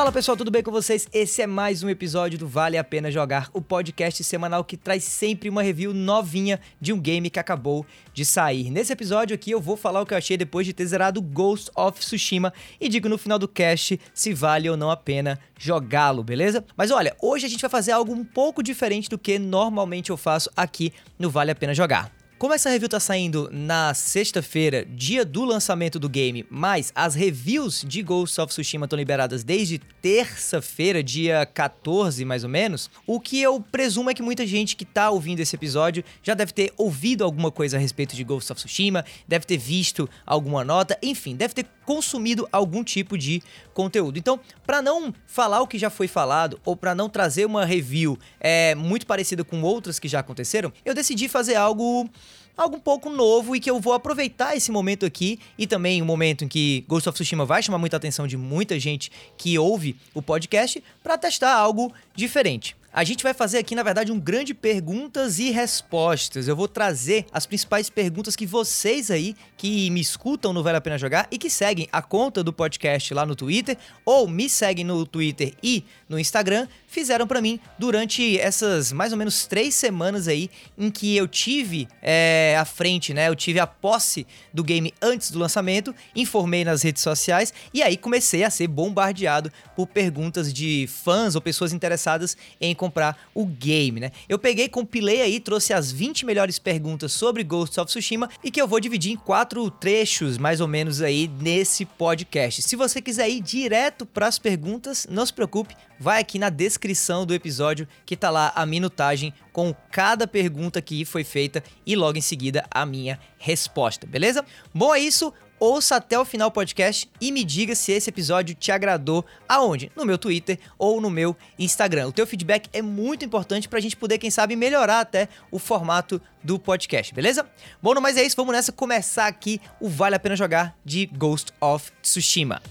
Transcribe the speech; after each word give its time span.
Fala 0.00 0.12
pessoal, 0.12 0.34
tudo 0.34 0.50
bem 0.50 0.62
com 0.62 0.70
vocês? 0.70 1.06
Esse 1.12 1.42
é 1.42 1.46
mais 1.46 1.82
um 1.82 1.90
episódio 1.90 2.38
do 2.38 2.48
Vale 2.48 2.78
a 2.78 2.82
Pena 2.82 3.10
Jogar, 3.10 3.50
o 3.52 3.60
podcast 3.60 4.24
semanal 4.24 4.64
que 4.64 4.74
traz 4.74 5.04
sempre 5.04 5.46
uma 5.50 5.60
review 5.60 5.92
novinha 5.92 6.58
de 6.80 6.90
um 6.90 6.98
game 6.98 7.28
que 7.28 7.38
acabou 7.38 7.84
de 8.14 8.24
sair. 8.24 8.70
Nesse 8.70 8.94
episódio 8.94 9.34
aqui 9.34 9.50
eu 9.50 9.60
vou 9.60 9.76
falar 9.76 10.00
o 10.00 10.06
que 10.06 10.14
eu 10.14 10.18
achei 10.18 10.38
depois 10.38 10.64
de 10.64 10.72
ter 10.72 10.86
zerado 10.86 11.20
Ghost 11.20 11.70
of 11.76 12.00
Tsushima 12.00 12.50
e 12.80 12.88
digo 12.88 13.10
no 13.10 13.18
final 13.18 13.38
do 13.38 13.46
cast 13.46 14.00
se 14.14 14.32
vale 14.32 14.70
ou 14.70 14.76
não 14.76 14.90
a 14.90 14.96
pena 14.96 15.38
jogá-lo, 15.58 16.24
beleza? 16.24 16.64
Mas 16.74 16.90
olha, 16.90 17.14
hoje 17.20 17.44
a 17.44 17.50
gente 17.50 17.60
vai 17.60 17.70
fazer 17.70 17.92
algo 17.92 18.10
um 18.10 18.24
pouco 18.24 18.62
diferente 18.62 19.06
do 19.06 19.18
que 19.18 19.38
normalmente 19.38 20.08
eu 20.08 20.16
faço 20.16 20.50
aqui 20.56 20.94
no 21.18 21.28
Vale 21.28 21.50
a 21.50 21.54
Pena 21.54 21.74
Jogar. 21.74 22.19
Como 22.40 22.54
essa 22.54 22.70
review 22.70 22.88
tá 22.88 22.98
saindo 22.98 23.50
na 23.52 23.92
sexta-feira, 23.92 24.86
dia 24.86 25.26
do 25.26 25.44
lançamento 25.44 25.98
do 25.98 26.08
game, 26.08 26.46
mas 26.48 26.90
as 26.94 27.14
reviews 27.14 27.84
de 27.86 28.02
Ghost 28.02 28.40
of 28.40 28.50
Tsushima 28.50 28.86
estão 28.86 28.98
liberadas 28.98 29.44
desde 29.44 29.78
terça-feira, 30.00 31.02
dia 31.02 31.44
14 31.44 32.24
mais 32.24 32.42
ou 32.42 32.48
menos, 32.48 32.90
o 33.06 33.20
que 33.20 33.42
eu 33.42 33.60
presumo 33.60 34.08
é 34.08 34.14
que 34.14 34.22
muita 34.22 34.46
gente 34.46 34.74
que 34.74 34.86
tá 34.86 35.10
ouvindo 35.10 35.40
esse 35.40 35.54
episódio 35.54 36.02
já 36.22 36.32
deve 36.32 36.54
ter 36.54 36.72
ouvido 36.78 37.24
alguma 37.24 37.50
coisa 37.50 37.76
a 37.76 37.80
respeito 37.80 38.16
de 38.16 38.24
Ghost 38.24 38.50
of 38.50 38.58
Tsushima, 38.58 39.04
deve 39.28 39.44
ter 39.44 39.58
visto 39.58 40.08
alguma 40.24 40.64
nota, 40.64 40.98
enfim, 41.02 41.36
deve 41.36 41.52
ter 41.52 41.66
consumido 41.84 42.48
algum 42.50 42.82
tipo 42.84 43.18
de 43.18 43.42
conteúdo. 43.74 44.18
Então, 44.18 44.40
para 44.64 44.80
não 44.80 45.12
falar 45.26 45.60
o 45.60 45.66
que 45.66 45.76
já 45.76 45.90
foi 45.90 46.06
falado 46.06 46.58
ou 46.64 46.76
para 46.76 46.94
não 46.94 47.08
trazer 47.08 47.44
uma 47.44 47.66
review 47.66 48.16
é, 48.38 48.74
muito 48.76 49.06
parecida 49.06 49.42
com 49.42 49.60
outras 49.60 49.98
que 49.98 50.08
já 50.08 50.20
aconteceram, 50.20 50.72
eu 50.84 50.94
decidi 50.94 51.28
fazer 51.28 51.56
algo 51.56 52.08
algo 52.56 52.76
um 52.76 52.80
pouco 52.80 53.08
novo 53.10 53.54
e 53.54 53.60
que 53.60 53.70
eu 53.70 53.80
vou 53.80 53.92
aproveitar 53.92 54.56
esse 54.56 54.70
momento 54.70 55.06
aqui 55.06 55.38
e 55.58 55.66
também 55.66 56.02
o 56.02 56.04
momento 56.04 56.44
em 56.44 56.48
que 56.48 56.84
Ghost 56.88 57.08
of 57.08 57.14
Tsushima 57.14 57.44
vai 57.44 57.62
chamar 57.62 57.78
muita 57.78 57.96
atenção 57.96 58.26
de 58.26 58.36
muita 58.36 58.78
gente 58.78 59.10
que 59.36 59.58
ouve 59.58 59.96
o 60.14 60.22
podcast 60.22 60.82
para 61.02 61.16
testar 61.16 61.54
algo 61.54 61.92
diferente. 62.14 62.76
A 62.92 63.04
gente 63.04 63.22
vai 63.22 63.32
fazer 63.32 63.58
aqui, 63.58 63.76
na 63.76 63.84
verdade, 63.84 64.10
um 64.10 64.18
grande 64.18 64.52
perguntas 64.52 65.38
e 65.38 65.52
respostas. 65.52 66.48
Eu 66.48 66.56
vou 66.56 66.66
trazer 66.66 67.24
as 67.32 67.46
principais 67.46 67.88
perguntas 67.88 68.34
que 68.34 68.44
vocês 68.44 69.12
aí 69.12 69.36
que 69.56 69.88
me 69.90 70.00
escutam 70.00 70.52
no 70.52 70.60
Vale 70.60 70.78
a 70.78 70.80
Pena 70.80 70.98
Jogar 70.98 71.28
e 71.30 71.38
que 71.38 71.48
seguem 71.48 71.88
a 71.92 72.02
conta 72.02 72.42
do 72.42 72.52
podcast 72.52 73.14
lá 73.14 73.24
no 73.24 73.36
Twitter 73.36 73.78
ou 74.04 74.26
me 74.26 74.48
seguem 74.48 74.84
no 74.84 75.06
Twitter 75.06 75.54
e 75.62 75.84
no 76.08 76.18
Instagram 76.18 76.66
fizeram 76.88 77.28
para 77.28 77.40
mim 77.40 77.60
durante 77.78 78.36
essas 78.40 78.90
mais 78.90 79.12
ou 79.12 79.18
menos 79.18 79.46
três 79.46 79.76
semanas 79.76 80.26
aí 80.26 80.50
em 80.76 80.90
que 80.90 81.16
eu 81.16 81.28
tive 81.28 81.86
é, 82.02 82.56
à 82.58 82.64
frente, 82.64 83.14
né? 83.14 83.28
Eu 83.28 83.36
tive 83.36 83.60
a 83.60 83.68
posse 83.68 84.26
do 84.52 84.64
game 84.64 84.92
antes 85.00 85.30
do 85.30 85.38
lançamento, 85.38 85.94
informei 86.16 86.64
nas 86.64 86.82
redes 86.82 87.02
sociais 87.02 87.52
e 87.72 87.84
aí 87.84 87.96
comecei 87.96 88.42
a 88.42 88.50
ser 88.50 88.66
bombardeado 88.66 89.52
por 89.76 89.86
perguntas 89.86 90.52
de 90.52 90.88
fãs 90.88 91.36
ou 91.36 91.40
pessoas 91.40 91.72
interessadas 91.72 92.36
em 92.60 92.74
comprar 92.80 93.28
o 93.34 93.44
game, 93.44 94.00
né? 94.00 94.10
Eu 94.26 94.38
peguei, 94.38 94.66
compilei 94.66 95.20
aí, 95.20 95.38
trouxe 95.38 95.74
as 95.74 95.92
20 95.92 96.24
melhores 96.24 96.58
perguntas 96.58 97.12
sobre 97.12 97.44
Ghost 97.44 97.78
of 97.78 97.86
Tsushima 97.86 98.30
e 98.42 98.50
que 98.50 98.58
eu 98.58 98.66
vou 98.66 98.80
dividir 98.80 99.12
em 99.12 99.16
quatro 99.16 99.70
trechos, 99.70 100.38
mais 100.38 100.62
ou 100.62 100.66
menos 100.66 101.02
aí, 101.02 101.28
nesse 101.28 101.84
podcast. 101.84 102.62
Se 102.62 102.76
você 102.76 103.02
quiser 103.02 103.28
ir 103.28 103.42
direto 103.42 104.06
para 104.06 104.26
as 104.26 104.38
perguntas, 104.38 105.06
não 105.10 105.26
se 105.26 105.32
preocupe, 105.34 105.76
vai 105.98 106.22
aqui 106.22 106.38
na 106.38 106.48
descrição 106.48 107.26
do 107.26 107.34
episódio 107.34 107.86
que 108.06 108.16
tá 108.16 108.30
lá 108.30 108.50
a 108.56 108.64
minutagem 108.64 109.34
com 109.52 109.74
cada 109.92 110.26
pergunta 110.26 110.80
que 110.80 111.04
foi 111.04 111.22
feita 111.22 111.62
e 111.84 111.94
logo 111.94 112.16
em 112.16 112.22
seguida 112.22 112.64
a 112.70 112.86
minha 112.86 113.20
resposta, 113.36 114.06
beleza? 114.06 114.42
Bom, 114.72 114.94
é 114.94 115.00
isso. 115.00 115.30
Ouça 115.60 115.96
até 115.96 116.18
o 116.18 116.24
final 116.24 116.48
do 116.48 116.54
podcast 116.54 117.06
e 117.20 117.30
me 117.30 117.44
diga 117.44 117.74
se 117.74 117.92
esse 117.92 118.08
episódio 118.08 118.54
te 118.54 118.72
agradou 118.72 119.22
aonde? 119.46 119.92
No 119.94 120.06
meu 120.06 120.16
Twitter 120.16 120.58
ou 120.78 121.02
no 121.02 121.10
meu 121.10 121.36
Instagram. 121.58 122.08
O 122.08 122.12
teu 122.12 122.26
feedback 122.26 122.70
é 122.72 122.80
muito 122.80 123.26
importante 123.26 123.68
pra 123.68 123.78
gente 123.78 123.94
poder, 123.94 124.16
quem 124.16 124.30
sabe, 124.30 124.56
melhorar 124.56 125.00
até 125.00 125.28
o 125.50 125.58
formato 125.58 126.18
do 126.42 126.58
podcast, 126.58 127.12
beleza? 127.12 127.46
Bom, 127.82 127.92
mais 128.00 128.16
é 128.16 128.22
isso, 128.22 128.36
vamos 128.36 128.54
nessa 128.54 128.72
começar 128.72 129.26
aqui 129.26 129.60
o 129.78 129.86
Vale 129.86 130.14
a 130.14 130.18
Pena 130.18 130.34
Jogar 130.34 130.74
de 130.82 131.04
Ghost 131.04 131.52
of 131.60 131.92
Tsushima. 132.00 132.62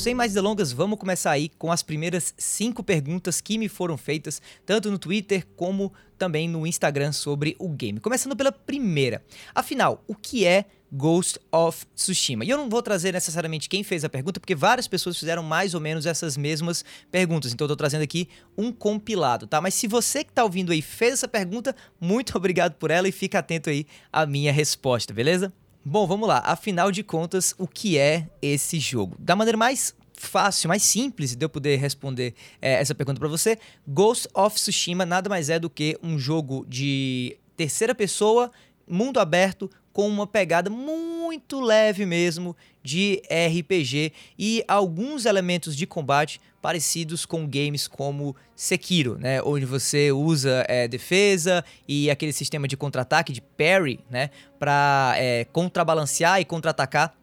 Sem 0.00 0.14
mais 0.14 0.32
delongas, 0.32 0.72
vamos 0.72 0.98
começar 0.98 1.30
aí 1.30 1.50
com 1.58 1.70
as 1.70 1.82
primeiras 1.82 2.32
cinco 2.38 2.82
perguntas 2.82 3.38
que 3.38 3.58
me 3.58 3.68
foram 3.68 3.98
feitas, 3.98 4.40
tanto 4.64 4.90
no 4.90 4.98
Twitter 4.98 5.46
como 5.54 5.92
também 6.16 6.48
no 6.48 6.66
Instagram 6.66 7.12
sobre 7.12 7.54
o 7.58 7.68
game. 7.68 8.00
Começando 8.00 8.34
pela 8.34 8.50
primeira. 8.50 9.22
Afinal, 9.54 10.02
o 10.08 10.14
que 10.14 10.46
é 10.46 10.64
Ghost 10.90 11.38
of 11.52 11.84
Tsushima? 11.94 12.46
E 12.46 12.48
eu 12.48 12.56
não 12.56 12.70
vou 12.70 12.80
trazer 12.80 13.12
necessariamente 13.12 13.68
quem 13.68 13.84
fez 13.84 14.02
a 14.02 14.08
pergunta, 14.08 14.40
porque 14.40 14.54
várias 14.54 14.88
pessoas 14.88 15.18
fizeram 15.18 15.42
mais 15.42 15.74
ou 15.74 15.80
menos 15.82 16.06
essas 16.06 16.34
mesmas 16.34 16.82
perguntas. 17.12 17.52
Então 17.52 17.66
eu 17.66 17.68
tô 17.68 17.76
trazendo 17.76 18.02
aqui 18.02 18.26
um 18.56 18.72
compilado, 18.72 19.46
tá? 19.46 19.60
Mas 19.60 19.74
se 19.74 19.86
você 19.86 20.24
que 20.24 20.32
tá 20.32 20.42
ouvindo 20.42 20.72
aí 20.72 20.80
fez 20.80 21.12
essa 21.12 21.28
pergunta, 21.28 21.76
muito 22.00 22.34
obrigado 22.38 22.72
por 22.76 22.90
ela 22.90 23.06
e 23.06 23.12
fica 23.12 23.40
atento 23.40 23.68
aí 23.68 23.86
à 24.10 24.24
minha 24.24 24.50
resposta, 24.50 25.12
beleza? 25.12 25.52
Bom, 25.82 26.06
vamos 26.06 26.28
lá. 26.28 26.42
Afinal 26.44 26.92
de 26.92 27.02
contas, 27.02 27.54
o 27.56 27.66
que 27.66 27.96
é 27.96 28.28
esse 28.42 28.78
jogo? 28.78 29.16
Da 29.18 29.34
maneira 29.34 29.56
mais 29.56 29.94
fácil, 30.12 30.68
mais 30.68 30.82
simples 30.82 31.34
de 31.34 31.42
eu 31.42 31.48
poder 31.48 31.76
responder 31.76 32.34
é, 32.60 32.74
essa 32.74 32.94
pergunta 32.94 33.18
para 33.18 33.28
você, 33.28 33.58
Ghost 33.88 34.28
of 34.34 34.56
Tsushima 34.56 35.06
nada 35.06 35.30
mais 35.30 35.48
é 35.48 35.58
do 35.58 35.70
que 35.70 35.98
um 36.02 36.18
jogo 36.18 36.66
de 36.68 37.38
terceira 37.56 37.94
pessoa, 37.94 38.50
mundo 38.86 39.18
aberto, 39.18 39.70
com 39.90 40.06
uma 40.06 40.26
pegada 40.26 40.68
muito 40.68 41.58
leve 41.60 42.04
mesmo 42.04 42.54
de 42.82 43.22
RPG 43.24 44.12
e 44.38 44.62
alguns 44.68 45.24
elementos 45.24 45.74
de 45.74 45.86
combate 45.86 46.42
parecidos 46.60 47.24
com 47.24 47.48
games 47.48 47.88
como 47.88 48.36
Sekiro, 48.54 49.18
né, 49.18 49.42
onde 49.42 49.64
você 49.64 50.12
usa 50.12 50.64
é, 50.68 50.86
defesa 50.86 51.64
e 51.88 52.10
aquele 52.10 52.32
sistema 52.32 52.68
de 52.68 52.76
contra-ataque 52.76 53.32
de 53.32 53.40
parry, 53.40 54.00
né, 54.10 54.30
para 54.58 55.14
é, 55.16 55.44
contrabalancear 55.46 56.40
e 56.40 56.44
contra-atacar 56.44 57.14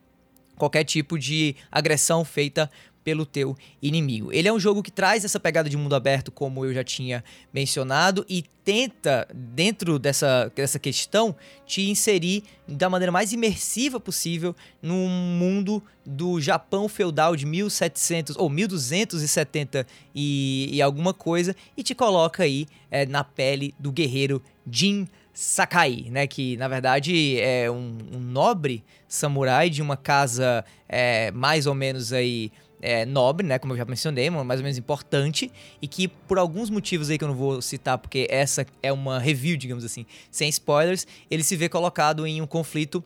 qualquer 0.57 0.83
tipo 0.83 1.17
de 1.17 1.55
agressão 1.71 2.25
feita 2.25 2.69
pelo 3.07 3.25
teu 3.25 3.55
inimigo. 3.81 4.33
Ele 4.33 4.49
é 4.49 4.51
um 4.51 4.59
jogo 4.59 4.83
que 4.83 4.91
traz 4.91 5.23
essa 5.23 5.39
pegada 5.39 5.69
de 5.69 5.77
mundo 5.77 5.95
aberto, 5.95 6.29
como 6.29 6.65
eu 6.65 6.73
já 6.73 6.83
tinha 6.83 7.23
mencionado, 7.53 8.25
e 8.27 8.43
tenta, 8.65 9.25
dentro 9.33 9.97
dessa, 9.97 10.51
dessa 10.53 10.77
questão, 10.77 11.33
te 11.65 11.89
inserir 11.89 12.43
da 12.67 12.89
maneira 12.89 13.09
mais 13.09 13.31
imersiva 13.31 13.97
possível 13.97 14.53
num 14.81 15.07
mundo 15.07 15.81
do 16.05 16.41
Japão 16.41 16.89
feudal 16.89 17.33
de 17.33 17.45
1700 17.45 18.35
ou 18.35 18.49
1270 18.49 19.87
e, 20.13 20.67
e 20.73 20.81
alguma 20.81 21.13
coisa, 21.13 21.55
e 21.77 21.83
te 21.83 21.95
coloca 21.95 22.43
aí 22.43 22.67
é, 22.91 23.05
na 23.05 23.23
pele 23.23 23.73
do 23.79 23.89
guerreiro 23.89 24.43
Jin 24.69 25.07
Sakai, 25.39 26.07
né? 26.09 26.25
Que 26.25 26.57
na 26.57 26.67
verdade 26.67 27.39
é 27.39 27.69
um, 27.69 27.95
um 28.11 28.19
nobre 28.19 28.83
samurai 29.07 29.69
de 29.69 29.83
uma 29.83 29.95
casa 29.95 30.65
é, 30.89 31.29
mais 31.31 31.67
ou 31.67 31.75
menos 31.75 32.11
aí 32.11 32.51
é, 32.81 33.05
nobre, 33.05 33.45
né? 33.45 33.59
Como 33.59 33.73
eu 33.73 33.77
já 33.77 33.85
mencionei, 33.85 34.29
mais 34.29 34.59
ou 34.59 34.63
menos 34.63 34.77
importante, 34.77 35.51
e 35.81 35.87
que 35.87 36.07
por 36.07 36.37
alguns 36.37 36.69
motivos 36.69 37.09
aí 37.09 37.17
que 37.17 37.23
eu 37.23 37.27
não 37.27 37.35
vou 37.35 37.61
citar, 37.61 37.97
porque 37.97 38.27
essa 38.29 38.65
é 38.81 38.91
uma 38.91 39.19
review, 39.19 39.57
digamos 39.57 39.83
assim, 39.83 40.05
sem 40.31 40.49
spoilers, 40.49 41.07
ele 41.29 41.43
se 41.43 41.55
vê 41.55 41.69
colocado 41.69 42.25
em 42.25 42.41
um 42.41 42.47
conflito 42.47 43.03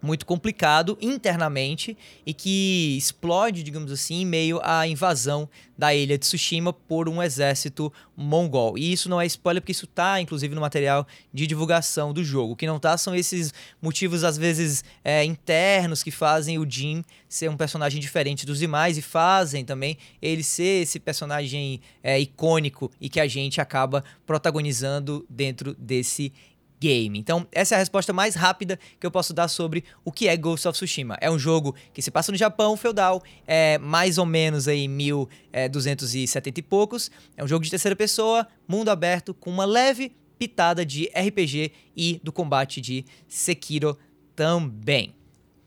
muito 0.00 0.24
complicado 0.24 0.96
internamente 1.00 1.96
e 2.24 2.32
que 2.32 2.96
explode, 2.96 3.62
digamos 3.62 3.90
assim, 3.90 4.22
em 4.22 4.26
meio 4.26 4.60
à 4.62 4.86
invasão 4.86 5.48
da 5.76 5.94
ilha 5.94 6.18
de 6.18 6.26
Tsushima 6.26 6.72
por 6.72 7.08
um 7.08 7.22
exército 7.22 7.92
mongol. 8.16 8.76
E 8.76 8.92
isso 8.92 9.08
não 9.08 9.20
é 9.20 9.26
spoiler 9.26 9.62
porque 9.62 9.72
isso 9.72 9.86
tá, 9.86 10.20
inclusive, 10.20 10.54
no 10.54 10.60
material 10.60 11.06
de 11.32 11.46
divulgação 11.46 12.12
do 12.12 12.24
jogo. 12.24 12.52
O 12.52 12.56
que 12.56 12.66
não 12.66 12.80
tá 12.80 12.98
são 12.98 13.14
esses 13.14 13.54
motivos, 13.80 14.24
às 14.24 14.36
vezes, 14.36 14.82
é, 15.04 15.24
internos 15.24 16.02
que 16.02 16.10
fazem 16.10 16.58
o 16.58 16.68
Jin 16.68 17.04
ser 17.28 17.48
um 17.48 17.56
personagem 17.56 18.00
diferente 18.00 18.46
dos 18.46 18.58
demais 18.58 18.98
e 18.98 19.02
fazem 19.02 19.64
também 19.64 19.96
ele 20.20 20.42
ser 20.42 20.82
esse 20.82 20.98
personagem 20.98 21.80
é, 22.02 22.18
icônico 22.18 22.90
e 23.00 23.08
que 23.08 23.20
a 23.20 23.28
gente 23.28 23.60
acaba 23.60 24.02
protagonizando 24.26 25.24
dentro 25.28 25.74
desse 25.78 26.32
game. 26.80 27.18
Então, 27.18 27.46
essa 27.52 27.74
é 27.74 27.76
a 27.76 27.78
resposta 27.78 28.12
mais 28.12 28.34
rápida 28.34 28.78
que 28.98 29.06
eu 29.06 29.10
posso 29.10 29.32
dar 29.32 29.48
sobre 29.48 29.84
o 30.04 30.12
que 30.12 30.28
é 30.28 30.36
Ghost 30.36 30.66
of 30.68 30.76
Tsushima. 30.76 31.16
É 31.20 31.30
um 31.30 31.38
jogo 31.38 31.74
que 31.92 32.02
se 32.02 32.10
passa 32.10 32.32
no 32.32 32.38
Japão 32.38 32.76
feudal, 32.76 33.22
é 33.46 33.78
mais 33.78 34.18
ou 34.18 34.26
menos 34.26 34.68
aí 34.68 34.86
1270 34.88 36.48
é, 36.48 36.52
e 36.56 36.62
poucos. 36.62 37.10
É 37.36 37.44
um 37.44 37.48
jogo 37.48 37.64
de 37.64 37.70
terceira 37.70 37.96
pessoa, 37.96 38.46
mundo 38.66 38.88
aberto, 38.88 39.34
com 39.34 39.50
uma 39.50 39.64
leve 39.64 40.12
pitada 40.38 40.86
de 40.86 41.10
RPG 41.14 41.72
e 41.96 42.20
do 42.22 42.32
combate 42.32 42.80
de 42.80 43.04
Sekiro 43.26 43.98
também. 44.36 45.14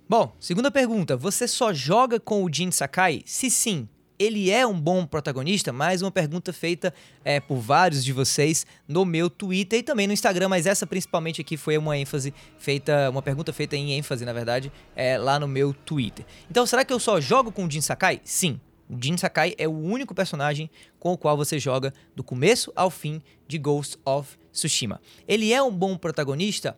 Bom, 0.07 0.35
segunda 0.39 0.71
pergunta: 0.71 1.15
você 1.15 1.47
só 1.47 1.73
joga 1.73 2.19
com 2.19 2.43
o 2.43 2.53
Jin 2.53 2.71
Sakai? 2.71 3.21
Se 3.25 3.49
sim, 3.49 3.87
ele 4.21 4.51
é 4.51 4.67
um 4.67 4.79
bom 4.79 5.03
protagonista? 5.03 5.73
Mais 5.73 6.03
uma 6.03 6.11
pergunta 6.11 6.53
feita 6.53 6.93
é, 7.25 7.39
por 7.39 7.57
vários 7.57 8.05
de 8.05 8.13
vocês 8.13 8.67
no 8.87 9.03
meu 9.03 9.31
Twitter 9.31 9.79
e 9.79 9.83
também 9.83 10.05
no 10.05 10.13
Instagram, 10.13 10.47
mas 10.47 10.67
essa 10.67 10.85
principalmente 10.85 11.41
aqui 11.41 11.57
foi 11.57 11.75
uma 11.75 11.97
ênfase 11.97 12.31
feita, 12.59 13.09
uma 13.09 13.23
pergunta 13.23 13.51
feita 13.51 13.75
em 13.75 13.93
ênfase, 13.93 14.23
na 14.23 14.31
verdade, 14.31 14.71
é, 14.95 15.17
lá 15.17 15.39
no 15.39 15.47
meu 15.47 15.73
Twitter. 15.73 16.23
Então, 16.49 16.67
será 16.67 16.85
que 16.85 16.93
eu 16.93 16.99
só 16.99 17.19
jogo 17.19 17.51
com 17.51 17.65
o 17.65 17.71
Jin 17.71 17.81
Sakai? 17.81 18.21
Sim. 18.23 18.59
O 18.87 18.95
Jin 19.01 19.17
Sakai 19.17 19.55
é 19.57 19.67
o 19.67 19.75
único 19.75 20.13
personagem 20.13 20.69
com 20.99 21.13
o 21.13 21.17
qual 21.17 21.35
você 21.35 21.57
joga 21.57 21.91
do 22.15 22.23
começo 22.23 22.71
ao 22.75 22.91
fim 22.91 23.23
de 23.47 23.57
Ghost 23.57 23.97
of 24.05 24.37
Tsushima. 24.53 25.01
Ele 25.27 25.51
é 25.51 25.63
um 25.63 25.71
bom 25.71 25.97
protagonista? 25.97 26.77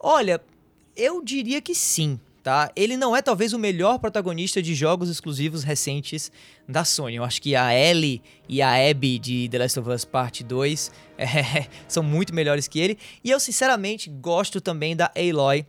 Olha, 0.00 0.42
eu 0.96 1.22
diria 1.22 1.60
que 1.60 1.76
sim 1.76 2.18
tá? 2.42 2.70
Ele 2.74 2.96
não 2.96 3.14
é 3.14 3.22
talvez 3.22 3.52
o 3.52 3.58
melhor 3.58 3.98
protagonista 3.98 4.60
de 4.60 4.74
jogos 4.74 5.08
exclusivos 5.08 5.62
recentes 5.62 6.30
da 6.68 6.84
Sony. 6.84 7.16
Eu 7.16 7.24
acho 7.24 7.40
que 7.40 7.54
a 7.54 7.74
Ellie 7.74 8.20
e 8.48 8.60
a 8.60 8.90
Abby 8.90 9.18
de 9.18 9.48
The 9.48 9.58
Last 9.58 9.78
of 9.80 9.88
Us 9.88 10.04
Part 10.04 10.42
2 10.42 10.90
é, 11.18 11.26
são 11.86 12.02
muito 12.02 12.34
melhores 12.34 12.66
que 12.66 12.80
ele. 12.80 12.98
E 13.22 13.30
eu 13.30 13.38
sinceramente 13.38 14.10
gosto 14.10 14.60
também 14.60 14.96
da 14.96 15.10
Aloy 15.16 15.66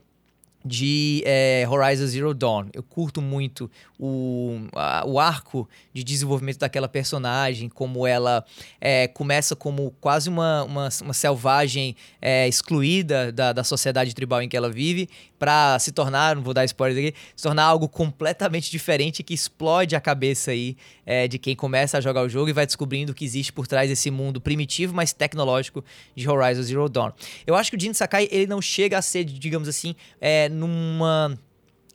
de 0.64 1.22
é, 1.26 1.66
Horizon 1.68 2.06
Zero 2.06 2.32
Dawn. 2.32 2.68
Eu 2.72 2.82
curto 2.82 3.20
muito 3.20 3.70
o, 3.98 4.60
a, 4.72 5.04
o 5.06 5.20
arco 5.20 5.68
de 5.92 6.02
desenvolvimento 6.02 6.58
daquela 6.58 6.88
personagem, 6.88 7.68
como 7.68 8.06
ela 8.06 8.42
é, 8.80 9.06
começa 9.06 9.54
como 9.54 9.90
quase 10.00 10.30
uma, 10.30 10.64
uma, 10.64 10.88
uma 11.02 11.12
selvagem 11.12 11.94
é, 12.20 12.48
excluída 12.48 13.30
da, 13.30 13.52
da 13.52 13.62
sociedade 13.62 14.14
tribal 14.14 14.40
em 14.40 14.48
que 14.48 14.56
ela 14.56 14.70
vive, 14.70 15.08
para 15.44 15.78
se 15.78 15.92
tornar, 15.92 16.36
não 16.36 16.42
vou 16.42 16.54
dar 16.54 16.64
spoiler 16.64 17.08
aqui, 17.08 17.18
se 17.36 17.42
tornar 17.42 17.64
algo 17.64 17.86
completamente 17.86 18.70
diferente 18.70 19.22
que 19.22 19.34
explode 19.34 19.94
a 19.94 20.00
cabeça 20.00 20.52
aí 20.52 20.74
é, 21.04 21.28
de 21.28 21.38
quem 21.38 21.54
começa 21.54 21.98
a 21.98 22.00
jogar 22.00 22.22
o 22.22 22.30
jogo 22.30 22.48
e 22.48 22.52
vai 22.54 22.64
descobrindo 22.64 23.12
o 23.12 23.14
que 23.14 23.26
existe 23.26 23.52
por 23.52 23.66
trás 23.66 23.90
desse 23.90 24.10
mundo 24.10 24.40
primitivo, 24.40 24.94
mas 24.94 25.12
tecnológico 25.12 25.84
de 26.16 26.26
Horizon 26.26 26.62
Zero 26.62 26.88
Dawn. 26.88 27.10
Eu 27.46 27.54
acho 27.54 27.70
que 27.70 27.76
o 27.76 27.80
Jin 27.80 27.92
Sakai 27.92 28.26
ele 28.30 28.46
não 28.46 28.62
chega 28.62 28.96
a 28.96 29.02
ser, 29.02 29.24
digamos 29.24 29.68
assim, 29.68 29.94
é, 30.18 30.48
numa 30.48 31.38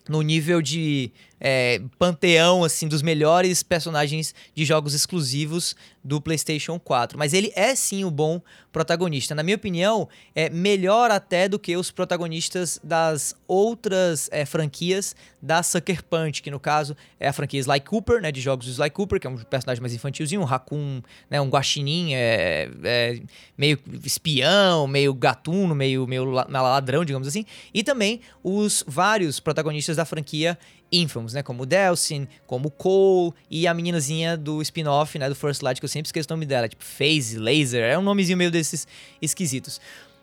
no 0.07 0.22
nível 0.22 0.62
de 0.62 1.12
é, 1.40 1.82
panteão 1.98 2.64
assim 2.64 2.88
dos 2.88 3.02
melhores 3.02 3.64
personagens 3.64 4.34
de 4.54 4.66
jogos 4.66 4.94
exclusivos 4.94 5.76
do 6.04 6.22
PlayStation 6.22 6.80
4. 6.80 7.18
Mas 7.18 7.34
ele 7.34 7.52
é 7.56 7.76
sim 7.76 8.04
o 8.04 8.12
bom 8.12 8.42
protagonista. 8.72 9.36
Na 9.36 9.44
minha 9.44 9.56
opinião, 9.56 10.08
é 10.36 10.50
melhor 10.50 11.12
até 11.12 11.48
do 11.48 11.58
que 11.58 11.76
os 11.76 11.92
protagonistas 11.92 12.80
das 12.84 13.36
outras 13.48 14.30
é, 14.32 14.46
franquias 14.46 15.16
da 15.42 15.64
Sucker 15.64 16.04
Punch, 16.04 16.42
que 16.42 16.52
no 16.52 16.60
caso 16.60 16.96
é 17.20 17.28
a 17.28 17.34
franquia 17.34 17.60
Sly 17.60 17.80
Cooper, 17.82 18.22
né, 18.22 18.32
de 18.32 18.42
jogos 18.42 18.66
do 18.66 18.72
Sly 18.72 18.90
Cooper, 18.90 19.20
que 19.20 19.28
é 19.28 19.30
um 19.30 19.38
personagem 19.38 19.82
mais 19.82 19.94
infantilzinho, 19.94 20.42
um 20.42 20.46
raccoon, 20.46 21.02
né, 21.30 21.42
um 21.42 21.50
guaxinim, 21.50 22.14
é, 22.14 22.70
é, 22.84 23.22
meio 23.58 23.80
espião, 24.04 24.88
meio 24.88 25.14
gatuno, 25.14 25.74
meio, 25.74 26.06
meio 26.08 26.26
ladrão, 26.30 27.04
digamos 27.04 27.28
assim. 27.28 27.46
E 27.74 27.84
também 27.84 28.22
os 28.44 28.84
vários 28.88 29.40
protagonistas 29.40 29.98
da 29.98 30.06
franquia 30.06 30.58
Infamous, 30.92 31.34
né? 31.34 31.44
Como 31.44 31.66
Delsin, 31.66 32.28
como 32.48 32.70
Cole 32.72 33.34
e 33.50 33.68
a 33.68 33.74
meninazinha 33.74 34.36
do 34.36 34.62
spin-off, 34.62 35.18
né? 35.18 35.30
Do 35.30 35.36
First 35.36 35.62
Light, 35.62 35.80
que 35.80 35.86
eu 35.86 35.90
sempre 35.90 36.08
esqueço 36.08 36.28
o 36.30 36.34
nome 36.34 36.46
dela, 36.46 36.68
tipo 36.68 36.84
Phase, 36.84 37.38
Laser, 37.38 37.84
é 37.84 37.98
um 37.98 38.02
nomezinho 38.02 38.38
meio 38.38 38.52
desses 38.52 38.88
esquisitos. 39.22 39.80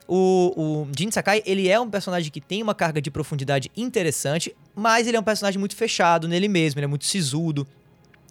O, 0.08 0.52
o 0.56 0.88
Jin 0.96 1.10
Sakai, 1.10 1.42
ele 1.44 1.68
é 1.68 1.80
um 1.80 1.90
personagem 1.90 2.30
que 2.30 2.40
tem 2.40 2.62
uma 2.62 2.74
carga 2.74 3.00
de 3.00 3.10
profundidade 3.10 3.70
interessante, 3.76 4.54
mas 4.74 5.06
ele 5.06 5.16
é 5.16 5.20
um 5.20 5.24
personagem 5.24 5.58
muito 5.58 5.74
fechado 5.74 6.28
nele 6.28 6.48
mesmo, 6.48 6.78
ele 6.78 6.84
é 6.84 6.88
muito 6.88 7.04
sisudo, 7.04 7.66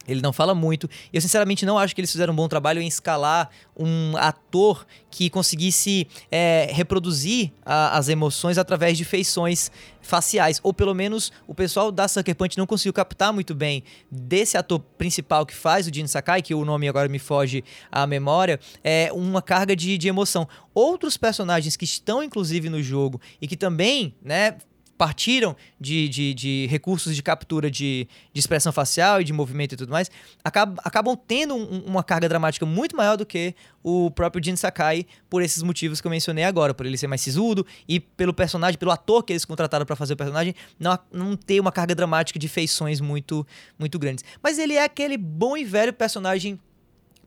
ele 0.08 0.22
não 0.22 0.32
fala 0.32 0.54
muito. 0.54 0.90
Eu, 1.12 1.22
sinceramente, 1.22 1.66
não 1.66 1.78
acho 1.78 1.94
que 1.96 2.02
eles 2.02 2.12
fizeram 2.12 2.34
um 2.34 2.36
bom 2.36 2.48
trabalho 2.48 2.82
em 2.82 2.88
escalar 2.88 3.50
um 3.78 4.16
ator 4.18 4.86
que 5.10 5.30
conseguisse 5.30 6.08
é, 6.32 6.70
reproduzir 6.72 7.52
a, 7.66 7.98
as 7.98 8.10
emoções 8.10 8.58
através 8.58 8.98
de 8.98 9.04
feições 9.04 9.72
faciais. 10.02 10.60
Ou 10.64 10.74
pelo 10.74 10.94
menos 10.94 11.32
o 11.48 11.54
pessoal 11.54 11.92
da 11.92 12.08
Sucker 12.08 12.36
Punch 12.36 12.58
não 12.58 12.66
conseguiu 12.66 12.94
captar 12.94 13.34
muito 13.34 13.54
bem 13.54 13.84
desse 14.10 14.58
ator 14.58 14.80
principal 14.98 15.46
que 15.46 15.54
faz 15.54 15.88
o 15.88 15.94
Jin 15.94 16.08
Sakai, 16.08 16.42
que 16.42 16.54
o 16.54 16.64
nome 16.64 16.88
agora 16.88 17.10
me 17.10 17.20
foge 17.20 17.64
à 17.92 18.06
memória, 18.06 18.60
é 18.84 19.12
uma 19.12 19.42
carga 19.42 19.76
de, 19.76 19.98
de 19.98 20.08
emoção. 20.08 20.48
Outros 20.74 21.18
personagens 21.18 21.76
que 21.76 21.86
estão, 21.86 22.24
inclusive, 22.24 22.70
no 22.70 22.82
jogo 22.82 23.20
e 23.42 23.48
que 23.48 23.58
também, 23.58 24.14
né, 24.24 24.58
partiram 24.98 25.56
de, 25.80 26.08
de, 26.08 26.34
de 26.34 26.68
recursos 26.68 27.16
de 27.16 27.22
captura 27.22 27.70
de, 27.70 28.08
de, 28.34 28.40
expressão 28.40 28.72
facial 28.72 29.20
e 29.22 29.24
de 29.24 29.34
movimento 29.34 29.74
e 29.74 29.78
tudo 29.78 29.92
mais, 29.92 30.10
acabam, 30.44 30.78
acabam 30.84 31.16
tendo 31.16 31.56
um, 31.56 31.84
uma 31.86 32.04
carga 32.04 32.30
dramática 32.30 32.66
muito 32.66 32.96
maior 32.96 33.18
do 33.18 33.26
que 33.26 33.54
o 33.84 34.10
próprio 34.10 34.44
Jin 34.44 34.56
Sakai, 34.56 35.06
por 35.30 35.42
esses 35.42 35.62
motivos 35.62 36.02
que 36.02 36.08
eu 36.08 36.12
mencionei 36.12 36.44
agora, 36.44 36.74
por 36.74 36.86
ele 36.86 36.98
ser 36.98 37.08
mais 37.08 37.22
sisudo 37.22 37.66
e 37.88 38.00
pelo 38.00 38.34
personagem, 38.34 38.78
pelo 38.78 38.92
ator 38.92 39.24
que 39.24 39.34
eles 39.34 39.46
contrataram 39.46 39.86
para 39.86 39.96
fazer 39.96 40.14
o 40.14 40.18
personagem, 40.18 40.56
não, 40.80 40.98
não 41.12 41.36
ter 41.36 41.60
uma 41.60 41.72
carga 41.72 41.94
dramática 41.94 42.40
de 42.40 42.48
feições 42.48 43.02
muito, 43.02 43.46
muito 43.78 44.00
grandes. 44.00 44.24
Mas 44.42 44.58
ele 44.58 44.74
é 44.74 44.84
aquele 44.84 45.18
bom 45.18 45.58
e 45.58 45.64
velho 45.64 45.94
personagem 45.94 46.60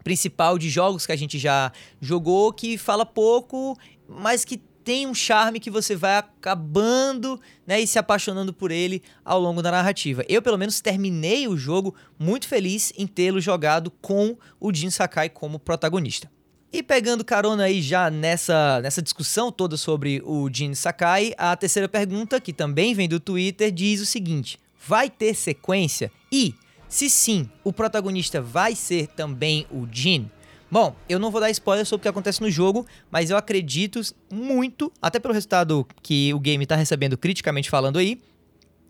principal 0.03 0.59
de 0.59 0.71
jogos 0.71 1.05
que 1.05 1.13
a 1.13 1.17
gente 1.17 1.39
já 1.39 1.71
jogou, 2.01 2.53
que 2.53 2.79
fala 2.79 3.05
pouco, 3.05 3.77
mas 4.09 4.45
que 4.45 4.59
tem 4.89 5.07
um 5.07 5.13
charme 5.13 5.61
que 5.61 5.71
você 5.71 5.95
vai 5.95 6.17
acabando 6.17 7.39
né, 7.67 7.79
e 7.79 7.87
se 7.87 7.99
apaixonando 7.99 8.55
por 8.55 8.71
ele 8.71 9.03
ao 9.23 9.39
longo 9.39 9.61
da 9.61 9.71
narrativa. 9.71 10.25
Eu, 10.27 10.41
pelo 10.41 10.57
menos, 10.57 10.81
terminei 10.81 11.47
o 11.47 11.59
jogo 11.59 11.95
muito 12.19 12.49
feliz 12.49 12.91
em 12.97 13.07
tê-lo 13.07 13.39
jogado 13.39 13.91
com 14.01 14.35
o 14.59 14.73
Jin 14.73 14.89
Sakai 14.89 15.29
como 15.29 15.59
protagonista. 15.59 16.31
E 16.73 16.83
pegando 16.83 17.23
carona 17.23 17.65
aí 17.65 17.83
já 17.83 18.09
nessa, 18.09 18.81
nessa 18.81 19.03
discussão 19.03 19.53
toda 19.53 19.77
sobre 19.77 20.23
o 20.25 20.49
Jin 20.51 20.75
Sakai, 20.75 21.35
a 21.37 21.55
terceira 21.55 21.87
pergunta, 21.87 22.41
que 22.41 22.55
também 22.55 22.95
vem 22.95 23.11
do 23.11 23.21
Twitter, 23.21 23.71
diz 23.71 24.01
o 24.01 24.07
seguinte: 24.07 24.59
vai 24.87 25.11
ter 25.11 25.35
sequência? 25.35 26.11
E, 26.33 26.55
se 26.89 27.11
sim, 27.11 27.47
o 27.63 27.75
protagonista 27.75 28.41
vai 28.41 28.75
ser 28.75 29.09
também 29.09 29.67
o 29.71 29.87
Jin? 29.93 30.31
Bom, 30.71 30.95
eu 31.09 31.19
não 31.19 31.31
vou 31.31 31.41
dar 31.41 31.51
spoiler 31.51 31.87
sobre 31.87 32.03
o 32.03 32.03
que 32.03 32.09
acontece 32.09 32.43
no 32.43 32.51
jogo, 32.51 32.87
mas 33.11 33.31
eu 33.31 33.39
acredito 33.39 34.01
muito, 34.31 34.93
até 35.01 35.19
pelo 35.19 35.33
resultado 35.33 35.87
que 36.03 36.33
o 36.35 36.39
game 36.39 36.63
está 36.63 36.77
recebendo 36.77 37.17
criticamente 37.17 37.71
falando 37.71 37.99
aí, 37.99 38.21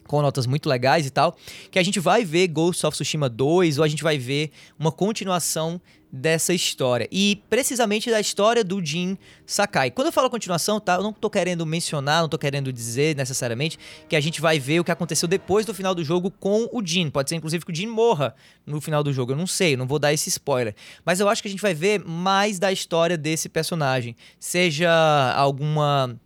com 0.04 0.20
notas 0.20 0.44
muito 0.44 0.68
legais 0.68 1.06
e 1.06 1.10
tal, 1.10 1.36
que 1.70 1.78
a 1.78 1.82
gente 1.82 2.00
vai 2.00 2.24
ver 2.24 2.48
Ghost 2.48 2.84
of 2.84 2.96
Tsushima 2.96 3.28
2 3.28 3.78
ou 3.78 3.84
a 3.84 3.88
gente 3.88 4.02
vai 4.02 4.18
ver 4.18 4.50
uma 4.76 4.90
continuação 4.90 5.80
dessa 6.10 6.54
história. 6.54 7.08
E 7.12 7.42
precisamente 7.48 8.10
da 8.10 8.20
história 8.20 8.64
do 8.64 8.84
Jin 8.84 9.18
Sakai. 9.46 9.90
Quando 9.90 10.06
eu 10.06 10.12
falo 10.12 10.30
continuação, 10.30 10.80
tá? 10.80 10.94
Eu 10.94 11.02
não 11.02 11.12
tô 11.12 11.28
querendo 11.28 11.64
mencionar, 11.66 12.22
não 12.22 12.28
tô 12.28 12.38
querendo 12.38 12.72
dizer 12.72 13.14
necessariamente 13.16 13.78
que 14.08 14.16
a 14.16 14.20
gente 14.20 14.40
vai 14.40 14.58
ver 14.58 14.80
o 14.80 14.84
que 14.84 14.90
aconteceu 14.90 15.28
depois 15.28 15.66
do 15.66 15.74
final 15.74 15.94
do 15.94 16.02
jogo 16.02 16.30
com 16.30 16.68
o 16.72 16.84
Jin. 16.84 17.10
Pode 17.10 17.28
ser 17.28 17.36
inclusive 17.36 17.64
que 17.64 17.72
o 17.72 17.74
Jin 17.74 17.86
morra 17.86 18.34
no 18.66 18.80
final 18.80 19.02
do 19.02 19.12
jogo. 19.12 19.32
Eu 19.32 19.36
não 19.36 19.46
sei, 19.46 19.76
não 19.76 19.86
vou 19.86 19.98
dar 19.98 20.12
esse 20.12 20.28
spoiler. 20.28 20.74
Mas 21.04 21.20
eu 21.20 21.28
acho 21.28 21.42
que 21.42 21.48
a 21.48 21.50
gente 21.50 21.62
vai 21.62 21.74
ver 21.74 22.02
mais 22.04 22.58
da 22.58 22.72
história 22.72 23.16
desse 23.16 23.48
personagem. 23.48 24.16
Seja 24.40 24.90
alguma 25.36 26.18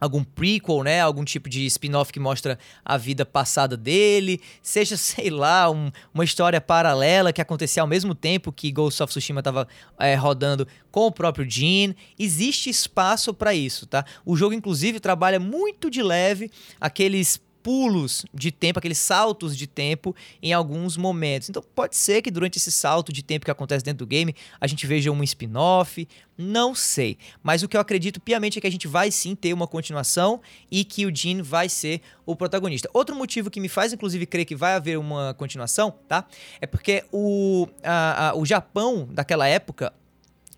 algum 0.00 0.24
prequel, 0.24 0.82
né? 0.82 1.00
Algum 1.00 1.24
tipo 1.24 1.48
de 1.48 1.66
spin-off 1.66 2.12
que 2.12 2.18
mostra 2.18 2.58
a 2.84 2.96
vida 2.96 3.26
passada 3.26 3.76
dele, 3.76 4.40
seja, 4.62 4.96
sei 4.98 5.30
lá, 5.30 5.70
um, 5.70 5.90
uma 6.14 6.24
história 6.24 6.60
paralela 6.60 7.32
que 7.32 7.40
acontecia 7.40 7.82
ao 7.82 7.88
mesmo 7.88 8.14
tempo 8.14 8.52
que 8.52 8.72
Ghost 8.72 9.02
of 9.02 9.10
Tsushima 9.10 9.40
estava 9.40 9.68
é, 9.98 10.14
rodando 10.14 10.66
com 10.90 11.06
o 11.06 11.12
próprio 11.12 11.48
Jin. 11.48 11.94
Existe 12.18 12.70
espaço 12.70 13.34
para 13.34 13.54
isso, 13.54 13.86
tá? 13.86 14.04
O 14.24 14.36
jogo, 14.36 14.54
inclusive, 14.54 14.98
trabalha 14.98 15.38
muito 15.38 15.90
de 15.90 16.02
leve 16.02 16.50
aqueles 16.80 17.40
pulos 17.62 18.24
de 18.32 18.50
tempo, 18.50 18.78
aqueles 18.78 18.98
saltos 18.98 19.56
de 19.56 19.66
tempo 19.66 20.14
em 20.42 20.52
alguns 20.52 20.96
momentos. 20.96 21.48
Então 21.48 21.62
pode 21.74 21.96
ser 21.96 22.22
que 22.22 22.30
durante 22.30 22.56
esse 22.56 22.72
salto 22.72 23.12
de 23.12 23.22
tempo 23.22 23.44
que 23.44 23.50
acontece 23.50 23.84
dentro 23.84 24.04
do 24.04 24.08
game 24.08 24.34
a 24.60 24.66
gente 24.66 24.86
veja 24.86 25.10
um 25.10 25.22
spin-off, 25.22 26.06
não 26.36 26.74
sei. 26.74 27.18
Mas 27.42 27.62
o 27.62 27.68
que 27.68 27.76
eu 27.76 27.80
acredito 27.80 28.20
piamente 28.20 28.58
é 28.58 28.60
que 28.60 28.66
a 28.66 28.72
gente 28.72 28.88
vai 28.88 29.10
sim 29.10 29.34
ter 29.34 29.52
uma 29.52 29.66
continuação 29.66 30.40
e 30.70 30.84
que 30.84 31.06
o 31.06 31.14
Jin 31.14 31.42
vai 31.42 31.68
ser 31.68 32.00
o 32.24 32.34
protagonista. 32.34 32.88
Outro 32.92 33.14
motivo 33.14 33.50
que 33.50 33.60
me 33.60 33.68
faz 33.68 33.92
inclusive 33.92 34.26
crer 34.26 34.44
que 34.44 34.56
vai 34.56 34.74
haver 34.74 34.98
uma 34.98 35.34
continuação, 35.34 35.92
tá? 36.08 36.24
É 36.60 36.66
porque 36.66 37.04
o, 37.12 37.68
a, 37.82 38.28
a, 38.28 38.36
o 38.36 38.46
Japão 38.46 39.08
daquela 39.10 39.46
época 39.46 39.92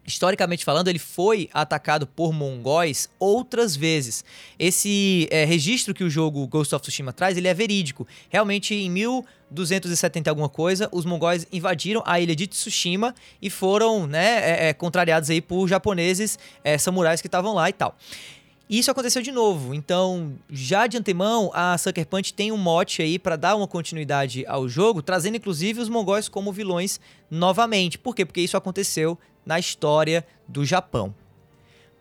historicamente 0.06 0.64
falando, 0.64 0.88
ele 0.88 0.98
foi 0.98 1.48
atacado 1.52 2.06
por 2.06 2.32
mongóis 2.32 3.08
outras 3.18 3.76
vezes. 3.76 4.24
Esse 4.58 5.28
é, 5.30 5.44
registro 5.44 5.94
que 5.94 6.04
o 6.04 6.10
jogo 6.10 6.46
Ghost 6.46 6.74
of 6.74 6.82
Tsushima 6.82 7.12
traz, 7.12 7.36
ele 7.36 7.48
é 7.48 7.54
verídico. 7.54 8.06
Realmente, 8.28 8.74
em 8.74 8.90
1270 8.90 10.28
alguma 10.30 10.48
coisa, 10.48 10.88
os 10.92 11.04
mongóis 11.04 11.46
invadiram 11.52 12.02
a 12.04 12.18
ilha 12.20 12.34
de 12.34 12.46
Tsushima 12.46 13.14
e 13.40 13.48
foram 13.48 14.06
né, 14.06 14.38
é, 14.38 14.68
é, 14.68 14.72
contrariados 14.72 15.30
aí 15.30 15.40
por 15.40 15.68
japoneses, 15.68 16.38
é, 16.64 16.76
samurais 16.76 17.20
que 17.20 17.28
estavam 17.28 17.54
lá 17.54 17.68
e 17.68 17.72
tal. 17.72 17.96
Isso 18.72 18.90
aconteceu 18.90 19.20
de 19.20 19.30
novo. 19.30 19.74
Então, 19.74 20.32
já 20.48 20.86
de 20.86 20.96
antemão, 20.96 21.50
a 21.52 21.76
Sucker 21.76 22.06
Punch 22.06 22.32
tem 22.32 22.50
um 22.50 22.56
mote 22.56 23.02
aí 23.02 23.18
para 23.18 23.36
dar 23.36 23.54
uma 23.54 23.68
continuidade 23.68 24.46
ao 24.46 24.66
jogo, 24.66 25.02
trazendo 25.02 25.36
inclusive 25.36 25.78
os 25.78 25.90
mongóis 25.90 26.26
como 26.26 26.50
vilões 26.50 26.98
novamente. 27.30 27.98
Por 27.98 28.14
quê? 28.14 28.24
Porque 28.24 28.40
isso 28.40 28.56
aconteceu 28.56 29.18
na 29.44 29.58
história 29.58 30.26
do 30.46 30.64
Japão. 30.64 31.14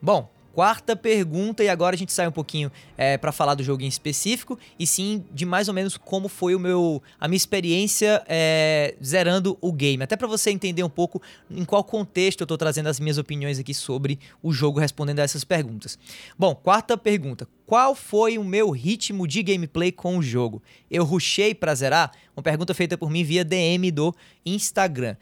Bom, 0.01 0.29
quarta 0.53 0.95
pergunta, 0.95 1.63
e 1.63 1.69
agora 1.69 1.95
a 1.95 1.97
gente 1.97 2.11
sai 2.11 2.27
um 2.27 2.31
pouquinho 2.31 2.71
é, 2.97 3.17
para 3.17 3.31
falar 3.31 3.55
do 3.55 3.63
jogo 3.63 3.83
em 3.83 3.87
específico, 3.87 4.59
e 4.77 4.85
sim 4.85 5.23
de 5.31 5.45
mais 5.45 5.67
ou 5.67 5.73
menos 5.73 5.97
como 5.97 6.27
foi 6.27 6.55
o 6.55 6.59
meu, 6.59 7.01
a 7.19 7.27
minha 7.27 7.37
experiência 7.37 8.23
é, 8.27 8.95
zerando 9.03 9.57
o 9.61 9.71
game. 9.71 10.03
Até 10.03 10.15
para 10.15 10.27
você 10.27 10.51
entender 10.51 10.83
um 10.83 10.89
pouco 10.89 11.21
em 11.49 11.63
qual 11.63 11.83
contexto 11.83 12.41
eu 12.41 12.45
estou 12.45 12.57
trazendo 12.57 12.89
as 12.89 12.99
minhas 12.99 13.17
opiniões 13.17 13.59
aqui 13.59 13.73
sobre 13.73 14.19
o 14.41 14.51
jogo 14.51 14.79
respondendo 14.79 15.19
a 15.19 15.23
essas 15.23 15.43
perguntas. 15.43 15.97
Bom, 16.37 16.53
quarta 16.53 16.97
pergunta. 16.97 17.47
Qual 17.65 17.95
foi 17.95 18.37
o 18.37 18.43
meu 18.43 18.69
ritmo 18.69 19.25
de 19.25 19.41
gameplay 19.41 19.93
com 19.93 20.17
o 20.17 20.21
jogo? 20.21 20.61
Eu 20.89 21.05
rushei 21.05 21.55
para 21.55 21.73
zerar? 21.73 22.11
Uma 22.35 22.43
pergunta 22.43 22.73
feita 22.73 22.97
por 22.97 23.09
mim 23.09 23.23
via 23.23 23.45
DM 23.45 23.89
do 23.91 24.13
Instagram. 24.45 25.15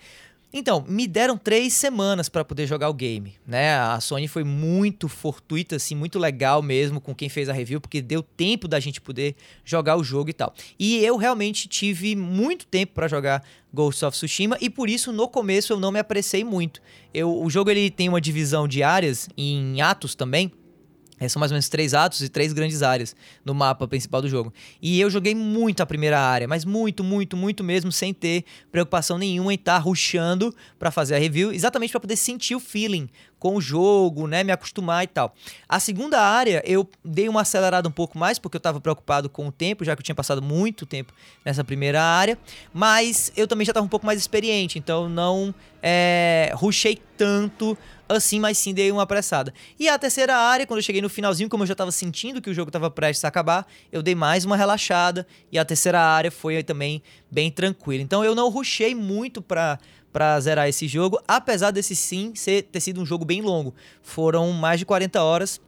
Então, 0.51 0.83
me 0.87 1.05
deram 1.05 1.37
três 1.37 1.73
semanas 1.73 2.27
para 2.27 2.43
poder 2.43 2.65
jogar 2.65 2.89
o 2.89 2.93
game, 2.93 3.35
né? 3.45 3.75
A 3.75 3.99
Sony 3.99 4.27
foi 4.27 4.43
muito 4.43 5.07
fortuita, 5.07 5.75
assim, 5.75 5.93
muito 5.95 6.17
legal 6.17 6.63
mesmo 6.63 6.99
com 6.99 7.13
quem 7.13 7.29
fez 7.29 7.47
a 7.49 7.53
review, 7.53 7.79
porque 7.79 8.01
deu 8.01 8.23
tempo 8.23 8.67
da 8.67 8.79
gente 8.79 8.99
poder 8.99 9.35
jogar 9.63 9.95
o 9.95 10.03
jogo 10.03 10.31
e 10.31 10.33
tal. 10.33 10.53
E 10.79 11.05
eu 11.05 11.17
realmente 11.17 11.67
tive 11.67 12.15
muito 12.15 12.65
tempo 12.65 12.93
para 12.93 13.07
jogar 13.07 13.43
Ghost 13.71 14.03
of 14.03 14.17
Tsushima 14.17 14.57
e 14.59 14.69
por 14.69 14.89
isso 14.89 15.13
no 15.13 15.27
começo 15.27 15.71
eu 15.71 15.79
não 15.79 15.91
me 15.91 15.99
apressei 15.99 16.43
muito. 16.43 16.81
Eu, 17.13 17.41
o 17.41 17.49
jogo 17.49 17.69
ele 17.69 17.91
tem 17.91 18.09
uma 18.09 18.19
divisão 18.19 18.67
de 18.67 18.81
áreas 18.81 19.29
em 19.37 19.81
atos 19.81 20.15
também. 20.15 20.51
É, 21.19 21.27
são 21.27 21.39
mais 21.39 21.51
ou 21.51 21.55
menos 21.55 21.67
três 21.69 21.93
atos 21.93 22.21
e 22.21 22.29
três 22.29 22.53
grandes 22.53 22.81
áreas 22.81 23.15
no 23.43 23.53
mapa 23.53 23.87
principal 23.87 24.21
do 24.21 24.29
jogo. 24.29 24.53
E 24.81 24.99
eu 24.99 25.09
joguei 25.09 25.35
muito 25.35 25.81
a 25.81 25.85
primeira 25.85 26.19
área, 26.19 26.47
mas 26.47 26.63
muito, 26.63 27.03
muito, 27.03 27.35
muito 27.35 27.63
mesmo, 27.63 27.91
sem 27.91 28.13
ter 28.13 28.45
preocupação 28.71 29.17
nenhuma 29.17 29.51
em 29.51 29.55
estar 29.55 29.73
tá 29.73 29.79
rushando 29.79 30.55
para 30.77 30.91
fazer 30.91 31.15
a 31.15 31.19
review, 31.19 31.51
exatamente 31.51 31.91
para 31.91 31.99
poder 31.99 32.15
sentir 32.15 32.55
o 32.55 32.59
feeling 32.59 33.09
com 33.39 33.55
o 33.55 33.61
jogo, 33.61 34.27
né, 34.27 34.43
me 34.43 34.51
acostumar 34.51 35.03
e 35.03 35.07
tal. 35.07 35.33
A 35.67 35.79
segunda 35.79 36.21
área 36.21 36.61
eu 36.65 36.87
dei 37.03 37.29
uma 37.29 37.41
acelerada 37.41 37.87
um 37.87 37.91
pouco 37.91 38.17
mais 38.17 38.37
porque 38.37 38.57
eu 38.57 38.59
estava 38.59 38.79
preocupado 38.81 39.29
com 39.29 39.47
o 39.47 39.51
tempo, 39.51 39.85
já 39.85 39.95
que 39.95 40.01
eu 40.01 40.03
tinha 40.03 40.15
passado 40.15 40.41
muito 40.41 40.85
tempo 40.85 41.13
nessa 41.43 41.63
primeira 41.63 42.01
área, 42.01 42.37
mas 42.73 43.31
eu 43.35 43.47
também 43.47 43.65
já 43.65 43.71
estava 43.71 43.85
um 43.85 43.89
pouco 43.89 44.05
mais 44.05 44.19
experiente, 44.19 44.77
então 44.77 45.07
não 45.07 45.53
é, 45.81 46.51
rushei 46.55 46.99
tanto 47.17 47.77
assim, 48.07 48.39
mas 48.39 48.57
sim 48.57 48.73
dei 48.73 48.91
uma 48.91 49.03
apressada. 49.03 49.53
E 49.79 49.87
a 49.87 49.97
terceira 49.97 50.35
área, 50.35 50.65
quando 50.65 50.79
eu 50.79 50.83
cheguei 50.83 51.01
no 51.01 51.09
finalzinho, 51.09 51.47
como 51.47 51.63
eu 51.63 51.67
já 51.67 51.73
estava 51.73 51.91
sentindo 51.91 52.41
que 52.41 52.49
o 52.49 52.53
jogo 52.53 52.69
estava 52.69 52.89
prestes 52.89 53.23
a 53.23 53.27
acabar, 53.27 53.67
eu 53.91 54.01
dei 54.01 54.15
mais 54.15 54.45
uma 54.45 54.57
relaxada 54.57 55.27
e 55.51 55.59
a 55.59 55.63
terceira 55.63 56.01
área 56.01 56.31
foi 56.31 56.63
também 56.63 57.03
bem 57.29 57.51
tranquila. 57.51 58.01
Então 58.01 58.25
eu 58.25 58.33
não 58.33 58.49
rushei 58.49 58.95
muito 58.95 59.41
para 59.41 59.77
para 60.11 60.39
zerar 60.39 60.67
esse 60.67 60.87
jogo, 60.87 61.19
apesar 61.27 61.71
desse 61.71 61.95
sim 61.95 62.33
ser, 62.35 62.63
ter 62.63 62.79
sido 62.79 63.01
um 63.01 63.05
jogo 63.05 63.25
bem 63.25 63.41
longo. 63.41 63.73
Foram 64.01 64.51
mais 64.51 64.79
de 64.79 64.85
40 64.85 65.21
horas 65.21 65.61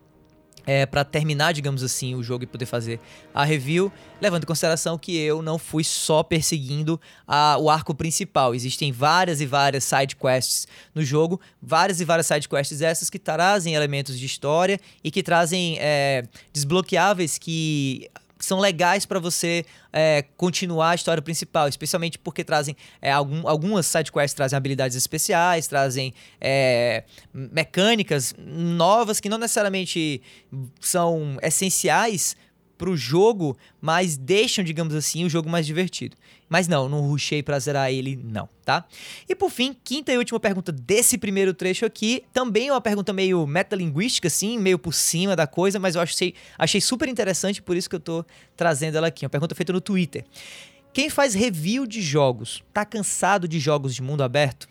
é, 0.66 0.86
para 0.86 1.04
terminar, 1.04 1.54
digamos 1.54 1.84
assim, 1.84 2.16
o 2.16 2.24
jogo 2.24 2.44
e 2.44 2.48
poder 2.48 2.66
fazer 2.66 3.00
a 3.34 3.44
review, 3.44 3.92
levando 4.22 4.44
em 4.44 4.46
consideração 4.46 4.98
que 4.98 5.18
eu 5.18 5.42
não 5.42 5.58
fui 5.58 5.84
só 5.84 6.22
perseguindo 6.24 7.00
a, 7.28 7.58
o 7.60 7.70
arco 7.70 7.94
principal. 7.94 8.54
Existem 8.54 8.92
várias 8.92 9.42
e 9.42 9.46
várias 9.46 9.84
side 9.84 10.16
quests 10.16 10.68
no 10.94 11.04
jogo, 11.04 11.40
várias 11.62 12.00
e 12.00 12.06
várias 12.06 12.28
side 12.28 12.48
quests 12.48 12.82
essas 12.82 13.10
que 13.10 13.20
trazem 13.20 13.74
elementos 13.74 14.20
de 14.20 14.26
história 14.26 14.80
e 15.04 15.10
que 15.10 15.24
trazem 15.24 15.78
é, 15.80 16.24
desbloqueáveis 16.54 17.38
que 17.38 18.10
são 18.46 18.60
legais 18.60 19.06
para 19.06 19.20
você 19.20 19.66
é, 19.92 20.26
continuar 20.38 20.92
a 20.92 20.96
história 20.96 21.22
principal, 21.22 21.68
especialmente 21.68 22.18
porque 22.18 22.44
trazem 22.44 22.76
é, 23.02 23.12
algum, 23.12 23.48
algumas 23.48 23.86
sidequests 23.86 24.34
trazem 24.34 24.58
habilidades 24.58 24.96
especiais, 24.96 25.68
trazem 25.68 26.14
é, 26.40 27.04
mecânicas 27.34 28.34
novas 28.38 29.20
que 29.20 29.30
não 29.30 29.38
necessariamente 29.38 30.22
são 30.80 31.38
essenciais 31.42 32.36
para 32.78 32.90
o 32.90 32.98
jogo, 32.98 33.56
mas 33.80 34.18
deixam, 34.18 34.64
digamos 34.64 34.96
assim, 34.96 35.24
o 35.24 35.30
jogo 35.30 35.48
mais 35.48 35.68
divertido. 35.68 36.18
Mas 36.52 36.68
não, 36.68 36.90
não 36.90 37.00
rushei 37.00 37.42
para 37.42 37.58
zerar 37.58 37.90
ele, 37.94 38.20
não, 38.22 38.50
tá? 38.66 38.86
E 39.30 39.34
por 39.34 39.50
fim, 39.50 39.74
quinta 39.86 40.12
e 40.12 40.18
última 40.18 40.38
pergunta 40.38 40.70
desse 40.70 41.18
primeiro 41.18 41.54
trecho 41.54 41.86
aqui, 41.86 42.26
também 42.34 42.68
é 42.68 42.74
uma 42.74 42.82
pergunta 42.82 43.14
meio 43.14 43.48
metalinguística, 43.48 44.28
assim, 44.28 44.60
meio 44.60 44.78
por 44.78 44.94
cima 44.94 45.34
da 45.34 45.48
coisa, 45.48 45.80
mas 45.80 45.96
eu 45.96 46.02
achei, 46.02 46.36
achei 46.58 46.82
super 46.82 47.08
interessante, 47.08 47.62
por 47.62 47.78
isso 47.78 47.90
que 47.90 47.96
eu 47.96 48.02
tô 48.02 48.26
trazendo 48.58 48.98
ela 48.98 49.08
aqui. 49.08 49.24
Uma 49.24 49.30
pergunta 49.30 49.56
feita 49.56 49.72
no 49.72 49.80
Twitter. 49.80 50.26
Quem 50.92 51.10
faz 51.10 51.34
review 51.34 51.88
de 51.88 52.02
jogos, 52.02 52.62
tá 52.74 52.84
cansado 52.84 53.48
de 53.48 53.58
jogos 53.58 53.96
de 53.96 54.02
mundo 54.02 54.22
aberto? 54.22 54.68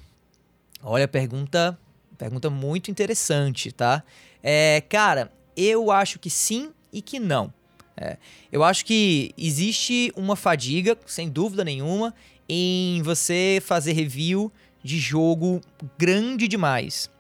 Olha, 0.83 1.09
pergunta, 1.09 1.79
pergunta 2.19 2.51
muito 2.51 2.91
interessante, 2.91 3.73
tá? 3.73 4.03
É, 4.43 4.83
cara, 4.87 5.33
eu 5.57 5.91
acho 5.91 6.19
que 6.19 6.29
sim 6.29 6.73
e 6.93 7.01
que 7.01 7.19
não. 7.19 7.51
É, 8.01 8.17
eu 8.51 8.65
acho 8.65 8.85
que 8.87 9.33
existe 9.37 10.11
uma 10.17 10.35
fadiga, 10.35 10.97
sem 11.07 11.29
dúvida 11.29 11.63
nenhuma, 11.63 12.15
em 12.49 13.03
você 13.03 13.63
fazer 13.63 13.93
review 13.93 14.51
de 14.83 14.99
jogo 14.99 15.61
grande 15.99 16.49
demais. 16.49 17.11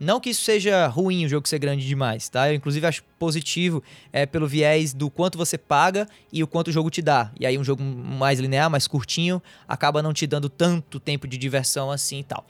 Não 0.00 0.18
que 0.18 0.30
isso 0.30 0.42
seja 0.42 0.86
ruim 0.86 1.26
o 1.26 1.28
jogo 1.28 1.46
ser 1.46 1.58
grande 1.58 1.86
demais, 1.86 2.26
tá? 2.26 2.48
Eu 2.48 2.54
inclusive 2.54 2.86
acho 2.86 3.02
positivo 3.18 3.82
é, 4.10 4.24
pelo 4.24 4.48
viés 4.48 4.94
do 4.94 5.10
quanto 5.10 5.36
você 5.36 5.58
paga 5.58 6.08
e 6.32 6.42
o 6.42 6.46
quanto 6.46 6.68
o 6.68 6.72
jogo 6.72 6.88
te 6.88 7.02
dá. 7.02 7.30
E 7.38 7.44
aí 7.44 7.58
um 7.58 7.64
jogo 7.64 7.82
mais 7.82 8.40
linear, 8.40 8.70
mais 8.70 8.86
curtinho, 8.86 9.42
acaba 9.68 10.02
não 10.02 10.14
te 10.14 10.26
dando 10.26 10.48
tanto 10.48 10.98
tempo 10.98 11.28
de 11.28 11.36
diversão 11.36 11.90
assim 11.90 12.20
e 12.20 12.24
tal. 12.24 12.46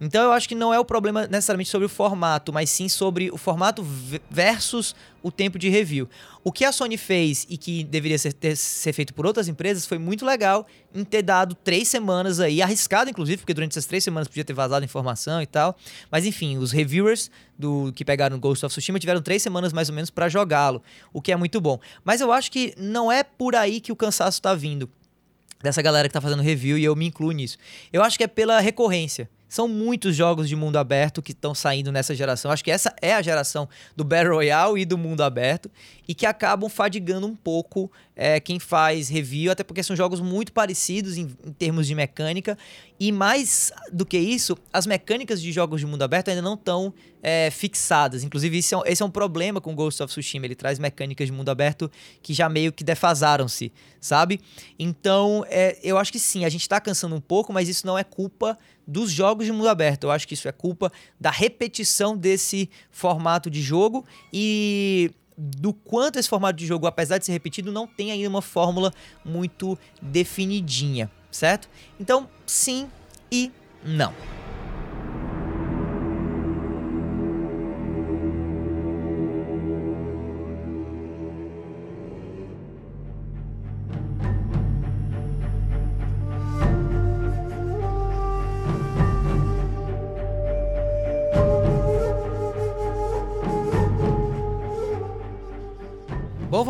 Então 0.00 0.24
eu 0.24 0.32
acho 0.32 0.46
que 0.46 0.54
não 0.54 0.74
é 0.74 0.78
o 0.78 0.84
problema 0.84 1.26
necessariamente 1.26 1.70
sobre 1.70 1.86
o 1.86 1.88
formato, 1.88 2.52
mas 2.52 2.68
sim 2.68 2.88
sobre 2.88 3.30
o 3.30 3.38
formato 3.38 3.82
versus 4.30 4.94
o 5.22 5.30
tempo 5.30 5.58
de 5.58 5.70
review. 5.70 6.08
O 6.44 6.52
que 6.52 6.64
a 6.64 6.70
Sony 6.70 6.98
fez 6.98 7.46
e 7.48 7.56
que 7.56 7.82
deveria 7.82 8.18
ser, 8.18 8.34
ter, 8.34 8.56
ser 8.56 8.92
feito 8.92 9.14
por 9.14 9.24
outras 9.24 9.48
empresas 9.48 9.86
foi 9.86 9.98
muito 9.98 10.24
legal 10.24 10.66
em 10.94 11.02
ter 11.02 11.22
dado 11.22 11.54
três 11.54 11.88
semanas 11.88 12.40
aí, 12.40 12.60
arriscado 12.60 13.08
inclusive, 13.08 13.38
porque 13.38 13.54
durante 13.54 13.72
essas 13.72 13.86
três 13.86 14.04
semanas 14.04 14.28
podia 14.28 14.44
ter 14.44 14.52
vazado 14.52 14.84
informação 14.84 15.40
e 15.40 15.46
tal. 15.46 15.74
Mas 16.10 16.26
enfim, 16.26 16.58
os 16.58 16.72
reviewers 16.72 17.30
do 17.58 17.90
que 17.94 18.04
pegaram 18.04 18.38
Ghost 18.38 18.66
of 18.66 18.72
Tsushima 18.72 18.98
tiveram 18.98 19.22
três 19.22 19.42
semanas 19.42 19.72
mais 19.72 19.88
ou 19.88 19.94
menos 19.94 20.10
para 20.10 20.28
jogá-lo, 20.28 20.82
o 21.10 21.22
que 21.22 21.32
é 21.32 21.36
muito 21.36 21.58
bom. 21.58 21.80
Mas 22.04 22.20
eu 22.20 22.30
acho 22.30 22.52
que 22.52 22.74
não 22.76 23.10
é 23.10 23.24
por 23.24 23.56
aí 23.56 23.80
que 23.80 23.92
o 23.92 23.96
cansaço 23.96 24.38
está 24.38 24.54
vindo 24.54 24.90
dessa 25.62 25.80
galera 25.80 26.06
que 26.06 26.12
tá 26.12 26.20
fazendo 26.20 26.42
review 26.42 26.76
e 26.76 26.84
eu 26.84 26.94
me 26.94 27.06
incluo 27.06 27.32
nisso. 27.32 27.56
Eu 27.90 28.02
acho 28.02 28.18
que 28.18 28.24
é 28.24 28.28
pela 28.28 28.60
recorrência. 28.60 29.28
São 29.48 29.68
muitos 29.68 30.16
jogos 30.16 30.48
de 30.48 30.56
mundo 30.56 30.76
aberto 30.76 31.22
que 31.22 31.32
estão 31.32 31.54
saindo 31.54 31.92
nessa 31.92 32.14
geração. 32.14 32.50
Acho 32.50 32.64
que 32.64 32.70
essa 32.70 32.94
é 33.00 33.14
a 33.14 33.22
geração 33.22 33.68
do 33.94 34.04
Battle 34.04 34.34
Royale 34.34 34.80
e 34.80 34.84
do 34.84 34.98
mundo 34.98 35.22
aberto 35.22 35.70
e 36.08 36.14
que 36.14 36.26
acabam 36.26 36.68
fadigando 36.68 37.26
um 37.26 37.34
pouco 37.34 37.90
é, 38.14 38.40
quem 38.40 38.58
faz 38.58 39.08
review, 39.08 39.52
até 39.52 39.62
porque 39.62 39.82
são 39.82 39.94
jogos 39.94 40.20
muito 40.20 40.52
parecidos 40.52 41.16
em, 41.16 41.28
em, 41.44 41.52
termos 41.52 41.86
de 41.86 41.94
mecânica. 41.94 42.56
E 42.98 43.12
mais 43.12 43.72
do 43.92 44.06
que 44.06 44.18
isso, 44.18 44.56
as 44.72 44.86
mecânicas 44.86 45.40
de 45.40 45.52
jogos 45.52 45.80
de 45.80 45.86
mundo 45.86 46.02
aberto 46.02 46.28
ainda 46.28 46.40
não 46.40 46.54
estão 46.54 46.94
é, 47.22 47.50
fixadas. 47.50 48.24
Inclusive, 48.24 48.58
esse 48.58 48.74
é, 48.74 48.78
um, 48.78 48.82
esse 48.86 49.02
é 49.02 49.06
um 49.06 49.10
problema 49.10 49.60
com 49.60 49.74
Ghost 49.74 50.02
of 50.02 50.10
Tsushima. 50.10 50.46
Ele 50.46 50.54
traz 50.54 50.78
mecânicas 50.78 51.26
de 51.26 51.32
mundo 51.32 51.50
aberto 51.50 51.90
que 52.22 52.32
já 52.32 52.48
meio 52.48 52.72
que 52.72 52.82
defasaram-se, 52.82 53.70
sabe? 54.00 54.40
Então, 54.78 55.44
é, 55.48 55.78
eu 55.82 55.98
acho 55.98 56.10
que 56.10 56.18
sim, 56.18 56.44
a 56.44 56.48
gente 56.48 56.62
está 56.62 56.80
cansando 56.80 57.14
um 57.14 57.20
pouco, 57.20 57.52
mas 57.52 57.68
isso 57.68 57.86
não 57.86 57.98
é 57.98 58.04
culpa 58.04 58.56
dos 58.86 59.10
jogos 59.10 59.44
de 59.44 59.52
mundo 59.52 59.68
aberto. 59.68 60.04
Eu 60.04 60.10
acho 60.10 60.26
que 60.26 60.34
isso 60.34 60.48
é 60.48 60.52
culpa 60.52 60.90
da 61.20 61.30
repetição 61.30 62.16
desse 62.16 62.70
formato 62.90 63.50
de 63.50 63.60
jogo 63.60 64.06
e 64.32 65.10
do 65.36 65.72
quanto 65.72 66.18
esse 66.18 66.28
formato 66.28 66.58
de 66.58 66.66
jogo, 66.66 66.86
apesar 66.86 67.18
de 67.18 67.26
ser 67.26 67.32
repetido, 67.32 67.70
não 67.70 67.86
tem 67.86 68.10
ainda 68.10 68.28
uma 68.28 68.40
fórmula 68.40 68.92
muito 69.24 69.78
definidinha, 70.00 71.10
certo? 71.36 71.68
Então, 72.00 72.28
sim 72.46 72.90
e 73.30 73.52
não. 73.84 74.12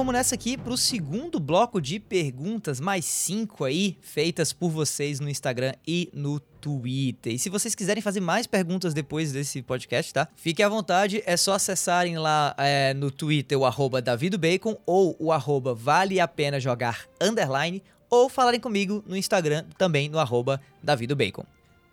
Vamos 0.06 0.18
nessa 0.20 0.36
aqui 0.36 0.56
para 0.56 0.72
o 0.72 0.76
segundo 0.76 1.40
bloco 1.40 1.80
de 1.80 1.98
perguntas, 1.98 2.78
mais 2.78 3.04
cinco 3.04 3.64
aí, 3.64 3.98
feitas 4.00 4.52
por 4.52 4.70
vocês 4.70 5.18
no 5.18 5.28
Instagram 5.28 5.72
e 5.84 6.08
no 6.14 6.38
Twitter. 6.38 7.32
E 7.34 7.38
se 7.40 7.50
vocês 7.50 7.74
quiserem 7.74 8.00
fazer 8.00 8.20
mais 8.20 8.46
perguntas 8.46 8.94
depois 8.94 9.32
desse 9.32 9.60
podcast, 9.62 10.14
tá? 10.14 10.28
Fiquem 10.36 10.64
à 10.64 10.68
vontade, 10.68 11.24
é 11.26 11.36
só 11.36 11.54
acessarem 11.54 12.18
lá 12.18 12.54
é, 12.56 12.94
no 12.94 13.10
Twitter 13.10 13.58
o 13.58 13.64
arroba 13.64 14.00
davidobacon 14.00 14.76
ou 14.86 15.16
o 15.18 15.32
arroba 15.32 15.74
vale 15.74 16.20
a 16.20 16.28
pena 16.28 16.60
jogar 16.60 17.08
underline 17.20 17.82
ou 18.08 18.28
falarem 18.28 18.60
comigo 18.60 19.02
no 19.08 19.16
Instagram 19.16 19.64
também 19.76 20.08
no 20.08 20.20
arroba 20.20 20.60
davidobacon. 20.80 21.44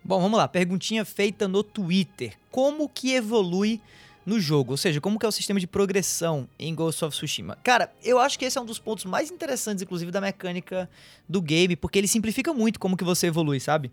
Bom, 0.03 0.21
vamos 0.21 0.37
lá, 0.37 0.47
perguntinha 0.47 1.03
feita 1.03 1.47
no 1.47 1.63
Twitter. 1.63 2.33
Como 2.51 2.87
que 2.87 3.15
evolui 3.15 3.81
no 4.25 4.39
jogo, 4.39 4.71
ou 4.71 4.77
seja, 4.77 5.01
como 5.01 5.19
que 5.19 5.25
é 5.25 5.29
o 5.29 5.31
sistema 5.31 5.59
de 5.59 5.67
progressão 5.67 6.47
em 6.57 6.73
Ghost 6.73 7.03
of 7.03 7.15
Tsushima. 7.15 7.57
Cara, 7.63 7.91
eu 8.03 8.19
acho 8.19 8.37
que 8.39 8.45
esse 8.45 8.57
é 8.57 8.61
um 8.61 8.65
dos 8.65 8.79
pontos 8.79 9.05
mais 9.05 9.31
interessantes, 9.31 9.81
inclusive, 9.81 10.11
da 10.11 10.21
mecânica 10.21 10.89
do 11.27 11.41
game, 11.41 11.75
porque 11.75 11.99
ele 11.99 12.07
simplifica 12.07 12.53
muito 12.53 12.79
como 12.79 12.97
que 12.97 13.03
você 13.03 13.27
evolui, 13.27 13.59
sabe? 13.59 13.91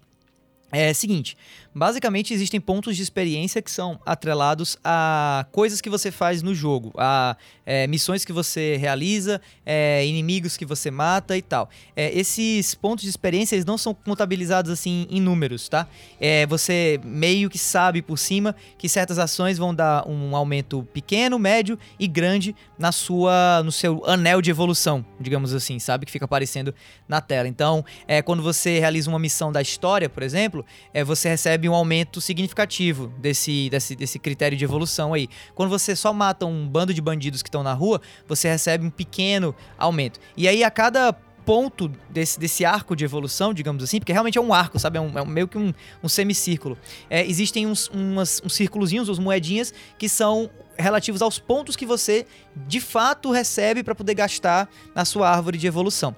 É 0.73 0.95
seguinte, 0.95 1.37
basicamente 1.75 2.33
existem 2.33 2.61
pontos 2.61 2.97
de 2.97 3.03
experiência 3.03 3.61
que 3.61 3.71
são 3.71 3.99
atrelados 4.07 4.79
a 4.85 5.45
coisas 5.51 5.81
que 5.81 5.91
você 5.91 6.13
faz 6.13 6.43
no 6.43 6.55
jogo, 6.55 6.93
a 6.97 7.37
é, 7.67 7.89
missões 7.89 8.25
que 8.25 8.33
você 8.33 8.77
realiza, 8.77 9.41
é, 9.67 10.07
inimigos 10.07 10.57
que 10.57 10.65
você 10.65 10.89
mata 10.89 11.37
e 11.37 11.43
tal. 11.43 11.69
É, 11.97 12.17
esses 12.17 12.73
pontos 12.73 13.03
de 13.03 13.11
experiência 13.11 13.57
eles 13.57 13.65
não 13.65 13.77
são 13.77 13.93
contabilizados 13.93 14.71
assim 14.71 15.09
em 15.11 15.21
números, 15.21 15.69
tá? 15.69 15.89
É, 16.21 16.47
você 16.47 17.01
meio 17.05 17.51
que 17.51 17.59
sabe 17.59 18.01
por 18.01 18.17
cima 18.17 18.55
que 18.79 18.89
certas 18.89 19.19
ações 19.19 19.59
vão 19.59 19.75
dar 19.75 20.09
um 20.09 20.37
aumento 20.37 20.87
pequeno, 20.93 21.37
médio 21.37 21.77
e 21.99 22.07
grande 22.07 22.55
na 22.79 22.93
sua, 22.93 23.61
no 23.65 23.73
seu 23.73 24.05
anel 24.07 24.41
de 24.41 24.51
evolução, 24.51 25.05
digamos 25.21 25.53
assim, 25.53 25.81
sabe 25.81 26.07
que 26.07 26.13
fica 26.13 26.27
aparecendo 26.27 26.73
na 27.09 27.21
tela. 27.21 27.49
Então, 27.49 27.85
é, 28.07 28.23
quando 28.23 28.41
você 28.41 28.79
realiza 28.79 29.11
uma 29.11 29.19
missão 29.19 29.51
da 29.51 29.61
história, 29.61 30.09
por 30.09 30.23
exemplo 30.23 30.60
exemplo, 30.61 30.65
é, 30.93 31.05
você 31.05 31.29
recebe 31.29 31.69
um 31.69 31.75
aumento 31.75 32.21
significativo 32.21 33.09
desse, 33.19 33.69
desse, 33.71 33.97
desse 33.97 34.19
critério 34.19 34.57
de 34.57 34.65
evolução 34.65 35.13
aí. 35.15 35.29
Quando 35.55 35.71
você 35.71 35.97
só 35.97 36.13
mata 36.13 36.47
um 36.47 36.69
bando 36.69 36.95
de 36.95 37.01
bandidos 37.01 37.43
que 37.43 37.49
estão 37.49 37.63
na 37.63 37.73
rua, 37.73 38.01
você 38.27 38.49
recebe 38.49 38.87
um 38.87 38.91
pequeno 38.91 39.55
aumento. 39.79 40.21
E 40.37 40.47
aí, 40.49 40.63
a 40.63 40.71
cada 40.71 41.13
ponto 41.45 41.91
desse, 42.09 42.39
desse 42.39 42.65
arco 42.65 42.95
de 42.95 43.05
evolução, 43.05 43.53
digamos 43.53 43.83
assim, 43.83 43.99
porque 43.99 44.13
realmente 44.13 44.39
é 44.39 44.41
um 44.41 44.53
arco, 44.53 44.79
sabe? 44.79 44.99
É, 44.99 45.01
um, 45.01 45.19
é 45.19 45.25
meio 45.25 45.49
que 45.49 45.59
um, 45.59 45.73
um 46.03 46.09
semicírculo. 46.09 46.77
É, 47.09 47.27
existem 47.27 47.67
uns, 47.67 47.89
umas, 47.89 48.41
uns 48.45 48.55
círculozinhos, 48.55 49.09
uns 49.09 49.19
moedinhas, 49.19 49.73
que 49.99 50.09
são 50.09 50.51
relativos 50.79 51.21
aos 51.23 51.39
pontos 51.39 51.77
que 51.77 51.85
você 51.85 52.27
de 52.57 52.81
fato 52.81 53.31
recebe 53.31 53.83
para 53.83 53.95
poder 53.95 54.15
gastar 54.15 54.69
na 54.95 55.05
sua 55.05 55.29
árvore 55.29 55.59
de 55.59 55.67
evolução. 55.67 56.15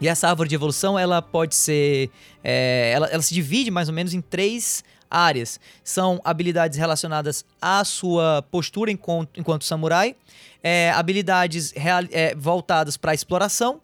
E 0.00 0.08
essa 0.08 0.28
árvore 0.28 0.48
de 0.48 0.54
evolução, 0.54 0.98
ela 0.98 1.20
pode 1.20 1.54
ser. 1.54 2.10
É, 2.42 2.92
ela, 2.94 3.06
ela 3.08 3.22
se 3.22 3.34
divide 3.34 3.70
mais 3.70 3.88
ou 3.88 3.94
menos 3.94 4.14
em 4.14 4.20
três 4.20 4.82
áreas. 5.10 5.60
São 5.82 6.20
habilidades 6.24 6.78
relacionadas 6.78 7.44
à 7.60 7.84
sua 7.84 8.42
postura 8.50 8.90
enquanto, 8.90 9.38
enquanto 9.38 9.64
samurai, 9.64 10.14
é, 10.62 10.90
habilidades 10.92 11.72
real, 11.72 12.04
é, 12.12 12.34
voltadas 12.34 12.96
para 12.96 13.10
a 13.10 13.14
exploração 13.14 13.80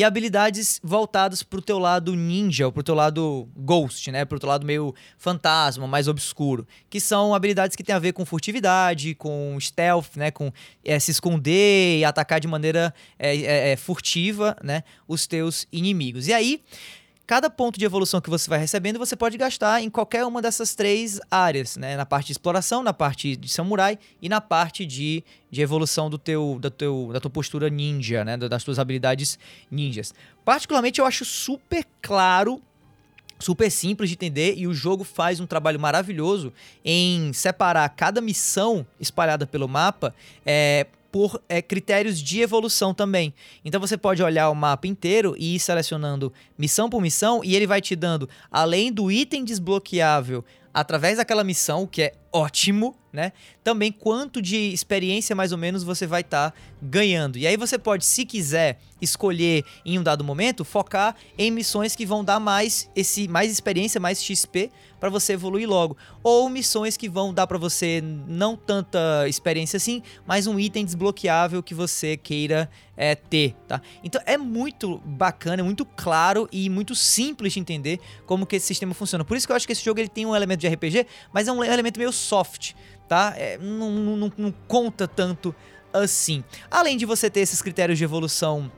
e 0.00 0.04
habilidades 0.04 0.80
voltadas 0.82 1.42
pro 1.42 1.60
teu 1.60 1.78
lado 1.78 2.16
ninja, 2.16 2.64
ou 2.64 2.72
pro 2.72 2.82
teu 2.82 2.94
lado 2.94 3.46
ghost, 3.54 4.10
né? 4.10 4.24
Pro 4.24 4.40
teu 4.40 4.48
lado 4.48 4.64
meio 4.64 4.94
fantasma, 5.18 5.86
mais 5.86 6.08
obscuro. 6.08 6.66
Que 6.88 6.98
são 6.98 7.34
habilidades 7.34 7.76
que 7.76 7.84
tem 7.84 7.94
a 7.94 7.98
ver 7.98 8.14
com 8.14 8.24
furtividade, 8.24 9.14
com 9.14 9.58
stealth, 9.60 10.16
né? 10.16 10.30
Com 10.30 10.50
é, 10.82 10.98
se 10.98 11.10
esconder 11.10 11.98
e 11.98 12.04
atacar 12.06 12.40
de 12.40 12.48
maneira 12.48 12.94
é, 13.18 13.36
é, 13.36 13.72
é 13.72 13.76
furtiva, 13.76 14.56
né? 14.64 14.84
Os 15.06 15.26
teus 15.26 15.66
inimigos. 15.70 16.28
E 16.28 16.32
aí, 16.32 16.62
cada 17.30 17.48
ponto 17.48 17.78
de 17.78 17.84
evolução 17.84 18.20
que 18.20 18.28
você 18.28 18.50
vai 18.50 18.58
recebendo, 18.58 18.98
você 18.98 19.14
pode 19.14 19.38
gastar 19.38 19.80
em 19.80 19.88
qualquer 19.88 20.24
uma 20.24 20.42
dessas 20.42 20.74
três 20.74 21.20
áreas, 21.30 21.76
né? 21.76 21.96
Na 21.96 22.04
parte 22.04 22.26
de 22.26 22.32
exploração, 22.32 22.82
na 22.82 22.92
parte 22.92 23.36
de 23.36 23.48
samurai 23.48 24.00
e 24.20 24.28
na 24.28 24.40
parte 24.40 24.84
de, 24.84 25.22
de 25.48 25.62
evolução 25.62 26.10
do 26.10 26.18
teu, 26.18 26.58
da, 26.60 26.70
teu, 26.70 27.10
da 27.12 27.20
tua 27.20 27.30
postura 27.30 27.70
ninja, 27.70 28.24
né? 28.24 28.36
Das 28.36 28.64
tuas 28.64 28.80
habilidades 28.80 29.38
ninjas. 29.70 30.12
Particularmente, 30.44 31.00
eu 31.00 31.06
acho 31.06 31.24
super 31.24 31.86
claro 32.02 32.60
super 33.38 33.70
simples 33.70 34.10
de 34.10 34.16
entender 34.16 34.54
e 34.56 34.66
o 34.66 34.74
jogo 34.74 35.04
faz 35.04 35.38
um 35.38 35.46
trabalho 35.46 35.78
maravilhoso 35.78 36.52
em 36.84 37.32
separar 37.32 37.88
cada 37.90 38.20
missão 38.20 38.84
espalhada 38.98 39.46
pelo 39.46 39.68
mapa 39.68 40.14
é, 40.44 40.88
por 41.10 41.42
é, 41.48 41.60
critérios 41.60 42.20
de 42.20 42.40
evolução 42.40 42.94
também. 42.94 43.34
Então 43.64 43.80
você 43.80 43.96
pode 43.96 44.22
olhar 44.22 44.50
o 44.50 44.54
mapa 44.54 44.86
inteiro 44.86 45.34
e 45.38 45.56
ir 45.56 45.60
selecionando 45.60 46.32
missão 46.56 46.88
por 46.88 47.00
missão 47.00 47.42
e 47.44 47.54
ele 47.56 47.66
vai 47.66 47.80
te 47.80 47.96
dando, 47.96 48.28
além 48.50 48.92
do 48.92 49.10
item 49.10 49.44
desbloqueável 49.44 50.44
através 50.72 51.16
daquela 51.16 51.42
missão, 51.42 51.86
que 51.86 52.02
é 52.02 52.12
ótimo, 52.32 52.94
né? 53.12 53.32
Também 53.62 53.90
quanto 53.90 54.40
de 54.40 54.56
experiência 54.56 55.34
mais 55.34 55.52
ou 55.52 55.58
menos 55.58 55.82
você 55.82 56.06
vai 56.06 56.20
estar 56.20 56.50
tá 56.50 56.56
ganhando. 56.80 57.38
E 57.38 57.46
aí 57.46 57.56
você 57.56 57.78
pode, 57.78 58.04
se 58.04 58.24
quiser, 58.24 58.78
escolher 59.00 59.64
em 59.84 59.98
um 59.98 60.02
dado 60.02 60.22
momento, 60.22 60.64
focar 60.64 61.16
em 61.36 61.50
missões 61.50 61.96
que 61.96 62.06
vão 62.06 62.24
dar 62.24 62.38
mais 62.38 62.88
esse 62.94 63.26
mais 63.26 63.50
experiência, 63.50 64.00
mais 64.00 64.22
XP 64.22 64.70
para 65.00 65.08
você 65.08 65.32
evoluir 65.32 65.66
logo, 65.66 65.96
ou 66.22 66.50
missões 66.50 66.96
que 66.96 67.08
vão 67.08 67.32
dar 67.32 67.46
para 67.46 67.56
você 67.56 68.02
não 68.02 68.54
tanta 68.54 69.26
experiência 69.26 69.78
assim, 69.78 70.02
mas 70.26 70.46
um 70.46 70.60
item 70.60 70.84
desbloqueável 70.84 71.62
que 71.62 71.74
você 71.74 72.18
queira 72.18 72.70
é, 72.94 73.14
ter, 73.14 73.54
tá? 73.66 73.80
Então 74.04 74.20
é 74.26 74.36
muito 74.36 74.98
bacana, 74.98 75.62
é 75.62 75.64
muito 75.64 75.86
claro 75.86 76.46
e 76.52 76.68
muito 76.68 76.94
simples 76.94 77.54
de 77.54 77.60
entender 77.60 77.98
como 78.26 78.44
que 78.44 78.56
esse 78.56 78.66
sistema 78.66 78.92
funciona. 78.92 79.24
Por 79.24 79.38
isso 79.38 79.46
que 79.46 79.52
eu 79.52 79.56
acho 79.56 79.66
que 79.66 79.72
esse 79.72 79.82
jogo 79.82 80.00
ele 80.00 80.08
tem 80.10 80.26
um 80.26 80.36
elemento 80.36 80.60
de 80.60 80.68
RPG, 80.68 81.06
mas 81.32 81.48
é 81.48 81.52
um 81.52 81.64
elemento 81.64 81.98
meio 81.98 82.12
soft, 82.20 82.74
tá? 83.08 83.34
É, 83.36 83.58
não, 83.58 83.90
não, 83.90 84.32
não 84.36 84.54
conta 84.68 85.08
tanto 85.08 85.54
assim. 85.92 86.44
Além 86.70 86.96
de 86.96 87.04
você 87.04 87.28
ter 87.28 87.40
esses 87.40 87.60
critérios 87.60 87.98
de 87.98 88.04
evolução 88.04 88.70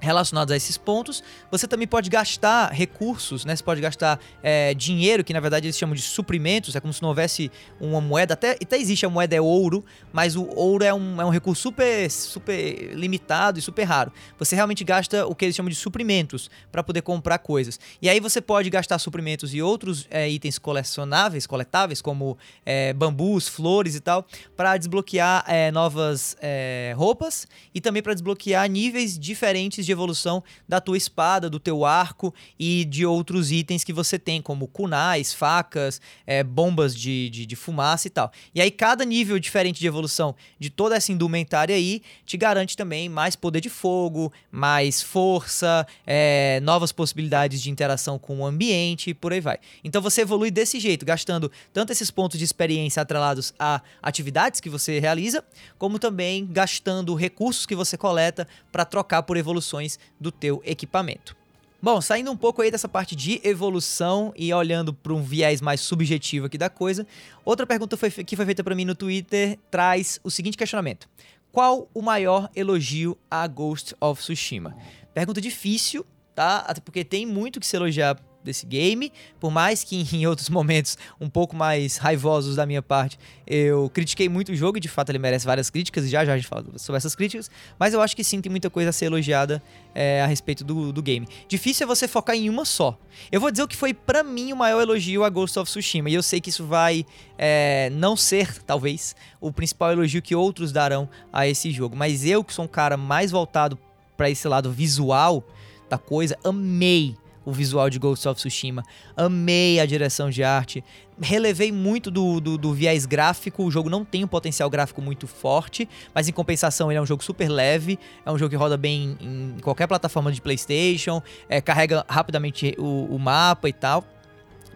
relacionados 0.00 0.52
a 0.52 0.56
esses 0.56 0.76
pontos. 0.76 1.22
Você 1.50 1.66
também 1.66 1.86
pode 1.86 2.10
gastar 2.10 2.72
recursos, 2.72 3.44
né? 3.44 3.56
Você 3.56 3.62
pode 3.62 3.80
gastar 3.80 4.20
é, 4.42 4.74
dinheiro, 4.74 5.24
que 5.24 5.32
na 5.32 5.40
verdade 5.40 5.66
eles 5.66 5.78
chamam 5.78 5.94
de 5.94 6.02
suprimentos, 6.02 6.76
é 6.76 6.80
como 6.80 6.92
se 6.92 7.02
não 7.02 7.08
houvesse 7.08 7.50
uma 7.80 8.00
moeda. 8.00 8.34
Até, 8.34 8.52
até 8.52 8.76
existe 8.76 9.06
a 9.06 9.10
moeda 9.10 9.34
é 9.34 9.40
ouro, 9.40 9.84
mas 10.12 10.36
o 10.36 10.46
ouro 10.54 10.84
é 10.84 10.92
um, 10.92 11.20
é 11.20 11.24
um 11.24 11.30
recurso 11.30 11.62
super, 11.62 12.10
super 12.10 12.94
limitado 12.94 13.58
e 13.58 13.62
super 13.62 13.84
raro. 13.84 14.12
Você 14.38 14.54
realmente 14.54 14.84
gasta 14.84 15.26
o 15.26 15.34
que 15.34 15.44
eles 15.44 15.56
chamam 15.56 15.70
de 15.70 15.76
suprimentos 15.76 16.50
para 16.70 16.82
poder 16.82 17.02
comprar 17.02 17.38
coisas. 17.38 17.78
E 18.00 18.08
aí 18.08 18.20
você 18.20 18.40
pode 18.40 18.68
gastar 18.70 18.98
suprimentos 18.98 19.54
e 19.54 19.62
outros 19.62 20.06
é, 20.10 20.28
itens 20.28 20.58
colecionáveis, 20.58 21.46
coletáveis, 21.46 22.02
como 22.02 22.36
é, 22.64 22.92
bambus, 22.92 23.48
flores 23.48 23.94
e 23.94 24.00
tal, 24.00 24.26
para 24.56 24.76
desbloquear 24.76 25.44
é, 25.48 25.70
novas 25.70 26.36
é, 26.40 26.94
roupas 26.96 27.46
e 27.74 27.80
também 27.80 28.02
para 28.02 28.12
desbloquear 28.12 28.68
níveis 28.68 29.18
diferentes 29.18 29.85
de 29.86 29.92
evolução 29.92 30.42
da 30.68 30.80
tua 30.80 30.96
espada, 30.96 31.48
do 31.48 31.58
teu 31.58 31.84
arco 31.84 32.34
e 32.58 32.84
de 32.84 33.06
outros 33.06 33.50
itens 33.50 33.84
que 33.84 33.92
você 33.92 34.18
tem, 34.18 34.42
como 34.42 34.66
kunais, 34.66 35.32
facas, 35.32 36.00
é, 36.26 36.42
bombas 36.42 36.94
de, 36.94 37.30
de, 37.30 37.46
de, 37.46 37.56
fumaça 37.56 38.06
e 38.06 38.10
tal. 38.10 38.30
E 38.54 38.60
aí, 38.60 38.70
cada 38.70 39.04
nível 39.04 39.38
diferente 39.38 39.80
de 39.80 39.86
evolução 39.86 40.34
de 40.58 40.68
toda 40.68 40.96
essa 40.96 41.12
indumentária 41.12 41.74
aí 41.74 42.02
te 42.24 42.36
garante 42.36 42.76
também 42.76 43.08
mais 43.08 43.36
poder 43.36 43.60
de 43.60 43.70
fogo, 43.70 44.32
mais 44.50 45.02
força, 45.02 45.86
é, 46.06 46.60
novas 46.62 46.92
possibilidades 46.92 47.62
de 47.62 47.70
interação 47.70 48.18
com 48.18 48.40
o 48.40 48.46
ambiente 48.46 49.10
e 49.10 49.14
por 49.14 49.32
aí 49.32 49.40
vai. 49.40 49.58
Então 49.84 50.02
você 50.02 50.22
evolui 50.22 50.50
desse 50.50 50.80
jeito, 50.80 51.06
gastando 51.06 51.50
tanto 51.72 51.92
esses 51.92 52.10
pontos 52.10 52.38
de 52.38 52.44
experiência 52.44 53.02
atrelados 53.02 53.54
a 53.58 53.80
atividades 54.02 54.60
que 54.60 54.68
você 54.68 54.98
realiza, 54.98 55.44
como 55.78 55.98
também 55.98 56.46
gastando 56.46 57.14
recursos 57.14 57.66
que 57.66 57.74
você 57.74 57.96
coleta 57.96 58.48
para 58.72 58.84
trocar 58.84 59.22
por 59.22 59.36
evoluções 59.36 59.75
do 60.20 60.30
teu 60.30 60.62
equipamento. 60.64 61.36
Bom, 61.80 62.00
saindo 62.00 62.32
um 62.32 62.36
pouco 62.36 62.62
aí 62.62 62.70
dessa 62.70 62.88
parte 62.88 63.14
de 63.14 63.40
evolução 63.44 64.32
e 64.34 64.52
olhando 64.52 64.94
para 64.94 65.12
um 65.12 65.22
viés 65.22 65.60
mais 65.60 65.80
subjetivo 65.80 66.46
aqui 66.46 66.56
da 66.56 66.70
coisa, 66.70 67.06
outra 67.44 67.66
pergunta 67.66 67.96
foi, 67.96 68.10
que 68.10 68.34
foi 68.34 68.46
feita 68.46 68.64
para 68.64 68.74
mim 68.74 68.84
no 68.84 68.94
Twitter 68.94 69.58
traz 69.70 70.18
o 70.24 70.30
seguinte 70.30 70.56
questionamento: 70.56 71.08
Qual 71.52 71.88
o 71.92 72.02
maior 72.02 72.50
elogio 72.56 73.16
a 73.30 73.46
Ghost 73.46 73.94
of 74.00 74.20
Tsushima? 74.20 74.76
Pergunta 75.12 75.40
difícil, 75.40 76.04
tá? 76.34 76.58
Até 76.66 76.80
porque 76.80 77.04
tem 77.04 77.26
muito 77.26 77.60
que 77.60 77.66
se 77.66 77.76
elogiar 77.76 78.18
desse 78.46 78.64
game, 78.64 79.12
por 79.38 79.50
mais 79.50 79.84
que 79.84 79.96
em 80.16 80.26
outros 80.26 80.48
momentos 80.48 80.96
um 81.20 81.28
pouco 81.28 81.54
mais 81.54 81.98
raivosos 81.98 82.56
da 82.56 82.64
minha 82.64 82.80
parte, 82.80 83.18
eu 83.46 83.90
critiquei 83.92 84.28
muito 84.28 84.52
o 84.52 84.56
jogo 84.56 84.78
e 84.78 84.80
de 84.80 84.88
fato 84.88 85.10
ele 85.10 85.18
merece 85.18 85.44
várias 85.44 85.68
críticas, 85.68 86.04
e 86.04 86.08
já 86.08 86.24
já 86.24 86.32
a 86.32 86.36
gente 86.36 86.48
fala 86.48 86.64
sobre 86.76 86.96
essas 86.96 87.14
críticas, 87.14 87.50
mas 87.78 87.92
eu 87.92 88.00
acho 88.00 88.16
que 88.16 88.24
sim, 88.24 88.40
tem 88.40 88.50
muita 88.50 88.70
coisa 88.70 88.90
a 88.90 88.92
ser 88.92 89.06
elogiada 89.06 89.62
é, 89.94 90.22
a 90.22 90.26
respeito 90.26 90.64
do, 90.64 90.92
do 90.92 91.02
game. 91.02 91.28
Difícil 91.48 91.84
é 91.84 91.86
você 91.86 92.08
focar 92.08 92.34
em 92.34 92.48
uma 92.48 92.64
só. 92.64 92.98
Eu 93.30 93.40
vou 93.40 93.50
dizer 93.50 93.62
o 93.62 93.68
que 93.68 93.76
foi 93.76 93.92
para 93.92 94.22
mim 94.22 94.52
o 94.52 94.56
maior 94.56 94.80
elogio 94.80 95.24
a 95.24 95.28
Ghost 95.28 95.58
of 95.58 95.70
Tsushima, 95.70 96.08
e 96.08 96.14
eu 96.14 96.22
sei 96.22 96.40
que 96.40 96.50
isso 96.50 96.64
vai 96.64 97.04
é, 97.36 97.90
não 97.92 98.16
ser, 98.16 98.62
talvez, 98.62 99.14
o 99.40 99.52
principal 99.52 99.92
elogio 99.92 100.22
que 100.22 100.34
outros 100.34 100.72
darão 100.72 101.08
a 101.32 101.46
esse 101.46 101.70
jogo, 101.70 101.96
mas 101.96 102.24
eu 102.24 102.42
que 102.42 102.52
sou 102.52 102.64
um 102.64 102.68
cara 102.68 102.96
mais 102.96 103.30
voltado 103.30 103.78
para 104.16 104.30
esse 104.30 104.48
lado 104.48 104.72
visual 104.72 105.44
da 105.88 105.98
coisa, 105.98 106.36
amei 106.42 107.16
o 107.46 107.52
visual 107.52 107.88
de 107.88 107.98
Ghost 107.98 108.28
of 108.28 108.36
Tsushima. 108.36 108.82
Amei 109.16 109.78
a 109.80 109.86
direção 109.86 110.28
de 110.28 110.42
arte. 110.42 110.84
Relevei 111.18 111.72
muito 111.72 112.10
do, 112.10 112.40
do, 112.40 112.58
do, 112.58 112.74
viés 112.74 113.06
gráfico. 113.06 113.64
O 113.64 113.70
jogo 113.70 113.88
não 113.88 114.04
tem 114.04 114.24
um 114.24 114.28
potencial 114.28 114.68
gráfico 114.68 115.00
muito 115.00 115.26
forte, 115.26 115.88
mas 116.12 116.28
em 116.28 116.32
compensação 116.32 116.90
ele 116.90 116.98
é 116.98 117.00
um 117.00 117.06
jogo 117.06 117.24
super 117.24 117.48
leve. 117.48 117.98
É 118.26 118.30
um 118.30 118.36
jogo 118.36 118.50
que 118.50 118.56
roda 118.56 118.76
bem 118.76 119.16
em 119.20 119.56
qualquer 119.62 119.86
plataforma 119.86 120.32
de 120.32 120.42
PlayStation. 120.42 121.22
É, 121.48 121.60
carrega 121.60 122.04
rapidamente 122.08 122.74
o, 122.76 123.14
o 123.14 123.18
mapa 123.18 123.68
e 123.68 123.72
tal. 123.72 124.04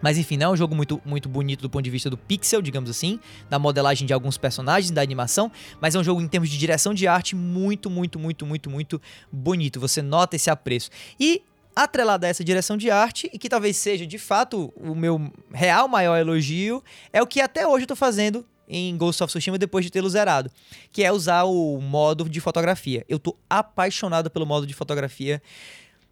Mas 0.01 0.17
enfim, 0.17 0.35
não 0.35 0.47
é 0.47 0.49
um 0.49 0.57
jogo 0.57 0.75
muito, 0.75 0.99
muito 1.05 1.29
bonito 1.29 1.61
do 1.61 1.69
ponto 1.69 1.83
de 1.83 1.91
vista 1.91 2.09
do 2.09 2.17
pixel, 2.17 2.61
digamos 2.61 2.89
assim, 2.89 3.19
da 3.49 3.59
modelagem 3.59 4.07
de 4.07 4.13
alguns 4.13 4.37
personagens, 4.37 4.89
da 4.89 5.01
animação, 5.01 5.51
mas 5.79 5.93
é 5.93 5.99
um 5.99 6.03
jogo 6.03 6.21
em 6.21 6.27
termos 6.27 6.49
de 6.49 6.57
direção 6.57 6.93
de 6.93 7.07
arte 7.07 7.35
muito, 7.35 7.89
muito, 7.89 8.17
muito, 8.17 8.45
muito, 8.45 8.69
muito 8.69 9.01
bonito. 9.31 9.79
Você 9.79 10.01
nota 10.01 10.35
esse 10.35 10.49
apreço. 10.49 10.89
E 11.19 11.43
atrelado 11.75 12.25
a 12.25 12.29
essa 12.29 12.43
direção 12.43 12.77
de 12.77 12.89
arte, 12.89 13.29
e 13.33 13.39
que 13.39 13.49
talvez 13.49 13.77
seja 13.77 14.05
de 14.05 14.17
fato 14.17 14.71
o 14.75 14.93
meu 14.95 15.31
real 15.53 15.87
maior 15.87 16.17
elogio, 16.17 16.83
é 17.11 17.21
o 17.21 17.27
que 17.27 17.41
até 17.41 17.67
hoje 17.67 17.83
eu 17.83 17.87
tô 17.87 17.95
fazendo 17.95 18.45
em 18.67 18.95
Ghost 18.95 19.21
of 19.21 19.31
Tsushima 19.31 19.57
depois 19.57 19.83
de 19.83 19.91
tê-lo 19.91 20.09
zerado, 20.09 20.49
que 20.91 21.03
é 21.03 21.11
usar 21.11 21.43
o 21.43 21.79
modo 21.81 22.29
de 22.29 22.39
fotografia. 22.39 23.05
Eu 23.07 23.19
tô 23.19 23.35
apaixonado 23.49 24.29
pelo 24.29 24.45
modo 24.45 24.65
de 24.65 24.73
fotografia 24.73 25.41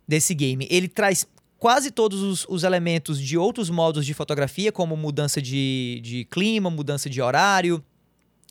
desse 0.07 0.33
game. 0.33 0.67
Ele 0.69 0.87
traz 0.87 1.25
quase 1.57 1.91
todos 1.91 2.21
os, 2.21 2.45
os, 2.49 2.63
elementos 2.63 3.19
de 3.21 3.37
outros 3.37 3.69
modos 3.69 4.05
de 4.05 4.13
fotografia, 4.13 4.71
como 4.71 4.97
mudança 4.97 5.41
de, 5.41 6.01
de 6.03 6.25
clima, 6.25 6.69
mudança 6.69 7.09
de 7.09 7.21
horário, 7.21 7.83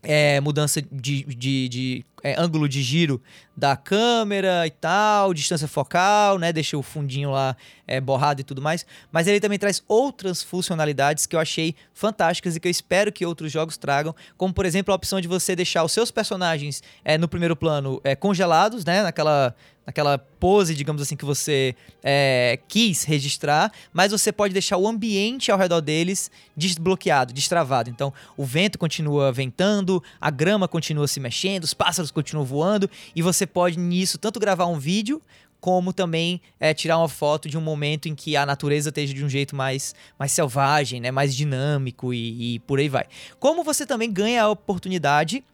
é, 0.03 0.41
mudança 0.41 0.81
de, 0.81 1.25
de, 1.25 1.69
de 1.69 2.05
é, 2.23 2.41
ângulo 2.41 2.69
de 2.69 2.83
giro 2.83 3.21
da 3.57 3.77
câmera 3.77 4.67
e 4.67 4.71
tal, 4.71 5.35
distância 5.35 5.67
focal, 5.67 6.39
né? 6.39 6.53
Deixa 6.53 6.77
o 6.77 6.83
fundinho 6.83 7.31
lá 7.31 7.57
é, 7.87 8.01
borrado 8.01 8.41
e 8.41 8.45
tudo 8.45 8.63
mais. 8.63 8.87
Mas 9.11 9.27
ele 9.27 9.41
também 9.41 9.59
traz 9.59 9.83
outras 9.89 10.43
funcionalidades 10.43 11.27
que 11.27 11.35
eu 11.35 11.41
achei 11.41 11.75
fantásticas 11.93 12.57
e 12.57 12.61
que 12.61 12.69
eu 12.69 12.71
espero 12.71 13.11
que 13.11 13.27
outros 13.27 13.51
jogos 13.51 13.77
tragam, 13.77 14.15
como 14.37 14.53
por 14.53 14.65
exemplo 14.65 14.93
a 14.93 14.97
opção 14.97 15.21
de 15.21 15.29
você 15.29 15.57
deixar 15.57 15.85
os 15.85 15.93
seus 15.93 16.11
personagens 16.11 16.83
é, 17.05 17.19
no 17.19 17.29
primeiro 17.29 17.57
plano 17.57 18.01
é, 18.05 18.15
congelados, 18.15 18.85
né? 18.85 19.03
Naquela 19.03 19.55
naquela 19.89 20.19
pose, 20.19 20.75
digamos 20.75 21.01
assim, 21.01 21.17
que 21.17 21.25
você 21.25 21.75
é, 22.05 22.59
quis 22.69 23.05
registrar, 23.05 23.73
mas 23.91 24.13
você 24.13 24.31
pode 24.31 24.53
deixar 24.53 24.77
o 24.77 24.87
ambiente 24.87 25.51
ao 25.51 25.57
redor 25.57 25.81
deles 25.81 26.31
desbloqueado, 26.55 27.33
destravado. 27.33 27.89
Então, 27.89 28.13
o 28.37 28.45
vento 28.45 28.79
continua 28.79 29.33
ventando, 29.33 30.03
a 30.21 30.31
grama 30.31 30.69
continua 30.69 31.09
se 31.09 31.19
mexendo, 31.19 31.65
os 31.65 31.73
pássaros 31.73 32.08
continuam 32.11 32.45
voando, 32.45 32.91
e 33.15 33.23
você 33.23 33.47
pode 33.47 33.79
nisso 33.79 34.19
tanto 34.19 34.41
gravar 34.41 34.67
um 34.67 34.79
vídeo 34.79 35.23
como 35.61 35.93
também 35.93 36.41
é, 36.61 36.73
tirar 36.73 36.99
uma 36.99 37.09
foto 37.09 37.49
de 37.49 37.59
um 37.59 37.61
momento 37.61 38.09
em 38.09 38.15
que 38.15 38.37
a 38.37 38.47
natureza 38.47 38.91
esteja 38.91 39.13
de 39.13 39.25
um 39.25 39.29
jeito 39.29 39.57
mais, 39.57 39.95
mais 40.19 40.33
selvagem, 40.33 41.01
né, 41.01 41.11
mais 41.11 41.35
dinâmico 41.35 42.15
e, 42.15 42.55
e 42.55 42.59
por 42.61 42.79
aí 42.79 42.89
vai. 42.89 43.07
Como 43.41 43.65
você 43.65 43.85
também 43.85 44.13
ganha 44.13 44.45
a 44.45 44.49
oportunidade 44.49 45.45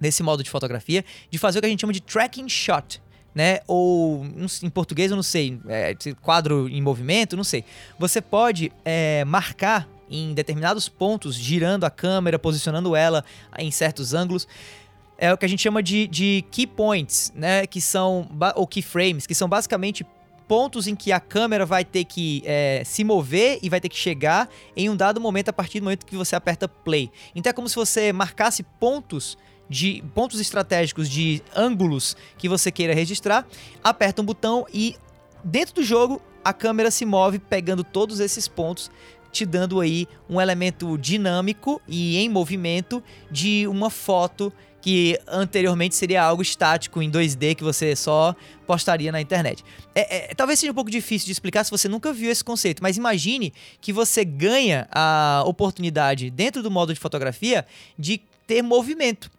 nesse 0.00 0.22
modo 0.22 0.42
de 0.42 0.50
fotografia 0.50 1.04
de 1.30 1.38
fazer 1.38 1.58
o 1.58 1.62
que 1.62 1.66
a 1.66 1.70
gente 1.70 1.80
chama 1.80 1.92
de 1.92 2.00
tracking 2.00 2.48
shot, 2.48 3.02
né? 3.34 3.60
Ou 3.66 4.24
em 4.62 4.70
português 4.70 5.10
eu 5.10 5.16
não 5.16 5.22
sei, 5.22 5.60
é, 5.68 5.94
quadro 6.22 6.68
em 6.68 6.80
movimento, 6.80 7.36
não 7.36 7.44
sei. 7.44 7.64
Você 7.98 8.20
pode 8.20 8.72
é, 8.84 9.24
marcar 9.24 9.88
em 10.10 10.34
determinados 10.34 10.88
pontos, 10.88 11.36
girando 11.36 11.84
a 11.84 11.90
câmera, 11.90 12.38
posicionando 12.38 12.96
ela 12.96 13.24
em 13.56 13.70
certos 13.70 14.12
ângulos. 14.12 14.48
É 15.22 15.30
o 15.32 15.36
que 15.36 15.44
a 15.44 15.48
gente 15.48 15.62
chama 15.62 15.82
de, 15.82 16.06
de 16.06 16.42
key 16.50 16.66
points, 16.66 17.30
né? 17.36 17.66
Que 17.66 17.78
são, 17.78 18.26
ou 18.56 18.66
keyframes, 18.66 19.26
que 19.26 19.34
são 19.34 19.46
basicamente 19.46 20.04
pontos 20.48 20.88
em 20.88 20.96
que 20.96 21.12
a 21.12 21.20
câmera 21.20 21.66
vai 21.66 21.84
ter 21.84 22.04
que 22.04 22.42
é, 22.44 22.82
se 22.86 23.04
mover 23.04 23.58
e 23.62 23.68
vai 23.68 23.80
ter 23.80 23.90
que 23.90 23.96
chegar 23.96 24.48
em 24.74 24.88
um 24.88 24.96
dado 24.96 25.20
momento 25.20 25.50
a 25.50 25.52
partir 25.52 25.78
do 25.78 25.84
momento 25.84 26.06
que 26.06 26.16
você 26.16 26.34
aperta 26.34 26.66
play. 26.66 27.10
Então 27.36 27.50
é 27.50 27.52
como 27.52 27.68
se 27.68 27.76
você 27.76 28.12
marcasse 28.12 28.62
pontos 28.80 29.36
de 29.68 30.02
pontos 30.14 30.40
estratégicos 30.40 31.08
de 31.08 31.40
ângulos 31.54 32.16
que 32.36 32.48
você 32.48 32.72
queira 32.72 32.92
registrar, 32.92 33.46
aperta 33.84 34.22
um 34.22 34.24
botão 34.24 34.66
e 34.74 34.96
dentro 35.44 35.76
do 35.76 35.84
jogo 35.84 36.20
a 36.44 36.52
câmera 36.52 36.90
se 36.90 37.04
move 37.04 37.38
pegando 37.38 37.84
todos 37.84 38.18
esses 38.18 38.48
pontos, 38.48 38.90
te 39.30 39.46
dando 39.46 39.80
aí 39.80 40.08
um 40.28 40.40
elemento 40.40 40.98
dinâmico 40.98 41.80
e 41.86 42.16
em 42.16 42.28
movimento 42.28 43.00
de 43.30 43.68
uma 43.68 43.88
foto 43.88 44.52
que 44.80 45.18
anteriormente 45.26 45.94
seria 45.94 46.22
algo 46.22 46.42
estático 46.42 47.02
em 47.02 47.10
2D 47.10 47.54
que 47.54 47.62
você 47.62 47.94
só 47.94 48.34
postaria 48.66 49.12
na 49.12 49.20
internet. 49.20 49.64
É, 49.94 50.30
é, 50.30 50.34
talvez 50.34 50.58
seja 50.58 50.72
um 50.72 50.74
pouco 50.74 50.90
difícil 50.90 51.26
de 51.26 51.32
explicar 51.32 51.64
se 51.64 51.70
você 51.70 51.88
nunca 51.88 52.12
viu 52.12 52.30
esse 52.30 52.42
conceito, 52.42 52.82
mas 52.82 52.96
imagine 52.96 53.52
que 53.80 53.92
você 53.92 54.24
ganha 54.24 54.88
a 54.90 55.42
oportunidade 55.46 56.30
dentro 56.30 56.62
do 56.62 56.70
modo 56.70 56.94
de 56.94 57.00
fotografia 57.00 57.66
de 57.98 58.20
ter 58.46 58.62
movimento 58.62 59.30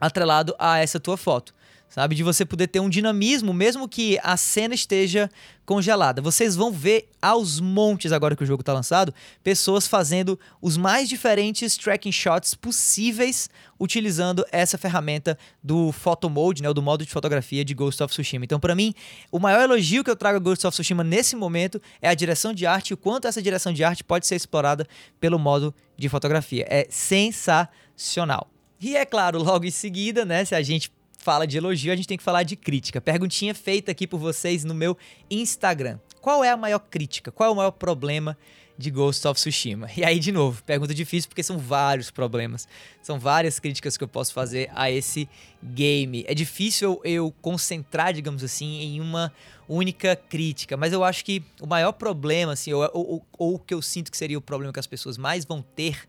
atrelado 0.00 0.54
a 0.58 0.78
essa 0.78 0.98
tua 0.98 1.16
foto. 1.16 1.54
Sabe? 1.90 2.14
De 2.14 2.22
você 2.22 2.44
poder 2.44 2.68
ter 2.68 2.78
um 2.78 2.88
dinamismo, 2.88 3.52
mesmo 3.52 3.88
que 3.88 4.16
a 4.22 4.36
cena 4.36 4.74
esteja 4.74 5.28
congelada. 5.66 6.22
Vocês 6.22 6.54
vão 6.54 6.70
ver 6.70 7.08
aos 7.20 7.58
montes, 7.58 8.12
agora 8.12 8.36
que 8.36 8.44
o 8.44 8.46
jogo 8.46 8.62
está 8.62 8.72
lançado, 8.72 9.12
pessoas 9.42 9.88
fazendo 9.88 10.38
os 10.62 10.76
mais 10.76 11.08
diferentes 11.08 11.76
tracking 11.76 12.12
shots 12.12 12.54
possíveis 12.54 13.50
utilizando 13.78 14.44
essa 14.52 14.78
ferramenta 14.78 15.36
do 15.62 15.90
Photo 15.90 16.30
Mode, 16.30 16.62
né, 16.62 16.72
do 16.72 16.80
modo 16.80 17.04
de 17.04 17.10
fotografia 17.10 17.64
de 17.64 17.74
Ghost 17.74 18.00
of 18.04 18.12
Tsushima. 18.12 18.44
Então, 18.44 18.60
para 18.60 18.74
mim, 18.76 18.94
o 19.32 19.40
maior 19.40 19.62
elogio 19.62 20.04
que 20.04 20.10
eu 20.10 20.16
trago 20.16 20.36
a 20.36 20.40
Ghost 20.40 20.64
of 20.64 20.72
Tsushima 20.72 21.02
nesse 21.02 21.34
momento 21.34 21.82
é 22.00 22.08
a 22.08 22.14
direção 22.14 22.54
de 22.54 22.66
arte 22.66 22.90
e 22.90 22.94
o 22.94 22.96
quanto 22.96 23.26
essa 23.26 23.42
direção 23.42 23.72
de 23.72 23.82
arte 23.82 24.04
pode 24.04 24.28
ser 24.28 24.36
explorada 24.36 24.86
pelo 25.18 25.40
modo 25.40 25.74
de 25.96 26.08
fotografia. 26.08 26.64
É 26.68 26.86
sensacional. 26.88 28.48
E 28.80 28.96
é 28.96 29.04
claro, 29.04 29.42
logo 29.42 29.64
em 29.64 29.70
seguida, 29.70 30.24
né, 30.24 30.44
se 30.44 30.54
a 30.54 30.62
gente 30.62 30.90
fala 31.20 31.46
de 31.46 31.58
elogio, 31.58 31.92
a 31.92 31.96
gente 31.96 32.08
tem 32.08 32.16
que 32.16 32.24
falar 32.24 32.42
de 32.42 32.56
crítica. 32.56 32.98
Perguntinha 32.98 33.54
feita 33.54 33.92
aqui 33.92 34.06
por 34.06 34.18
vocês 34.18 34.64
no 34.64 34.74
meu 34.74 34.96
Instagram. 35.30 35.98
Qual 36.20 36.42
é 36.42 36.50
a 36.50 36.56
maior 36.56 36.78
crítica? 36.78 37.30
Qual 37.30 37.48
é 37.48 37.52
o 37.52 37.56
maior 37.56 37.72
problema 37.72 38.36
de 38.78 38.90
Ghost 38.90 39.28
of 39.28 39.38
Tsushima? 39.38 39.86
E 39.94 40.02
aí, 40.02 40.18
de 40.18 40.32
novo, 40.32 40.62
pergunta 40.64 40.94
difícil 40.94 41.28
porque 41.28 41.42
são 41.42 41.58
vários 41.58 42.10
problemas. 42.10 42.66
São 43.02 43.18
várias 43.18 43.58
críticas 43.58 43.98
que 43.98 44.04
eu 44.04 44.08
posso 44.08 44.32
fazer 44.32 44.70
a 44.74 44.90
esse 44.90 45.28
game. 45.62 46.24
É 46.26 46.32
difícil 46.32 46.98
eu 47.04 47.30
concentrar, 47.42 48.14
digamos 48.14 48.42
assim, 48.42 48.80
em 48.80 49.00
uma 49.00 49.30
única 49.68 50.16
crítica, 50.16 50.74
mas 50.74 50.90
eu 50.90 51.04
acho 51.04 51.22
que 51.22 51.42
o 51.60 51.66
maior 51.66 51.92
problema, 51.92 52.54
assim, 52.54 52.72
ou, 52.72 52.90
ou, 52.94 53.26
ou 53.38 53.54
o 53.56 53.58
que 53.58 53.74
eu 53.74 53.82
sinto 53.82 54.10
que 54.10 54.16
seria 54.16 54.38
o 54.38 54.40
problema 54.40 54.72
que 54.72 54.80
as 54.80 54.86
pessoas 54.86 55.18
mais 55.18 55.44
vão 55.44 55.62
ter 55.62 56.08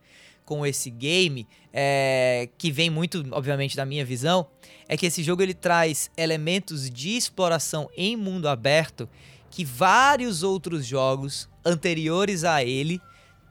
com 0.51 0.65
esse 0.65 0.89
game, 0.89 1.47
é, 1.71 2.49
que 2.57 2.73
vem 2.73 2.89
muito, 2.89 3.25
obviamente, 3.31 3.73
da 3.77 3.85
minha 3.85 4.03
visão, 4.03 4.45
é 4.85 4.97
que 4.97 5.05
esse 5.05 5.23
jogo 5.23 5.41
ele 5.41 5.53
traz 5.53 6.11
elementos 6.17 6.89
de 6.89 7.15
exploração 7.15 7.89
em 7.95 8.17
mundo 8.17 8.49
aberto 8.49 9.07
que 9.49 9.63
vários 9.63 10.43
outros 10.43 10.85
jogos 10.85 11.47
anteriores 11.63 12.43
a 12.43 12.61
ele 12.65 12.99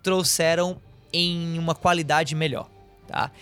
trouxeram 0.02 0.78
em 1.10 1.58
uma 1.58 1.74
qualidade 1.74 2.34
melhor, 2.34 2.68
tá? 3.08 3.32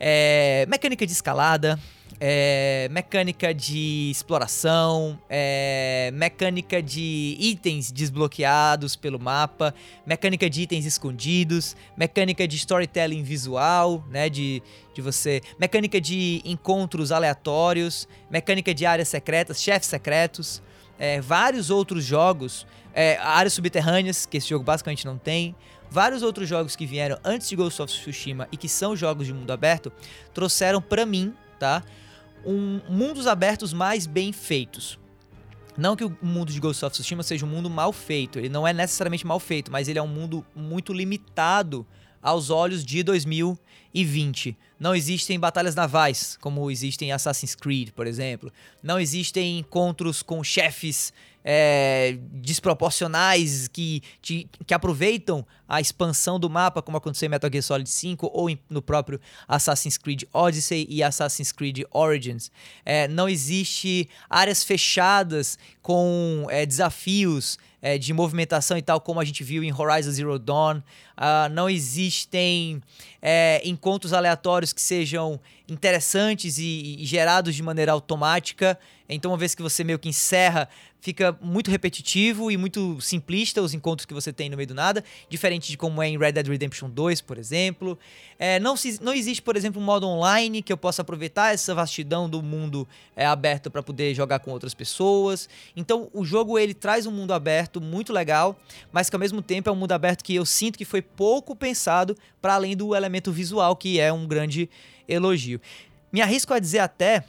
É, 0.00 0.66
mecânica 0.68 1.06
de 1.06 1.12
escalada, 1.12 1.78
é, 2.18 2.88
mecânica 2.90 3.52
de 3.52 4.10
exploração, 4.10 5.18
é, 5.28 6.10
mecânica 6.14 6.82
de 6.82 7.36
itens 7.38 7.92
desbloqueados 7.92 8.96
pelo 8.96 9.18
mapa, 9.18 9.74
mecânica 10.06 10.48
de 10.48 10.62
itens 10.62 10.86
escondidos, 10.86 11.76
mecânica 11.96 12.46
de 12.48 12.56
storytelling 12.56 13.22
visual, 13.22 14.02
né, 14.10 14.28
de, 14.28 14.62
de 14.94 15.02
você, 15.02 15.42
mecânica 15.58 16.00
de 16.00 16.40
encontros 16.44 17.12
aleatórios, 17.12 18.08
mecânica 18.30 18.72
de 18.72 18.86
áreas 18.86 19.08
secretas, 19.08 19.62
chefes 19.62 19.88
secretos, 19.88 20.62
é, 20.98 21.20
vários 21.20 21.68
outros 21.70 22.02
jogos, 22.02 22.66
é, 22.94 23.18
áreas 23.18 23.52
subterrâneas, 23.52 24.24
que 24.24 24.38
esse 24.38 24.48
jogo 24.48 24.64
basicamente 24.64 25.04
não 25.04 25.18
tem, 25.18 25.54
vários 25.90 26.22
outros 26.22 26.48
jogos 26.48 26.74
que 26.74 26.86
vieram 26.86 27.18
antes 27.22 27.48
de 27.48 27.56
Ghost 27.56 27.80
of 27.82 27.92
Tsushima 27.92 28.48
e 28.50 28.56
que 28.56 28.68
são 28.68 28.96
jogos 28.96 29.26
de 29.26 29.34
mundo 29.34 29.50
aberto, 29.50 29.92
trouxeram 30.32 30.80
para 30.80 31.04
mim, 31.04 31.34
tá? 31.58 31.82
Um 32.46 32.80
mundos 32.88 33.26
abertos 33.26 33.72
mais 33.72 34.06
bem 34.06 34.32
feitos. 34.32 34.98
Não 35.76 35.94
que 35.94 36.04
o 36.04 36.16
mundo 36.22 36.52
de 36.52 36.58
Ghost 36.58 36.84
of 36.84 36.92
Tsushima 36.92 37.22
seja 37.22 37.44
um 37.44 37.48
mundo 37.48 37.68
mal 37.68 37.92
feito, 37.92 38.38
ele 38.38 38.48
não 38.48 38.66
é 38.66 38.72
necessariamente 38.72 39.26
mal 39.26 39.38
feito, 39.38 39.70
mas 39.70 39.88
ele 39.88 39.98
é 39.98 40.02
um 40.02 40.08
mundo 40.08 40.46
muito 40.54 40.92
limitado 40.92 41.86
aos 42.22 42.48
olhos 42.48 42.84
de 42.84 43.02
2020. 43.02 44.56
Não 44.80 44.94
existem 44.94 45.38
batalhas 45.38 45.74
navais, 45.74 46.38
como 46.40 46.70
existem 46.70 47.08
em 47.08 47.12
Assassin's 47.12 47.54
Creed, 47.54 47.90
por 47.90 48.06
exemplo. 48.06 48.50
Não 48.82 48.98
existem 48.98 49.58
encontros 49.58 50.22
com 50.22 50.42
chefes 50.42 51.12
é, 51.48 52.18
desproporcionais 52.32 53.68
que, 53.68 54.02
que, 54.20 54.48
que, 54.66 54.74
aproveitam 54.74 55.46
a 55.68 55.80
expansão 55.80 56.40
do 56.40 56.50
mapa, 56.50 56.82
como 56.82 56.96
aconteceu 56.96 57.26
em 57.26 57.30
Metal 57.30 57.48
Gear 57.48 57.62
Solid 57.62 57.88
5 57.88 58.28
ou 58.34 58.50
em, 58.50 58.58
no 58.68 58.82
próprio 58.82 59.20
Assassin's 59.46 59.96
Creed 59.96 60.24
Odyssey 60.32 60.88
e 60.90 61.04
Assassin's 61.04 61.52
Creed 61.52 61.84
Origins. 61.92 62.50
É, 62.84 63.06
não 63.06 63.28
existe 63.28 64.08
áreas 64.28 64.64
fechadas 64.64 65.56
com 65.80 66.48
é, 66.50 66.66
desafios 66.66 67.56
é, 67.80 67.96
de 67.96 68.12
movimentação 68.12 68.76
e 68.76 68.82
tal, 68.82 69.00
como 69.00 69.20
a 69.20 69.24
gente 69.24 69.44
viu 69.44 69.62
em 69.62 69.72
Horizon 69.72 70.10
Zero 70.10 70.38
Dawn. 70.40 70.78
Uh, 70.78 71.48
não 71.52 71.70
existem 71.70 72.82
é, 73.22 73.62
encontros 73.64 74.12
aleatórios 74.12 74.72
que 74.72 74.82
sejam 74.82 75.40
interessantes 75.68 76.58
e, 76.58 76.96
e, 76.98 77.06
gerados 77.06 77.54
de 77.54 77.62
maneira 77.62 77.92
automática. 77.92 78.76
Então, 79.08 79.30
uma 79.30 79.36
vez 79.36 79.54
que 79.54 79.62
você 79.62 79.84
meio 79.84 80.00
que 80.00 80.08
encerra, 80.08 80.68
fica 81.06 81.38
muito 81.40 81.70
repetitivo 81.70 82.50
e 82.50 82.56
muito 82.56 83.00
simplista 83.00 83.62
os 83.62 83.72
encontros 83.72 84.04
que 84.04 84.12
você 84.12 84.32
tem 84.32 84.50
no 84.50 84.56
meio 84.56 84.66
do 84.66 84.74
nada, 84.74 85.04
diferente 85.28 85.70
de 85.70 85.76
como 85.76 86.02
é 86.02 86.08
em 86.08 86.18
Red 86.18 86.32
Dead 86.32 86.48
Redemption 86.48 86.90
2, 86.90 87.20
por 87.20 87.38
exemplo. 87.38 87.96
É, 88.36 88.58
não, 88.58 88.76
se, 88.76 89.00
não 89.00 89.14
existe, 89.14 89.40
por 89.40 89.54
exemplo, 89.54 89.80
um 89.80 89.84
modo 89.84 90.04
online 90.04 90.62
que 90.62 90.72
eu 90.72 90.76
possa 90.76 91.02
aproveitar 91.02 91.54
essa 91.54 91.72
vastidão 91.76 92.28
do 92.28 92.42
mundo 92.42 92.88
é, 93.14 93.24
aberto 93.24 93.70
para 93.70 93.84
poder 93.84 94.16
jogar 94.16 94.40
com 94.40 94.50
outras 94.50 94.74
pessoas. 94.74 95.48
Então, 95.76 96.10
o 96.12 96.24
jogo 96.24 96.58
ele 96.58 96.74
traz 96.74 97.06
um 97.06 97.12
mundo 97.12 97.32
aberto 97.32 97.80
muito 97.80 98.12
legal, 98.12 98.58
mas 98.90 99.08
que 99.08 99.14
ao 99.14 99.20
mesmo 99.20 99.40
tempo 99.40 99.68
é 99.68 99.72
um 99.72 99.76
mundo 99.76 99.92
aberto 99.92 100.24
que 100.24 100.34
eu 100.34 100.44
sinto 100.44 100.76
que 100.76 100.84
foi 100.84 101.02
pouco 101.02 101.54
pensado 101.54 102.16
para 102.42 102.54
além 102.54 102.76
do 102.76 102.96
elemento 102.96 103.30
visual, 103.30 103.76
que 103.76 104.00
é 104.00 104.12
um 104.12 104.26
grande 104.26 104.68
elogio. 105.06 105.60
Me 106.12 106.20
arrisco 106.20 106.52
a 106.52 106.58
dizer 106.58 106.80
até 106.80 107.22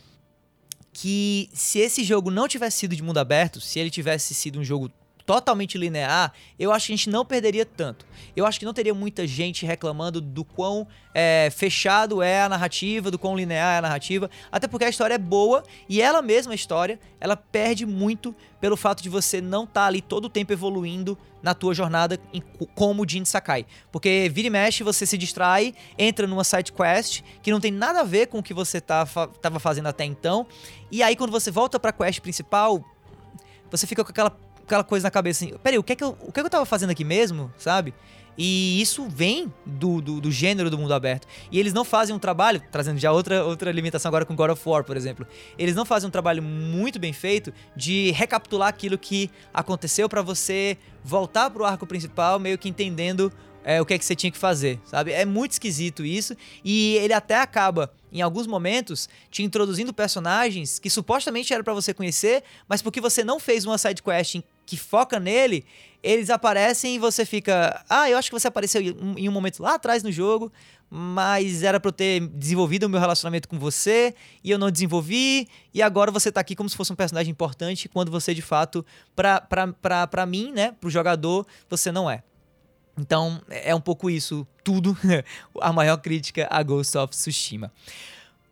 que 0.99 1.47
se 1.53 1.77
esse 1.77 2.03
jogo 2.03 2.31
não 2.31 2.47
tivesse 2.47 2.79
sido 2.79 2.95
de 2.95 3.03
mundo 3.03 3.19
aberto, 3.19 3.61
se 3.61 3.77
ele 3.77 3.91
tivesse 3.91 4.33
sido 4.33 4.59
um 4.59 4.63
jogo 4.63 4.91
totalmente 5.27 5.77
linear, 5.77 6.31
eu 6.57 6.71
acho 6.71 6.87
que 6.87 6.93
a 6.93 6.95
gente 6.95 7.09
não 7.09 7.25
perderia 7.25 7.65
tanto. 7.65 8.05
Eu 8.33 8.45
acho 8.45 8.57
que 8.57 8.65
não 8.65 8.73
teria 8.73 8.93
muita 8.93 9.27
gente 9.27 9.65
reclamando 9.65 10.21
do 10.21 10.45
quão 10.45 10.87
é, 11.13 11.49
fechado 11.53 12.23
é 12.23 12.43
a 12.43 12.47
narrativa, 12.49 13.11
do 13.11 13.19
quão 13.19 13.35
linear 13.35 13.75
é 13.75 13.77
a 13.79 13.81
narrativa, 13.81 14.31
até 14.49 14.69
porque 14.69 14.85
a 14.85 14.89
história 14.89 15.15
é 15.15 15.17
boa 15.17 15.63
e 15.89 16.01
ela 16.01 16.21
mesma, 16.21 16.53
a 16.53 16.55
história, 16.55 16.97
ela 17.19 17.35
perde 17.35 17.85
muito 17.85 18.33
pelo 18.61 18.77
fato 18.77 19.03
de 19.03 19.09
você 19.09 19.41
não 19.41 19.65
estar 19.65 19.81
tá 19.81 19.87
ali 19.87 20.01
todo 20.01 20.25
o 20.25 20.29
tempo 20.29 20.53
evoluindo 20.53 21.17
na 21.43 21.53
tua 21.53 21.73
jornada 21.73 22.17
em, 22.33 22.41
como 22.73 23.07
Jin 23.07 23.25
Sakai. 23.25 23.65
Porque 23.91 24.31
vira 24.33 24.47
e 24.47 24.49
mexe, 24.49 24.81
você 24.81 25.05
se 25.05 25.17
distrai, 25.17 25.75
entra 25.97 26.25
numa 26.25 26.45
side 26.45 26.71
quest 26.71 27.21
que 27.43 27.51
não 27.51 27.59
tem 27.59 27.71
nada 27.71 27.99
a 27.99 28.03
ver 28.05 28.27
com 28.27 28.39
o 28.39 28.43
que 28.43 28.53
você 28.53 28.79
tá, 28.79 29.05
tava 29.41 29.59
fazendo 29.59 29.87
até 29.87 30.05
então, 30.05 30.47
e 30.89 31.03
aí 31.03 31.17
quando 31.17 31.31
você 31.31 31.51
volta 31.51 31.77
pra 31.77 31.91
quest 31.91 32.21
principal, 32.21 32.81
você 33.69 33.85
fica 33.85 34.05
com 34.05 34.11
aquela 34.11 34.46
aquela 34.67 34.83
coisa 34.83 35.07
na 35.07 35.11
cabeça 35.11 35.45
assim, 35.45 35.57
peraí, 35.63 35.79
o 35.79 35.83
que 35.83 35.93
é 35.93 35.95
que 35.95 36.03
eu, 36.03 36.17
o 36.21 36.31
que 36.31 36.39
é 36.39 36.43
que 36.43 36.47
eu 36.47 36.49
tava 36.49 36.65
fazendo 36.65 36.89
aqui 36.89 37.05
mesmo, 37.05 37.51
sabe? 37.57 37.93
E 38.37 38.79
isso 38.79 39.07
vem 39.09 39.51
do, 39.65 39.99
do, 39.99 40.21
do, 40.21 40.31
gênero 40.31 40.69
do 40.69 40.77
mundo 40.77 40.93
aberto. 40.93 41.27
E 41.51 41.59
eles 41.59 41.73
não 41.73 41.83
fazem 41.83 42.15
um 42.15 42.19
trabalho, 42.19 42.61
trazendo 42.71 42.99
já 42.99 43.11
outra, 43.11 43.43
outra 43.43 43.71
limitação 43.71 44.09
agora 44.09 44.25
com 44.25 44.35
God 44.35 44.51
of 44.51 44.69
War, 44.69 44.83
por 44.83 44.95
exemplo. 44.95 45.25
Eles 45.57 45.73
não 45.73 45.85
fazem 45.85 46.07
um 46.07 46.11
trabalho 46.11 46.43
muito 46.43 46.99
bem 46.99 47.11
feito 47.11 47.51
de 47.75 48.11
recapitular 48.11 48.67
aquilo 48.67 48.95
que 48.95 49.31
aconteceu 49.51 50.07
para 50.07 50.21
você 50.21 50.77
voltar 51.03 51.49
pro 51.49 51.65
arco 51.65 51.87
principal, 51.87 52.37
meio 52.39 52.59
que 52.59 52.69
entendendo 52.69 53.33
é, 53.63 53.81
o 53.81 53.85
que 53.85 53.95
é 53.95 53.97
que 53.97 54.05
você 54.05 54.15
tinha 54.15 54.31
que 54.31 54.37
fazer, 54.37 54.79
sabe? 54.85 55.11
É 55.11 55.25
muito 55.25 55.53
esquisito 55.53 56.05
isso. 56.05 56.37
E 56.63 56.95
ele 56.97 57.13
até 57.13 57.35
acaba, 57.41 57.91
em 58.11 58.21
alguns 58.21 58.45
momentos, 58.45 59.09
te 59.31 59.41
introduzindo 59.41 59.91
personagens 59.91 60.77
que 60.77 60.91
supostamente 60.91 61.53
era 61.53 61.63
para 61.63 61.73
você 61.73 61.91
conhecer, 61.91 62.43
mas 62.67 62.83
porque 62.83 63.01
você 63.01 63.23
não 63.23 63.39
fez 63.39 63.65
uma 63.65 63.79
side 63.79 64.03
quest 64.03 64.41
que 64.67 64.77
foca 64.77 65.19
nele, 65.19 65.65
eles 66.03 66.29
aparecem 66.29 66.95
e 66.95 66.99
você 66.99 67.25
fica. 67.25 67.83
Ah, 67.89 68.09
eu 68.09 68.17
acho 68.17 68.29
que 68.29 68.37
você 68.37 68.47
apareceu 68.47 68.81
em 68.81 69.27
um 69.27 69.31
momento 69.31 69.63
lá 69.63 69.75
atrás 69.75 70.03
no 70.03 70.11
jogo, 70.11 70.51
mas 70.89 71.63
era 71.63 71.79
pra 71.79 71.87
eu 71.89 71.93
ter 71.93 72.19
desenvolvido 72.27 72.83
o 72.83 72.89
meu 72.89 72.99
relacionamento 72.99 73.47
com 73.47 73.57
você 73.57 74.13
e 74.43 74.51
eu 74.51 74.59
não 74.59 74.69
desenvolvi, 74.69 75.47
e 75.73 75.81
agora 75.81 76.11
você 76.11 76.31
tá 76.31 76.41
aqui 76.41 76.55
como 76.55 76.69
se 76.69 76.75
fosse 76.75 76.91
um 76.91 76.95
personagem 76.95 77.31
importante, 77.31 77.89
quando 77.89 78.11
você 78.11 78.33
de 78.33 78.41
fato, 78.41 78.85
pra, 79.15 79.39
pra, 79.41 79.67
pra, 79.67 80.05
pra 80.05 80.25
mim, 80.25 80.51
né, 80.51 80.75
pro 80.79 80.89
jogador, 80.89 81.47
você 81.69 81.91
não 81.91 82.11
é. 82.11 82.21
Então, 82.99 83.41
é 83.49 83.73
um 83.73 83.81
pouco 83.81 84.09
isso, 84.09 84.45
tudo, 84.63 84.97
a 85.61 85.71
maior 85.71 85.97
crítica 85.97 86.47
a 86.51 86.61
Ghost 86.61 86.97
of 86.97 87.15
Tsushima. 87.15 87.71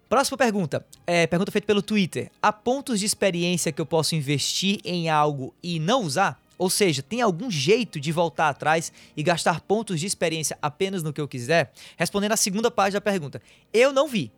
Próxima 0.08 0.38
pergunta. 0.38 0.86
É, 1.08 1.26
pergunta 1.26 1.52
feita 1.52 1.65
pelo 1.65 1.82
Twitter. 1.82 2.30
Há 2.41 2.54
pontos 2.54 3.00
de 3.00 3.06
experiência 3.06 3.72
que 3.72 3.82
eu 3.82 3.86
posso 3.86 4.15
investir 4.15 4.80
em 4.84 5.10
algo 5.10 5.54
e 5.63 5.80
não 5.80 6.04
usar? 6.04 6.39
Ou 6.58 6.70
seja, 6.70 7.02
tem 7.02 7.22
algum 7.22 7.50
jeito 7.52 8.00
de 8.00 8.12
voltar 8.12 8.50
atrás 8.50 8.91
e 9.18 9.24
gastar 9.24 9.62
pontos 9.62 10.00
de 10.00 10.06
experiência 10.06 10.58
apenas 10.62 11.04
no 11.04 11.12
que 11.12 11.20
eu 11.20 11.28
quiser? 11.28 11.74
Respondendo 11.98 12.32
a 12.32 12.38
segunda 12.38 12.72
parte 12.72 12.94
da 12.94 13.02
pergunta. 13.02 13.41
Eu 13.74 13.91
não 13.91 14.08
vi. 14.08 14.32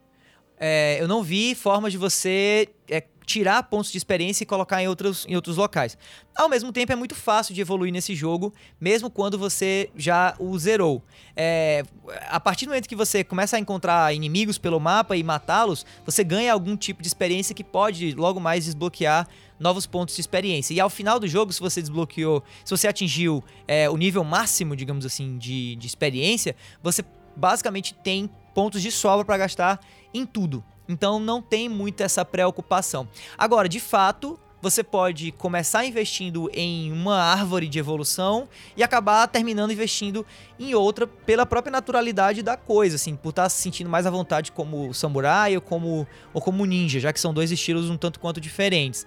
É, 0.59 0.97
eu 0.99 1.07
não 1.07 1.23
vi 1.23 1.53
forma 1.53 1.89
de 1.89 1.97
você 1.97 2.69
é, 2.89 3.03
tirar 3.27 3.61
pontos 3.63 3.91
de 3.91 3.97
experiência 3.97 4.43
e 4.43 4.47
colocar 4.47 4.81
em 4.81 4.87
outros, 4.87 5.25
em 5.27 5.35
outros 5.35 5.57
locais. 5.57 5.97
Ao 6.33 6.47
mesmo 6.47 6.71
tempo, 6.71 6.93
é 6.93 6.95
muito 6.95 7.13
fácil 7.13 7.53
de 7.53 7.59
evoluir 7.59 7.91
nesse 7.91 8.15
jogo, 8.15 8.53
mesmo 8.79 9.09
quando 9.09 9.37
você 9.37 9.89
já 9.97 10.33
o 10.39 10.57
zerou. 10.57 11.03
É, 11.35 11.83
a 12.29 12.39
partir 12.39 12.65
do 12.65 12.69
momento 12.69 12.87
que 12.87 12.95
você 12.95 13.25
começa 13.25 13.57
a 13.57 13.59
encontrar 13.59 14.15
inimigos 14.15 14.57
pelo 14.57 14.79
mapa 14.79 15.17
e 15.17 15.23
matá-los, 15.23 15.85
você 16.05 16.23
ganha 16.23 16.53
algum 16.53 16.77
tipo 16.77 17.01
de 17.01 17.07
experiência 17.09 17.53
que 17.53 17.65
pode 17.65 18.13
logo 18.13 18.39
mais 18.39 18.63
desbloquear 18.63 19.27
novos 19.59 19.85
pontos 19.85 20.15
de 20.15 20.21
experiência. 20.21 20.73
E 20.73 20.79
ao 20.79 20.89
final 20.89 21.19
do 21.19 21.27
jogo, 21.27 21.51
se 21.51 21.59
você 21.59 21.81
desbloqueou, 21.81 22.41
se 22.63 22.71
você 22.71 22.87
atingiu 22.87 23.43
é, 23.67 23.89
o 23.89 23.97
nível 23.97 24.23
máximo, 24.23 24.73
digamos 24.73 25.05
assim, 25.05 25.37
de, 25.37 25.75
de 25.75 25.85
experiência, 25.85 26.55
você 26.81 27.03
basicamente 27.35 27.93
tem 27.93 28.29
pontos 28.55 28.81
de 28.81 28.91
sobra 28.91 29.25
para 29.25 29.37
gastar 29.37 29.79
em 30.17 30.25
tudo. 30.25 30.63
Então 30.87 31.19
não 31.19 31.41
tem 31.41 31.67
muito 31.67 32.01
essa 32.01 32.23
preocupação. 32.23 33.07
Agora, 33.37 33.67
de 33.67 33.79
fato, 33.79 34.39
você 34.61 34.83
pode 34.83 35.31
começar 35.33 35.85
investindo 35.85 36.49
em 36.53 36.91
uma 36.91 37.21
árvore 37.21 37.67
de 37.67 37.77
evolução 37.77 38.49
e 38.75 38.81
acabar 38.81 39.27
terminando 39.27 39.71
investindo 39.71 40.25
em 40.59 40.73
outra 40.73 41.05
pela 41.05 41.45
própria 41.45 41.71
naturalidade 41.71 42.41
da 42.41 42.57
coisa, 42.57 42.95
assim, 42.95 43.15
por 43.15 43.29
estar 43.29 43.49
se 43.49 43.61
sentindo 43.61 43.89
mais 43.89 44.05
à 44.05 44.09
vontade 44.09 44.51
como 44.51 44.93
samurai 44.93 45.55
ou 45.55 45.61
como, 45.61 46.07
ou 46.33 46.41
como 46.41 46.65
ninja, 46.65 46.99
já 46.99 47.13
que 47.13 47.19
são 47.19 47.33
dois 47.33 47.51
estilos 47.51 47.89
um 47.89 47.97
tanto 47.97 48.19
quanto 48.19 48.41
diferentes. 48.41 49.05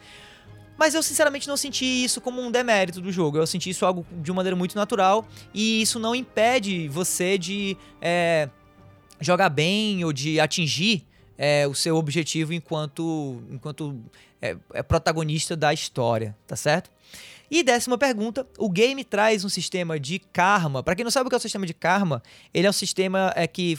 Mas 0.78 0.94
eu 0.94 1.02
sinceramente 1.02 1.46
não 1.46 1.58
senti 1.58 1.84
isso 1.84 2.22
como 2.22 2.40
um 2.40 2.50
demérito 2.50 3.02
do 3.02 3.12
jogo. 3.12 3.36
Eu 3.36 3.46
senti 3.46 3.68
isso 3.68 3.84
algo 3.84 4.06
de 4.10 4.30
uma 4.30 4.36
maneira 4.36 4.56
muito 4.56 4.74
natural 4.74 5.26
e 5.52 5.82
isso 5.82 5.98
não 5.98 6.14
impede 6.14 6.88
você 6.88 7.36
de 7.36 7.76
é, 8.00 8.48
jogar 9.20 9.48
bem 9.48 10.04
ou 10.04 10.12
de 10.12 10.40
atingir 10.40 11.04
é, 11.36 11.66
o 11.66 11.74
seu 11.74 11.96
objetivo 11.96 12.52
enquanto, 12.52 13.42
enquanto 13.50 13.98
é, 14.40 14.56
é 14.74 14.82
protagonista 14.82 15.56
da 15.56 15.72
história, 15.72 16.36
tá 16.46 16.56
certo? 16.56 16.90
E 17.50 17.62
décima 17.62 17.98
pergunta, 17.98 18.46
o 18.58 18.70
game 18.70 19.02
traz 19.02 19.44
um 19.44 19.48
sistema 19.48 19.98
de 19.98 20.18
karma. 20.18 20.82
Para 20.82 20.94
quem 20.94 21.02
não 21.02 21.10
sabe 21.10 21.26
o 21.26 21.30
que 21.30 21.34
é 21.34 21.38
o 21.38 21.40
sistema 21.40 21.66
de 21.66 21.74
karma, 21.74 22.22
ele 22.54 22.66
é 22.66 22.70
um 22.70 22.74
sistema 22.74 23.32
é, 23.34 23.46
que 23.46 23.78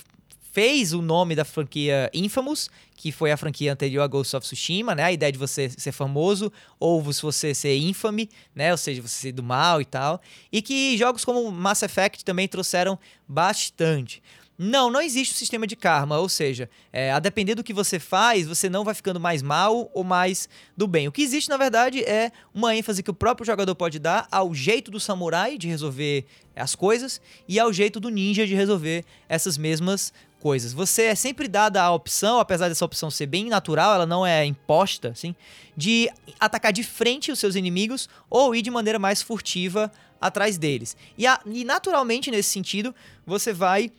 fez 0.52 0.92
o 0.92 1.02
nome 1.02 1.36
da 1.36 1.46
franquia 1.46 2.10
Infamous, 2.14 2.70
que 2.96 3.12
foi 3.12 3.32
a 3.32 3.38
franquia 3.38 3.72
anterior 3.72 4.04
a 4.04 4.08
Ghost 4.08 4.36
of 4.36 4.46
Tsushima, 4.46 4.94
né? 4.94 5.04
A 5.04 5.12
ideia 5.12 5.32
de 5.32 5.38
você 5.38 5.70
ser 5.70 5.94
famoso 5.94 6.52
ou 6.80 7.14
se 7.14 7.22
você 7.22 7.56
ser 7.56 7.78
infame, 7.78 8.30
né? 8.54 8.72
Ou 8.72 8.78
seja, 8.78 9.02
você 9.02 9.16
ser 9.16 9.32
do 9.32 9.42
mal 9.42 9.80
e 9.80 9.86
tal. 9.86 10.22
E 10.52 10.62
que 10.62 10.98
jogos 10.98 11.24
como 11.24 11.50
Mass 11.52 11.82
Effect 11.82 12.26
também 12.26 12.48
trouxeram 12.48 13.00
bastante. 13.28 14.22
Não, 14.64 14.92
não 14.92 15.02
existe 15.02 15.34
um 15.34 15.38
sistema 15.38 15.66
de 15.66 15.76
karma, 15.76 16.20
ou 16.20 16.30
seja, 16.30 16.70
é, 16.94 17.12
a 17.12 17.18
depender 17.18 17.56
do 17.56 17.64
que 17.64 17.74
você 17.74 17.98
faz, 17.98 18.46
você 18.46 18.70
não 18.70 18.84
vai 18.84 18.94
ficando 18.94 19.20
mais 19.20 19.42
mal 19.42 19.90
ou 19.92 20.04
mais 20.04 20.48
do 20.78 20.86
bem. 20.86 21.08
O 21.08 21.12
que 21.12 21.24
existe, 21.24 21.50
na 21.50 21.58
verdade, 21.58 22.04
é 22.04 22.32
uma 22.54 22.76
ênfase 22.76 23.02
que 23.02 23.10
o 23.10 23.14
próprio 23.14 23.44
jogador 23.44 23.74
pode 23.74 23.98
dar 23.98 24.28
ao 24.32 24.54
jeito 24.54 24.92
do 24.92 25.00
samurai 25.00 25.58
de 25.58 25.68
resolver 25.68 26.28
as 26.56 26.76
coisas 26.76 27.20
e 27.48 27.60
ao 27.60 27.74
jeito 27.74 28.00
do 28.00 28.10
ninja 28.10 28.46
de 28.46 28.54
resolver 28.54 29.04
essas 29.28 29.58
mesmas 29.58 30.14
coisas. 30.40 30.74
Você 30.74 31.06
é 31.06 31.16
sempre 31.16 31.48
dada 31.48 31.82
a 31.82 31.92
opção, 31.92 32.40
apesar 32.40 32.70
dessa 32.70 32.86
opção 32.86 33.10
ser 33.10 33.26
bem 33.26 33.50
natural, 33.50 33.96
ela 33.96 34.06
não 34.06 34.24
é 34.24 34.46
imposta, 34.46 35.10
assim, 35.10 35.36
de 35.76 36.08
atacar 36.40 36.72
de 36.72 36.84
frente 36.84 37.32
os 37.32 37.40
seus 37.40 37.56
inimigos 37.56 38.08
ou 38.30 38.54
ir 38.54 38.62
de 38.62 38.70
maneira 38.70 39.00
mais 39.00 39.24
furtiva 39.24 39.92
atrás 40.22 40.60
deles. 40.60 40.96
E, 41.18 41.26
a, 41.26 41.42
e 41.48 41.66
naturalmente, 41.66 42.30
nesse 42.30 42.50
sentido, 42.50 42.94
você 43.26 43.52
vai 43.52 43.92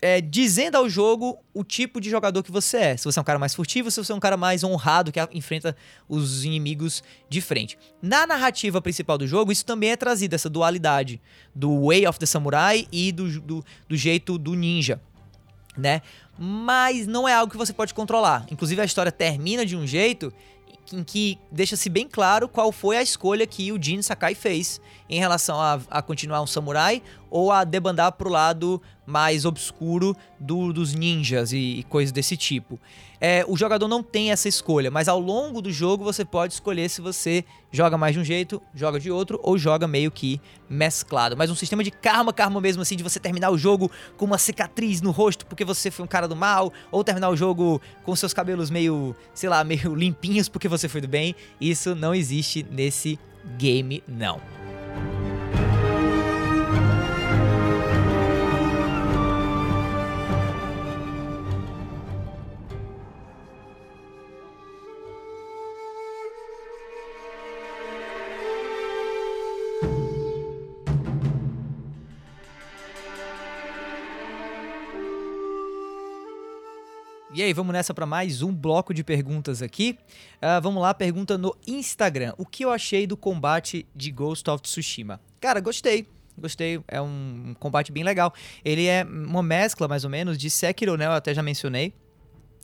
é, 0.00 0.20
dizendo 0.20 0.76
ao 0.76 0.88
jogo 0.88 1.38
o 1.54 1.64
tipo 1.64 2.00
de 2.00 2.10
jogador 2.10 2.42
que 2.42 2.52
você 2.52 2.76
é. 2.76 2.96
Se 2.96 3.04
você 3.04 3.18
é 3.18 3.22
um 3.22 3.24
cara 3.24 3.38
mais 3.38 3.54
furtivo, 3.54 3.90
se 3.90 4.02
você 4.02 4.12
é 4.12 4.14
um 4.14 4.20
cara 4.20 4.36
mais 4.36 4.62
honrado 4.62 5.10
que 5.10 5.20
enfrenta 5.32 5.76
os 6.08 6.44
inimigos 6.44 7.02
de 7.28 7.40
frente. 7.40 7.78
Na 8.02 8.26
narrativa 8.26 8.80
principal 8.80 9.16
do 9.16 9.26
jogo, 9.26 9.50
isso 9.50 9.64
também 9.64 9.90
é 9.90 9.96
trazido, 9.96 10.34
essa 10.34 10.50
dualidade 10.50 11.20
do 11.54 11.86
Way 11.86 12.06
of 12.06 12.18
the 12.18 12.26
Samurai 12.26 12.86
e 12.92 13.10
do, 13.10 13.40
do, 13.40 13.64
do 13.88 13.96
jeito 13.96 14.36
do 14.38 14.54
ninja, 14.54 15.00
né? 15.76 16.02
Mas 16.38 17.06
não 17.06 17.26
é 17.26 17.32
algo 17.32 17.50
que 17.50 17.56
você 17.56 17.72
pode 17.72 17.94
controlar. 17.94 18.46
Inclusive, 18.50 18.80
a 18.82 18.84
história 18.84 19.10
termina 19.10 19.64
de 19.64 19.74
um 19.74 19.86
jeito 19.86 20.32
em 20.92 21.02
que 21.02 21.38
deixa-se 21.50 21.88
bem 21.88 22.08
claro 22.08 22.48
qual 22.48 22.70
foi 22.70 22.96
a 22.96 23.02
escolha 23.02 23.46
que 23.46 23.72
o 23.72 23.82
Jin 23.82 24.02
Sakai 24.02 24.34
fez 24.34 24.80
em 25.08 25.18
relação 25.18 25.60
a, 25.60 25.80
a 25.90 26.02
continuar 26.02 26.42
um 26.42 26.46
samurai 26.46 27.02
ou 27.30 27.50
a 27.50 27.64
debandar 27.64 28.12
pro 28.12 28.28
lado 28.28 28.80
mais 29.04 29.44
obscuro 29.44 30.16
do, 30.38 30.72
dos 30.72 30.94
ninjas 30.94 31.52
e, 31.52 31.78
e 31.78 31.82
coisas 31.84 32.12
desse 32.12 32.36
tipo. 32.36 32.78
É, 33.20 33.44
o 33.48 33.56
jogador 33.56 33.88
não 33.88 34.02
tem 34.02 34.30
essa 34.30 34.48
escolha, 34.48 34.90
mas 34.90 35.08
ao 35.08 35.18
longo 35.18 35.62
do 35.62 35.72
jogo 35.72 36.04
você 36.04 36.24
pode 36.24 36.54
escolher 36.54 36.88
se 36.88 37.00
você 37.00 37.44
joga 37.72 37.96
mais 37.96 38.14
de 38.14 38.20
um 38.20 38.24
jeito, 38.24 38.60
joga 38.74 39.00
de 39.00 39.10
outro 39.10 39.40
ou 39.42 39.56
joga 39.58 39.86
meio 39.86 40.10
que 40.10 40.40
mesclado. 40.68 41.36
Mas 41.36 41.50
um 41.50 41.54
sistema 41.54 41.82
de 41.82 41.90
karma, 41.90 42.32
karma 42.32 42.60
mesmo 42.60 42.82
assim, 42.82 42.96
de 42.96 43.02
você 43.02 43.18
terminar 43.18 43.50
o 43.50 43.58
jogo 43.58 43.90
com 44.16 44.24
uma 44.24 44.38
cicatriz 44.38 45.00
no 45.00 45.10
rosto 45.10 45.46
porque 45.46 45.64
você 45.64 45.90
foi 45.90 46.04
um 46.04 46.08
cara 46.08 46.28
do 46.28 46.36
mal, 46.36 46.72
ou 46.90 47.02
terminar 47.04 47.30
o 47.30 47.36
jogo 47.36 47.80
com 48.04 48.14
seus 48.14 48.34
cabelos 48.34 48.70
meio, 48.70 49.14
sei 49.34 49.48
lá, 49.48 49.62
meio 49.64 49.94
limpinhos 49.94 50.48
porque 50.48 50.68
você 50.68 50.88
foi 50.88 51.00
do 51.00 51.08
bem, 51.08 51.34
isso 51.60 51.94
não 51.94 52.14
existe 52.14 52.66
nesse 52.70 53.18
game, 53.56 54.02
não. 54.06 54.65
E 77.36 77.42
aí, 77.42 77.52
vamos 77.52 77.74
nessa 77.74 77.92
para 77.92 78.06
mais 78.06 78.40
um 78.40 78.50
bloco 78.50 78.94
de 78.94 79.04
perguntas 79.04 79.60
aqui. 79.60 79.98
Uh, 80.36 80.58
vamos 80.62 80.80
lá, 80.80 80.94
pergunta 80.94 81.36
no 81.36 81.54
Instagram. 81.66 82.32
O 82.38 82.46
que 82.46 82.64
eu 82.64 82.70
achei 82.70 83.06
do 83.06 83.14
combate 83.14 83.86
de 83.94 84.10
Ghost 84.10 84.48
of 84.48 84.62
Tsushima? 84.62 85.20
Cara, 85.38 85.60
gostei. 85.60 86.08
Gostei, 86.38 86.80
é 86.88 86.98
um, 86.98 87.54
combate 87.60 87.92
bem 87.92 88.02
legal. 88.02 88.32
Ele 88.64 88.86
é 88.86 89.04
uma 89.04 89.42
mescla, 89.42 89.86
mais 89.86 90.02
ou 90.02 90.08
menos, 90.08 90.38
de 90.38 90.48
Sekiro, 90.48 90.96
né? 90.96 91.04
Eu 91.04 91.12
até 91.12 91.34
já 91.34 91.42
mencionei. 91.42 91.92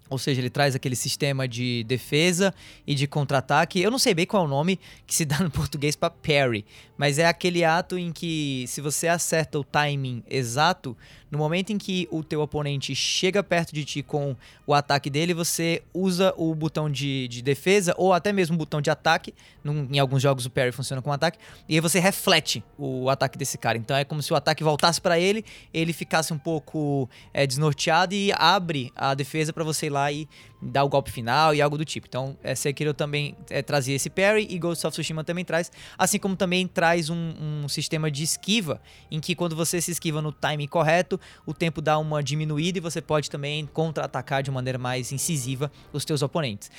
Ou 0.09 0.17
seja, 0.17 0.41
ele 0.41 0.49
traz 0.49 0.75
aquele 0.75 0.97
sistema 0.97 1.47
de 1.47 1.85
defesa 1.85 2.55
e 2.87 2.95
de 2.95 3.07
contra-ataque. 3.07 3.79
Eu 3.79 3.91
não 3.91 3.99
sei 3.99 4.15
bem 4.15 4.25
qual 4.25 4.45
é 4.45 4.47
o 4.47 4.49
nome 4.49 4.81
que 5.07 5.15
se 5.15 5.27
dá 5.27 5.39
no 5.41 5.49
português 5.53 5.97
para 5.97 6.09
parry, 6.09 6.65
mas 7.03 7.19
é 7.19 7.27
aquele 7.27 7.65
ato 7.65 7.99
em 7.99 8.13
que 8.13 8.65
se 8.69 8.81
você 8.81 9.09
acerta 9.09 9.59
o 9.59 9.65
timing 9.65 10.23
exato, 10.31 10.97
no 11.33 11.37
momento 11.37 11.73
em 11.73 11.79
que 11.79 12.07
o 12.13 12.23
teu 12.23 12.41
oponente 12.41 12.95
chega 12.95 13.43
perto 13.43 13.75
de 13.75 13.85
ti 13.85 14.05
com 14.05 14.37
o 14.65 14.73
ataque 14.73 15.11
dele, 15.11 15.35
você 15.35 15.83
usa 15.93 16.33
o 16.37 16.55
botão 16.55 16.89
de, 16.89 17.27
de 17.27 17.43
defesa 17.43 17.93
ou 17.99 18.13
até 18.13 18.33
mesmo 18.33 18.55
o 18.55 18.59
botão 18.59 18.81
de 18.81 18.89
ataque. 18.89 19.35
Num, 19.65 19.89
em 19.91 19.99
alguns 19.99 20.23
jogos 20.23 20.47
o 20.47 20.51
parry 20.51 20.71
funciona 20.71 21.03
com 21.03 21.11
ataque. 21.11 21.39
E 21.69 21.75
aí 21.75 21.81
você 21.81 21.99
reflete 21.99 22.63
o 22.79 23.11
ataque 23.11 23.37
desse 23.37 23.59
cara. 23.59 23.77
Então 23.77 23.97
é 23.97 24.05
como 24.05 24.23
se 24.23 24.33
o 24.33 24.37
ataque 24.37 24.63
voltasse 24.63 25.01
para 25.01 25.19
ele, 25.19 25.45
ele 25.75 25.93
ficasse 25.93 26.33
um 26.33 26.39
pouco 26.39 27.11
é, 27.35 27.45
desnorteado 27.49 28.15
e 28.15 28.31
abre 28.37 28.93
a 28.95 29.13
defesa 29.13 29.53
para 29.53 29.65
você 29.65 29.87
ir 29.87 29.91
lá 29.91 30.13
e 30.13 30.29
dar 30.63 30.85
o 30.85 30.89
golpe 30.89 31.11
final 31.11 31.55
e 31.55 31.61
algo 31.61 31.77
do 31.77 31.85
tipo. 31.85 32.07
Então, 32.07 32.37
é, 32.43 32.55
Sekiro 32.55 32.95
também 32.95 33.37
é, 33.51 33.61
trazia 33.61 33.97
esse 33.97 34.09
parry 34.09 34.47
e 34.49 34.59
Ghost 34.59 34.87
of 34.87 34.93
Tsushima 34.95 35.25
também 35.25 35.45
traz, 35.45 35.73
assim 35.99 36.19
como 36.19 36.37
também 36.37 36.67
traz 36.69 37.11
um, 37.11 37.35
um, 37.65 37.69
sistema 37.69 38.11
de 38.11 38.23
esquiva, 38.23 38.81
em 39.11 39.19
que 39.19 39.35
quando 39.35 39.57
você 39.57 39.81
se 39.81 39.91
esquiva 39.91 40.23
no 40.23 40.31
timing 40.31 40.69
correto, 40.69 41.19
o 41.45 41.53
tempo 41.53 41.83
dá 41.83 41.99
uma 41.99 42.23
diminuída 42.23 42.79
e 42.79 42.81
você 42.81 43.01
pode 43.01 43.29
também 43.29 43.67
contra-atacar 43.67 44.43
de 44.43 44.51
maneira 44.51 44.79
mais 44.79 45.11
incisiva 45.11 45.71
os 45.93 46.05
teus 46.05 46.23
oponentes. 46.23 46.71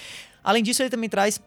Além 0.44 0.64
disso, 0.64 0.82
ele 0.82 0.90
também 0.90 1.10
traz 1.10 1.42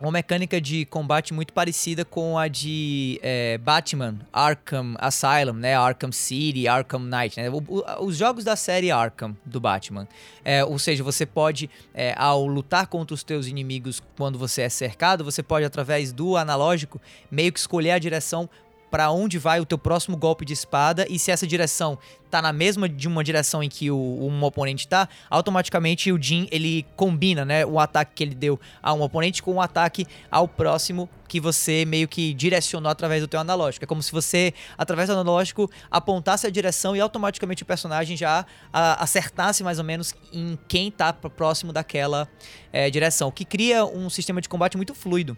uma 0.00 0.12
mecânica 0.12 0.60
de 0.60 0.84
combate 0.84 1.34
muito 1.34 1.52
parecida 1.52 2.04
com 2.04 2.38
a 2.38 2.46
de 2.46 3.18
é, 3.22 3.58
Batman 3.58 4.16
Arkham 4.32 4.94
Asylum, 4.98 5.54
né? 5.54 5.74
Arkham 5.74 6.12
City, 6.12 6.68
Arkham 6.68 7.00
Knight, 7.00 7.40
né? 7.40 7.50
O, 7.50 8.04
os 8.04 8.16
jogos 8.16 8.44
da 8.44 8.54
série 8.54 8.90
Arkham 8.90 9.36
do 9.44 9.60
Batman. 9.60 10.06
É, 10.44 10.64
ou 10.64 10.78
seja, 10.78 11.02
você 11.02 11.26
pode, 11.26 11.68
é, 11.92 12.14
ao 12.16 12.46
lutar 12.46 12.86
contra 12.86 13.12
os 13.12 13.24
teus 13.24 13.48
inimigos 13.48 14.00
quando 14.16 14.38
você 14.38 14.62
é 14.62 14.68
cercado, 14.68 15.24
você 15.24 15.42
pode, 15.42 15.64
através 15.64 16.12
do 16.12 16.36
analógico, 16.36 17.00
meio 17.30 17.52
que 17.52 17.58
escolher 17.58 17.90
a 17.90 17.98
direção 17.98 18.48
para 18.90 19.10
onde 19.10 19.38
vai 19.38 19.60
o 19.60 19.66
teu 19.66 19.78
próximo 19.78 20.16
golpe 20.16 20.44
de 20.44 20.52
espada 20.52 21.06
e 21.08 21.18
se 21.18 21.30
essa 21.30 21.46
direção 21.46 21.98
tá 22.30 22.42
na 22.42 22.52
mesma 22.52 22.88
de 22.88 23.08
uma 23.08 23.24
direção 23.24 23.62
em 23.62 23.68
que 23.68 23.90
o, 23.90 23.96
um 23.96 24.44
oponente 24.44 24.86
tá, 24.86 25.08
automaticamente 25.30 26.12
o 26.12 26.22
Jin 26.22 26.46
ele 26.50 26.86
combina, 26.94 27.44
né, 27.44 27.64
o 27.64 27.78
ataque 27.80 28.12
que 28.14 28.22
ele 28.22 28.34
deu 28.34 28.60
a 28.82 28.92
um 28.92 29.02
oponente 29.02 29.42
com 29.42 29.54
o 29.54 29.60
ataque 29.60 30.06
ao 30.30 30.46
próximo 30.46 31.08
que 31.26 31.40
você 31.40 31.84
meio 31.84 32.08
que 32.08 32.32
direcionou 32.32 32.90
através 32.90 33.20
do 33.20 33.28
teu 33.28 33.38
analógico. 33.38 33.84
É 33.84 33.86
como 33.86 34.02
se 34.02 34.10
você, 34.10 34.54
através 34.78 35.08
do 35.08 35.12
analógico, 35.12 35.70
apontasse 35.90 36.46
a 36.46 36.50
direção 36.50 36.96
e 36.96 37.00
automaticamente 37.00 37.62
o 37.62 37.66
personagem 37.66 38.16
já 38.16 38.46
a, 38.72 39.02
acertasse 39.02 39.62
mais 39.62 39.78
ou 39.78 39.84
menos 39.84 40.14
em 40.32 40.58
quem 40.66 40.90
tá 40.90 41.12
próximo 41.12 41.72
daquela 41.72 42.26
é, 42.72 42.88
direção, 42.88 43.28
o 43.28 43.32
que 43.32 43.44
cria 43.44 43.84
um 43.84 44.08
sistema 44.08 44.40
de 44.40 44.48
combate 44.48 44.76
muito 44.76 44.94
fluido 44.94 45.36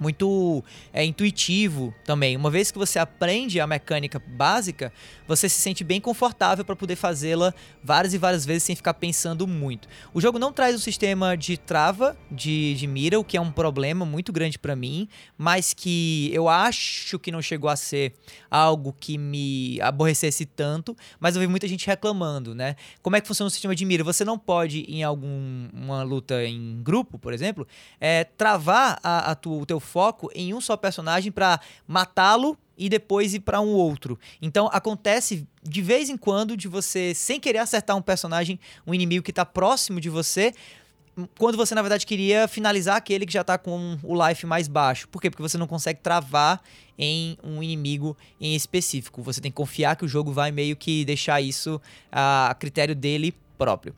muito 0.00 0.64
é, 0.92 1.04
intuitivo 1.04 1.94
também. 2.04 2.36
Uma 2.36 2.50
vez 2.50 2.70
que 2.70 2.78
você 2.78 2.98
aprende 2.98 3.60
a 3.60 3.66
mecânica 3.66 4.18
básica, 4.18 4.92
você 5.28 5.48
se 5.48 5.60
sente 5.60 5.84
bem 5.84 6.00
confortável 6.00 6.64
para 6.64 6.74
poder 6.74 6.96
fazê-la 6.96 7.54
várias 7.84 8.14
e 8.14 8.18
várias 8.18 8.44
vezes 8.46 8.62
sem 8.62 8.74
ficar 8.74 8.94
pensando 8.94 9.46
muito. 9.46 9.86
O 10.14 10.20
jogo 10.20 10.38
não 10.38 10.52
traz 10.52 10.74
o 10.74 10.78
sistema 10.78 11.36
de 11.36 11.56
trava 11.56 12.16
de, 12.30 12.74
de 12.74 12.86
mira, 12.86 13.20
o 13.20 13.24
que 13.24 13.36
é 13.36 13.40
um 13.40 13.52
problema 13.52 14.06
muito 14.06 14.32
grande 14.32 14.58
para 14.58 14.74
mim, 14.74 15.06
mas 15.36 15.74
que 15.74 16.30
eu 16.32 16.48
acho 16.48 17.18
que 17.18 17.30
não 17.30 17.42
chegou 17.42 17.68
a 17.68 17.76
ser 17.76 18.14
algo 18.50 18.94
que 18.98 19.18
me 19.18 19.80
aborrecesse 19.80 20.46
tanto, 20.46 20.96
mas 21.18 21.34
eu 21.36 21.40
vi 21.40 21.46
muita 21.46 21.68
gente 21.68 21.86
reclamando, 21.86 22.54
né? 22.54 22.76
Como 23.02 23.16
é 23.16 23.20
que 23.20 23.28
funciona 23.28 23.48
o 23.48 23.50
sistema 23.50 23.74
de 23.74 23.84
mira? 23.84 24.02
Você 24.02 24.24
não 24.24 24.38
pode, 24.38 24.80
em 24.88 25.02
alguma 25.02 26.02
luta 26.02 26.42
em 26.44 26.82
grupo, 26.82 27.18
por 27.18 27.32
exemplo, 27.32 27.66
é, 28.00 28.24
travar 28.24 28.98
a, 29.02 29.30
a 29.30 29.34
tu, 29.34 29.60
o 29.60 29.66
teu 29.66 29.78
foco 29.90 30.30
em 30.34 30.54
um 30.54 30.60
só 30.60 30.76
personagem 30.76 31.32
para 31.32 31.60
matá-lo 31.86 32.56
e 32.78 32.88
depois 32.88 33.34
ir 33.34 33.40
para 33.40 33.60
um 33.60 33.68
outro. 33.68 34.18
Então 34.40 34.70
acontece 34.72 35.46
de 35.62 35.82
vez 35.82 36.08
em 36.08 36.16
quando 36.16 36.56
de 36.56 36.68
você, 36.68 37.12
sem 37.14 37.40
querer 37.40 37.58
acertar 37.58 37.96
um 37.96 38.02
personagem, 38.02 38.58
um 38.86 38.94
inimigo 38.94 39.24
que 39.24 39.32
está 39.32 39.44
próximo 39.44 40.00
de 40.00 40.08
você, 40.08 40.54
quando 41.38 41.56
você 41.56 41.74
na 41.74 41.82
verdade 41.82 42.06
queria 42.06 42.46
finalizar 42.48 42.96
aquele 42.96 43.26
que 43.26 43.32
já 43.32 43.40
está 43.42 43.58
com 43.58 43.98
o 44.02 44.28
life 44.28 44.46
mais 44.46 44.68
baixo. 44.68 45.08
Por 45.08 45.20
quê? 45.20 45.28
Porque 45.28 45.42
você 45.42 45.58
não 45.58 45.66
consegue 45.66 46.00
travar 46.00 46.62
em 46.96 47.36
um 47.42 47.62
inimigo 47.62 48.16
em 48.40 48.54
específico. 48.54 49.22
Você 49.22 49.40
tem 49.40 49.50
que 49.50 49.56
confiar 49.56 49.96
que 49.96 50.04
o 50.04 50.08
jogo 50.08 50.32
vai 50.32 50.50
meio 50.52 50.76
que 50.76 51.04
deixar 51.04 51.40
isso 51.40 51.80
a 52.10 52.54
critério 52.58 52.94
dele 52.94 53.34
próprio. 53.58 53.94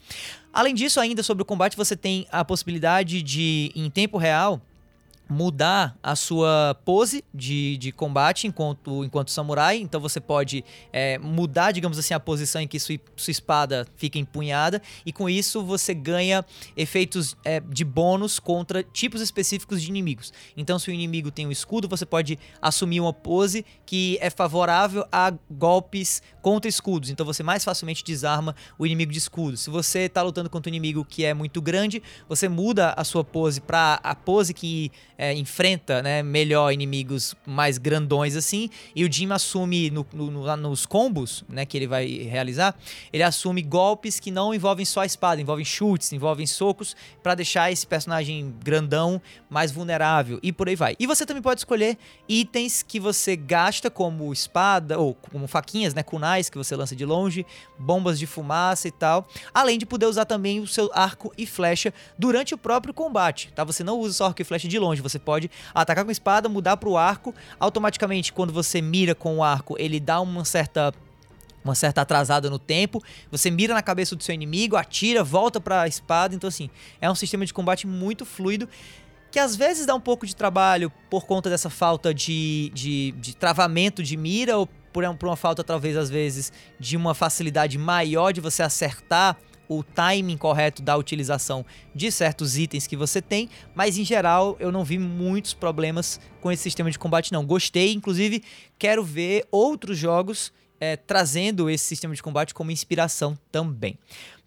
Além 0.52 0.74
disso, 0.74 0.98
ainda 0.98 1.22
sobre 1.22 1.42
o 1.42 1.46
combate, 1.46 1.76
você 1.76 1.96
tem 1.96 2.26
a 2.32 2.44
possibilidade 2.44 3.22
de, 3.22 3.70
em 3.76 3.88
tempo 3.88 4.18
real, 4.18 4.60
mudar 5.32 5.96
a 6.02 6.14
sua 6.14 6.76
pose 6.84 7.24
de, 7.32 7.76
de 7.78 7.90
combate 7.90 8.46
enquanto, 8.46 9.04
enquanto 9.04 9.30
samurai. 9.30 9.78
Então 9.78 10.00
você 10.00 10.20
pode 10.20 10.64
é, 10.92 11.18
mudar, 11.18 11.72
digamos 11.72 11.98
assim, 11.98 12.14
a 12.14 12.20
posição 12.20 12.60
em 12.60 12.68
que 12.68 12.78
sua, 12.78 12.98
sua 13.16 13.30
espada 13.30 13.86
fica 13.96 14.18
empunhada. 14.18 14.82
E 15.04 15.12
com 15.12 15.28
isso 15.28 15.64
você 15.64 15.94
ganha 15.94 16.44
efeitos 16.76 17.36
é, 17.44 17.60
de 17.60 17.84
bônus 17.84 18.38
contra 18.38 18.82
tipos 18.82 19.20
específicos 19.20 19.82
de 19.82 19.88
inimigos. 19.88 20.32
Então, 20.56 20.78
se 20.78 20.90
o 20.90 20.92
inimigo 20.92 21.30
tem 21.30 21.46
um 21.46 21.50
escudo, 21.50 21.88
você 21.88 22.04
pode 22.04 22.38
assumir 22.60 23.00
uma 23.00 23.12
pose 23.12 23.64
que 23.86 24.18
é 24.20 24.28
favorável 24.28 25.06
a 25.10 25.32
golpes 25.50 26.22
contra 26.42 26.68
escudos. 26.68 27.08
Então 27.08 27.24
você 27.24 27.42
mais 27.42 27.64
facilmente 27.64 28.04
desarma 28.04 28.54
o 28.78 28.84
inimigo 28.84 29.12
de 29.12 29.18
escudo. 29.18 29.56
Se 29.56 29.70
você 29.70 30.00
está 30.00 30.20
lutando 30.22 30.50
contra 30.50 30.68
um 30.68 30.74
inimigo 30.74 31.04
que 31.04 31.24
é 31.24 31.32
muito 31.32 31.62
grande, 31.62 32.02
você 32.28 32.48
muda 32.48 32.92
a 32.96 33.04
sua 33.04 33.24
pose 33.24 33.60
para 33.60 34.00
a 34.02 34.14
pose 34.14 34.52
que 34.52 34.90
é, 35.16 35.21
enfrenta 35.34 36.02
né, 36.02 36.22
melhor 36.22 36.72
inimigos 36.72 37.34
mais 37.46 37.78
grandões 37.78 38.34
assim, 38.34 38.70
e 38.96 39.04
o 39.04 39.12
Jim 39.12 39.30
assume 39.30 39.90
no, 39.90 40.06
no, 40.12 40.56
nos 40.56 40.86
combos 40.86 41.44
né, 41.48 41.66
que 41.66 41.76
ele 41.76 41.86
vai 41.86 42.06
realizar, 42.06 42.74
ele 43.12 43.22
assume 43.22 43.62
golpes 43.62 44.18
que 44.18 44.30
não 44.30 44.54
envolvem 44.54 44.84
só 44.84 45.00
a 45.00 45.06
espada, 45.06 45.40
envolvem 45.40 45.64
chutes, 45.64 46.12
envolvem 46.12 46.46
socos, 46.46 46.96
para 47.22 47.34
deixar 47.34 47.70
esse 47.70 47.86
personagem 47.86 48.54
grandão 48.64 49.20
mais 49.50 49.70
vulnerável 49.70 50.40
e 50.42 50.50
por 50.52 50.68
aí 50.68 50.74
vai. 50.74 50.96
E 50.98 51.06
você 51.06 51.26
também 51.26 51.42
pode 51.42 51.60
escolher 51.60 51.98
itens 52.28 52.82
que 52.82 52.98
você 52.98 53.36
gasta 53.36 53.90
como 53.90 54.32
espada, 54.32 54.98
ou 54.98 55.14
como 55.14 55.46
faquinhas, 55.46 55.94
né, 55.94 56.02
kunais 56.02 56.48
que 56.48 56.56
você 56.56 56.74
lança 56.74 56.96
de 56.96 57.04
longe, 57.04 57.44
bombas 57.78 58.18
de 58.18 58.26
fumaça 58.26 58.88
e 58.88 58.90
tal, 58.90 59.28
além 59.52 59.78
de 59.78 59.84
poder 59.84 60.06
usar 60.06 60.24
também 60.24 60.60
o 60.60 60.66
seu 60.66 60.90
arco 60.94 61.32
e 61.36 61.46
flecha 61.46 61.92
durante 62.18 62.54
o 62.54 62.58
próprio 62.58 62.94
combate, 62.94 63.52
tá? 63.54 63.64
Você 63.64 63.84
não 63.84 63.98
usa 63.98 64.14
só 64.14 64.26
arco 64.26 64.40
e 64.40 64.44
flecha 64.44 64.68
de 64.68 64.78
longe, 64.78 65.01
você 65.02 65.18
pode 65.18 65.50
atacar 65.74 66.04
com 66.04 66.10
a 66.10 66.12
espada, 66.12 66.48
mudar 66.48 66.76
pro 66.76 66.96
arco, 66.96 67.34
automaticamente 67.58 68.32
quando 68.32 68.52
você 68.52 68.80
mira 68.80 69.14
com 69.14 69.38
o 69.38 69.44
arco, 69.44 69.76
ele 69.78 70.00
dá 70.00 70.20
uma 70.20 70.44
certa 70.44 70.92
uma 71.64 71.74
certa 71.74 72.00
atrasada 72.00 72.50
no 72.50 72.58
tempo. 72.58 73.02
Você 73.30 73.50
mira 73.50 73.72
na 73.72 73.82
cabeça 73.82 74.16
do 74.16 74.22
seu 74.22 74.34
inimigo, 74.34 74.76
atira, 74.76 75.22
volta 75.22 75.60
para 75.60 75.82
a 75.82 75.88
espada. 75.88 76.34
Então, 76.34 76.48
assim, 76.48 76.68
é 77.00 77.10
um 77.10 77.14
sistema 77.14 77.46
de 77.46 77.54
combate 77.54 77.86
muito 77.86 78.24
fluido. 78.24 78.68
Que 79.30 79.38
às 79.38 79.56
vezes 79.56 79.86
dá 79.86 79.94
um 79.94 80.00
pouco 80.00 80.26
de 80.26 80.36
trabalho 80.36 80.92
por 81.08 81.24
conta 81.24 81.48
dessa 81.48 81.70
falta 81.70 82.12
de, 82.12 82.70
de, 82.74 83.12
de 83.12 83.34
travamento 83.34 84.02
de 84.02 84.16
mira, 84.16 84.58
ou 84.58 84.66
por, 84.66 85.02
por 85.16 85.28
uma 85.28 85.36
falta, 85.36 85.64
talvez, 85.64 85.96
às 85.96 86.10
vezes, 86.10 86.52
de 86.78 86.96
uma 86.96 87.14
facilidade 87.14 87.78
maior 87.78 88.32
de 88.32 88.40
você 88.40 88.62
acertar 88.62 89.38
o 89.68 89.82
timing 89.82 90.36
correto 90.36 90.82
da 90.82 90.96
utilização 90.96 91.64
de 91.94 92.10
certos 92.10 92.58
itens 92.58 92.86
que 92.86 92.96
você 92.96 93.22
tem, 93.22 93.48
mas 93.74 93.98
em 93.98 94.04
geral 94.04 94.56
eu 94.60 94.70
não 94.70 94.84
vi 94.84 94.98
muitos 94.98 95.54
problemas 95.54 96.20
com 96.40 96.50
esse 96.50 96.62
sistema 96.62 96.90
de 96.90 96.98
combate 96.98 97.32
não. 97.32 97.44
Gostei, 97.44 97.92
inclusive 97.92 98.42
quero 98.78 99.02
ver 99.02 99.46
outros 99.50 99.96
jogos 99.96 100.52
é, 100.82 100.96
trazendo 100.96 101.70
esse 101.70 101.84
sistema 101.84 102.12
de 102.12 102.20
combate 102.20 102.52
como 102.52 102.72
inspiração 102.72 103.38
também. 103.52 103.96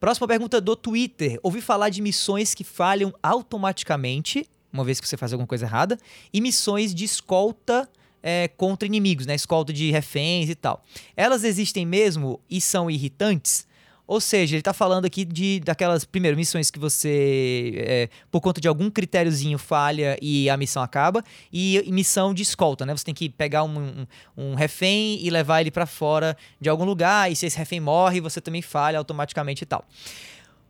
Próxima 0.01 0.27
pergunta 0.27 0.59
do 0.59 0.75
Twitter. 0.75 1.39
Ouvi 1.41 1.61
falar 1.61 1.87
de 1.87 2.01
missões 2.01 2.53
que 2.53 2.65
falham 2.65 3.13
automaticamente, 3.23 4.45
uma 4.71 4.83
vez 4.83 4.99
que 4.99 5.07
você 5.07 5.15
faz 5.15 5.31
alguma 5.31 5.47
coisa 5.47 5.65
errada, 5.65 5.97
e 6.33 6.41
missões 6.41 6.93
de 6.93 7.05
escolta 7.05 7.89
é, 8.21 8.49
contra 8.49 8.85
inimigos, 8.85 9.25
né? 9.25 9.33
Escolta 9.33 9.71
de 9.71 9.91
reféns 9.91 10.49
e 10.49 10.55
tal. 10.55 10.83
Elas 11.15 11.45
existem 11.45 11.85
mesmo 11.85 12.41
e 12.49 12.59
são 12.59 12.91
irritantes? 12.91 13.65
Ou 14.07 14.21
seja, 14.21 14.55
ele 14.55 14.61
está 14.61 14.73
falando 14.73 15.05
aqui 15.05 15.25
de 15.25 15.59
daquelas 15.59 16.05
primeiras 16.05 16.37
missões 16.37 16.69
que 16.69 16.77
você, 16.77 17.73
é, 17.77 18.09
por 18.29 18.39
conta 18.39 18.61
de 18.61 18.67
algum 18.67 18.89
critériozinho, 18.89 19.57
falha 19.57 20.15
e 20.21 20.47
a 20.49 20.55
missão 20.55 20.83
acaba, 20.83 21.23
e, 21.51 21.81
e 21.83 21.91
missão 21.91 22.33
de 22.33 22.43
escolta, 22.43 22.85
né? 22.85 22.95
Você 22.95 23.03
tem 23.03 23.15
que 23.15 23.29
pegar 23.29 23.63
um, 23.63 23.77
um, 23.77 24.07
um 24.37 24.53
refém 24.53 25.19
e 25.25 25.29
levar 25.31 25.61
ele 25.61 25.71
para 25.71 25.87
fora 25.87 26.37
de 26.61 26.69
algum 26.69 26.85
lugar, 26.85 27.31
e 27.31 27.35
se 27.35 27.47
esse 27.47 27.57
refém 27.57 27.79
morre, 27.79 28.21
você 28.21 28.39
também 28.39 28.61
falha 28.61 28.99
automaticamente 28.99 29.63
e 29.63 29.65
tal. 29.65 29.83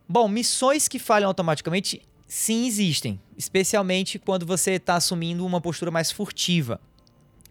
Bom, 0.08 0.30
missões 0.30 0.88
que 0.88 0.98
falham 0.98 1.28
automaticamente, 1.28 2.02
sim, 2.28 2.66
existem, 2.68 3.20
especialmente 3.38 4.18
quando 4.18 4.46
você 4.46 4.72
está 4.74 4.96
assumindo 4.96 5.46
uma 5.46 5.60
postura 5.60 5.92
mais 5.92 6.10
furtiva. 6.10 6.80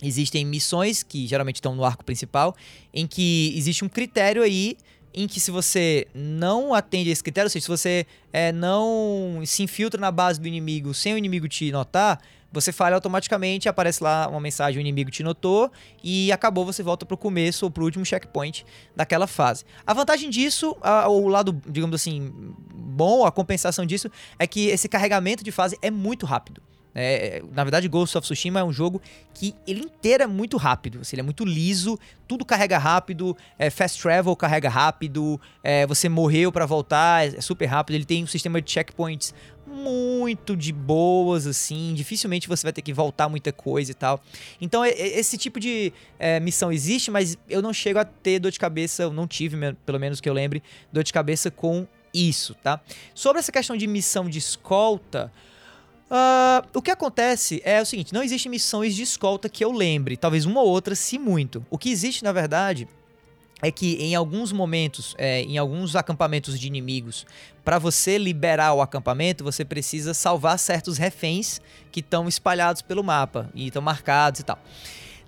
Existem 0.03 0.45
missões 0.45 1.03
que 1.03 1.27
geralmente 1.27 1.57
estão 1.57 1.75
no 1.75 1.85
arco 1.85 2.05
principal, 2.05 2.55
em 2.93 3.07
que 3.07 3.53
existe 3.57 3.85
um 3.85 3.89
critério 3.89 4.43
aí 4.43 4.77
em 5.15 5.29
que 5.29 5.39
se 5.39 5.51
você 5.51 6.07
não 6.13 6.75
atende 6.75 7.11
esse 7.11 7.23
critério, 7.23 7.47
ou 7.47 7.51
seja, 7.51 7.65
se 7.65 7.71
você 7.71 8.07
é, 8.33 8.51
não 8.51 9.41
se 9.47 9.63
infiltra 9.63 10.01
na 10.01 10.11
base 10.11 10.41
do 10.41 10.49
inimigo 10.49 10.93
sem 10.93 11.15
o 11.15 11.19
inimigo 11.19 11.49
te 11.49 11.71
notar, 11.71 12.21
você 12.53 12.73
falha 12.73 12.95
automaticamente, 12.95 13.69
aparece 13.69 14.03
lá 14.03 14.29
uma 14.29 14.41
mensagem, 14.41 14.79
o 14.79 14.81
inimigo 14.81 15.11
te 15.11 15.23
notou 15.23 15.71
e 16.03 16.31
acabou, 16.31 16.65
você 16.65 16.83
volta 16.83 17.05
para 17.05 17.15
o 17.15 17.19
começo 17.19 17.65
ou 17.65 17.71
para 17.71 17.83
o 17.83 17.85
último 17.85 18.05
checkpoint 18.05 18.65
daquela 18.95 19.27
fase. 19.27 19.65
A 19.85 19.93
vantagem 19.93 20.31
disso, 20.31 20.77
a, 20.81 21.09
o 21.09 21.27
lado, 21.27 21.61
digamos 21.69 21.95
assim, 21.95 22.33
bom, 22.73 23.27
a 23.27 23.33
compensação 23.33 23.85
disso, 23.85 24.09
é 24.39 24.47
que 24.47 24.69
esse 24.69 24.89
carregamento 24.89 25.43
de 25.43 25.51
fase 25.51 25.77
é 25.83 25.91
muito 25.91 26.27
rápido. 26.27 26.63
É, 26.95 27.43
na 27.53 27.65
verdade, 27.65 27.89
Ghost 27.89 28.17
of 28.17 28.25
Tsushima 28.25 28.61
é 28.61 28.65
um 28.65 28.73
jogo 28.73 29.03
que 29.33 29.55
ele 29.67 29.81
inteiro 29.81 30.23
é 30.23 30.27
muito 30.27 30.57
rápido. 30.57 31.01
Assim, 31.01 31.17
ele 31.17 31.21
é 31.21 31.25
muito 31.25 31.45
liso, 31.45 31.99
tudo 32.29 32.45
carrega 32.45 32.79
rápido, 32.79 33.37
é, 33.59 33.69
fast 33.69 34.01
travel 34.01 34.35
carrega 34.37 34.69
rápido, 34.69 35.41
é, 35.63 35.87
você 35.87 36.09
morreu 36.09 36.53
para 36.53 36.67
voltar, 36.67 37.27
é 37.27 37.41
super 37.41 37.67
rápido. 37.67 37.97
Ele 37.97 38.05
tem 38.05 38.23
um 38.23 38.27
sistema 38.27 38.63
de 38.63 38.71
checkpoints 38.71 39.35
muito 39.67 40.57
de 40.57 40.73
boas, 40.73 41.47
assim. 41.47 41.95
Dificilmente 41.95 42.49
você 42.49 42.63
vai 42.63 42.73
ter 42.73 42.83
que 42.83 42.93
voltar 42.93 43.29
muita 43.29 43.53
coisa 43.53 43.91
e 43.91 43.95
tal. 43.95 44.23
Então, 44.61 44.85
esse 44.85 45.37
tipo 45.37 45.59
de 45.59 45.93
é, 46.19 46.39
missão 46.39 46.71
existe, 46.71 47.11
mas 47.11 47.37
eu 47.49 47.61
não 47.61 47.73
chego 47.73 47.99
a 47.99 48.05
ter 48.05 48.39
dor 48.39 48.53
de 48.53 48.59
cabeça, 48.59 49.11
não 49.11 49.27
tive, 49.27 49.57
pelo 49.85 49.99
menos 49.99 50.21
que 50.21 50.29
eu 50.29 50.33
lembre, 50.33 50.63
dor 50.93 51.03
de 51.03 51.13
cabeça 51.13 51.51
com 51.51 51.87
isso, 52.13 52.55
tá? 52.63 52.81
Sobre 53.15 53.41
essa 53.41 53.51
questão 53.51 53.77
de 53.77 53.87
missão 53.87 54.29
de 54.29 54.39
escolta. 54.39 55.33
Uh, 56.15 56.65
o 56.73 56.81
que 56.81 56.93
acontece 56.93 57.61
é 57.65 57.83
o 57.83 57.85
seguinte: 57.85 58.15
não 58.15 58.23
existem 58.23 58.49
missões 58.49 58.95
de 58.95 59.03
escolta 59.03 59.49
que 59.49 59.65
eu 59.65 59.73
lembre, 59.73 60.17
talvez 60.17 60.47
uma 60.47 60.61
ou 60.61 60.69
outra, 60.69 60.95
se 60.95 61.19
muito. 61.19 61.67
O 61.69 61.77
que 61.77 61.91
existe, 61.91 62.23
na 62.23 62.31
verdade, 62.31 62.87
é 63.61 63.69
que 63.69 63.97
em 63.97 64.15
alguns 64.15 64.53
momentos, 64.53 65.17
é, 65.19 65.41
em 65.43 65.59
alguns 65.59 65.97
acampamentos 65.97 66.61
de 66.61 66.69
inimigos, 66.69 67.27
para 67.65 67.81
você 67.81 68.17
liberar 68.17 68.75
o 68.75 68.81
acampamento, 68.81 69.43
você 69.43 69.65
precisa 69.65 70.15
salvar 70.15 70.57
certos 70.57 70.99
reféns 70.99 71.61
que 71.91 71.99
estão 71.99 72.29
espalhados 72.29 72.81
pelo 72.81 73.03
mapa 73.03 73.51
e 73.53 73.67
estão 73.67 73.83
marcados 73.83 74.39
e 74.39 74.45
tal. 74.45 74.59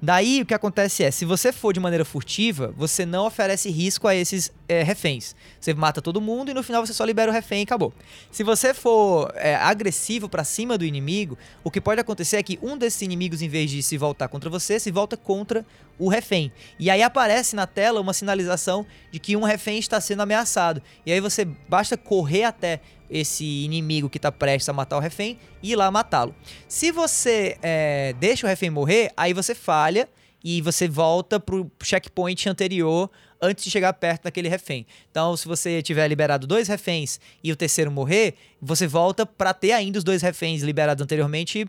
Daí 0.00 0.42
o 0.42 0.46
que 0.46 0.52
acontece 0.52 1.02
é, 1.02 1.10
se 1.10 1.24
você 1.24 1.52
for 1.52 1.72
de 1.72 1.80
maneira 1.80 2.04
furtiva, 2.04 2.72
você 2.76 3.06
não 3.06 3.26
oferece 3.26 3.70
risco 3.70 4.06
a 4.06 4.14
esses 4.14 4.52
é, 4.68 4.82
reféns. 4.82 5.34
Você 5.58 5.72
mata 5.72 6.02
todo 6.02 6.20
mundo 6.20 6.50
e 6.50 6.54
no 6.54 6.62
final 6.62 6.84
você 6.84 6.92
só 6.92 7.04
libera 7.04 7.30
o 7.30 7.34
refém 7.34 7.60
e 7.60 7.62
acabou. 7.62 7.94
Se 8.30 8.44
você 8.44 8.74
for 8.74 9.32
é, 9.36 9.54
agressivo 9.56 10.28
para 10.28 10.44
cima 10.44 10.76
do 10.76 10.84
inimigo, 10.84 11.38
o 11.64 11.70
que 11.70 11.80
pode 11.80 12.00
acontecer 12.00 12.36
é 12.36 12.42
que 12.42 12.58
um 12.62 12.76
desses 12.76 13.00
inimigos, 13.00 13.40
em 13.40 13.48
vez 13.48 13.70
de 13.70 13.82
se 13.82 13.96
voltar 13.96 14.28
contra 14.28 14.50
você, 14.50 14.78
se 14.78 14.90
volta 14.90 15.16
contra 15.16 15.64
o 15.98 16.08
refém. 16.08 16.52
E 16.78 16.90
aí 16.90 17.02
aparece 17.02 17.56
na 17.56 17.66
tela 17.66 18.00
uma 18.00 18.12
sinalização 18.12 18.84
de 19.10 19.18
que 19.18 19.34
um 19.34 19.44
refém 19.44 19.78
está 19.78 19.98
sendo 19.98 20.22
ameaçado. 20.22 20.82
E 21.06 21.12
aí 21.12 21.20
você 21.20 21.44
basta 21.44 21.96
correr 21.96 22.44
até 22.44 22.80
esse 23.10 23.44
inimigo 23.44 24.10
que 24.10 24.18
está 24.18 24.32
prestes 24.32 24.68
a 24.68 24.72
matar 24.72 24.96
o 24.96 25.00
refém 25.00 25.38
e 25.62 25.72
ir 25.72 25.76
lá 25.76 25.90
matá-lo. 25.90 26.34
Se 26.68 26.90
você 26.90 27.56
é, 27.62 28.14
deixa 28.18 28.46
o 28.46 28.48
refém 28.48 28.70
morrer, 28.70 29.12
aí 29.16 29.32
você 29.32 29.54
falha 29.54 30.08
e 30.42 30.60
você 30.60 30.86
volta 30.86 31.40
pro 31.40 31.70
checkpoint 31.82 32.48
anterior 32.48 33.10
antes 33.40 33.64
de 33.64 33.70
chegar 33.70 33.92
perto 33.92 34.24
daquele 34.24 34.48
refém. 34.48 34.86
Então, 35.10 35.36
se 35.36 35.46
você 35.46 35.82
tiver 35.82 36.06
liberado 36.08 36.46
dois 36.46 36.68
reféns 36.68 37.20
e 37.42 37.52
o 37.52 37.56
terceiro 37.56 37.90
morrer, 37.90 38.34
você 38.60 38.86
volta 38.86 39.26
para 39.26 39.52
ter 39.52 39.72
ainda 39.72 39.98
os 39.98 40.04
dois 40.04 40.22
reféns 40.22 40.62
liberados 40.62 41.02
anteriormente 41.02 41.66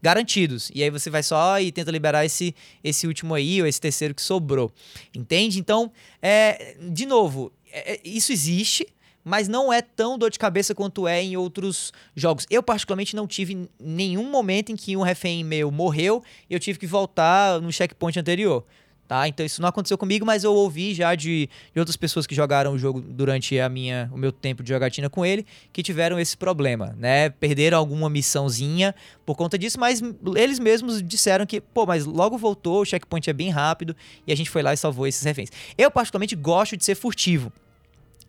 garantidos. 0.00 0.70
E 0.74 0.82
aí 0.82 0.90
você 0.90 1.10
vai 1.10 1.22
só 1.22 1.60
e 1.60 1.72
tenta 1.72 1.90
liberar 1.90 2.24
esse, 2.24 2.54
esse 2.82 3.06
último 3.06 3.34
aí, 3.34 3.60
ou 3.60 3.66
esse 3.66 3.80
terceiro 3.80 4.14
que 4.14 4.22
sobrou. 4.22 4.70
Entende? 5.14 5.58
Então, 5.58 5.90
é, 6.22 6.76
de 6.80 7.04
novo, 7.04 7.52
é, 7.70 8.00
isso 8.04 8.32
existe 8.32 8.86
mas 9.28 9.46
não 9.46 9.72
é 9.72 9.82
tão 9.82 10.18
dor 10.18 10.30
de 10.30 10.38
cabeça 10.38 10.74
quanto 10.74 11.06
é 11.06 11.22
em 11.22 11.36
outros 11.36 11.92
jogos. 12.16 12.46
Eu, 12.50 12.62
particularmente, 12.62 13.14
não 13.14 13.26
tive 13.26 13.68
nenhum 13.78 14.30
momento 14.30 14.72
em 14.72 14.76
que 14.76 14.96
um 14.96 15.02
refém 15.02 15.44
meu 15.44 15.70
morreu 15.70 16.22
e 16.48 16.54
eu 16.54 16.58
tive 16.58 16.78
que 16.78 16.86
voltar 16.86 17.60
no 17.60 17.70
checkpoint 17.70 18.18
anterior. 18.18 18.64
Tá? 19.08 19.26
Então 19.26 19.44
isso 19.44 19.62
não 19.62 19.70
aconteceu 19.70 19.96
comigo, 19.96 20.26
mas 20.26 20.44
eu 20.44 20.52
ouvi 20.52 20.92
já 20.92 21.14
de, 21.14 21.48
de, 21.72 21.80
outras 21.80 21.96
pessoas 21.96 22.26
que 22.26 22.34
jogaram 22.34 22.74
o 22.74 22.78
jogo 22.78 23.00
durante 23.00 23.58
a 23.58 23.66
minha, 23.66 24.10
o 24.12 24.18
meu 24.18 24.30
tempo 24.30 24.62
de 24.62 24.68
jogatina 24.68 25.08
com 25.08 25.24
ele, 25.24 25.46
que 25.72 25.82
tiveram 25.82 26.20
esse 26.20 26.36
problema, 26.36 26.94
né? 26.98 27.30
Perderam 27.30 27.78
alguma 27.78 28.10
missãozinha 28.10 28.94
por 29.24 29.34
conta 29.34 29.56
disso, 29.56 29.80
mas 29.80 30.02
eles 30.36 30.58
mesmos 30.58 31.02
disseram 31.02 31.46
que, 31.46 31.58
pô, 31.58 31.86
mas 31.86 32.04
logo 32.04 32.36
voltou, 32.36 32.82
o 32.82 32.84
checkpoint 32.84 33.30
é 33.30 33.32
bem 33.32 33.48
rápido 33.48 33.96
e 34.26 34.32
a 34.32 34.36
gente 34.36 34.50
foi 34.50 34.62
lá 34.62 34.74
e 34.74 34.76
salvou 34.76 35.06
esses 35.06 35.22
reféns. 35.22 35.48
Eu 35.78 35.90
particularmente 35.90 36.36
gosto 36.36 36.76
de 36.76 36.84
ser 36.84 36.94
furtivo. 36.94 37.50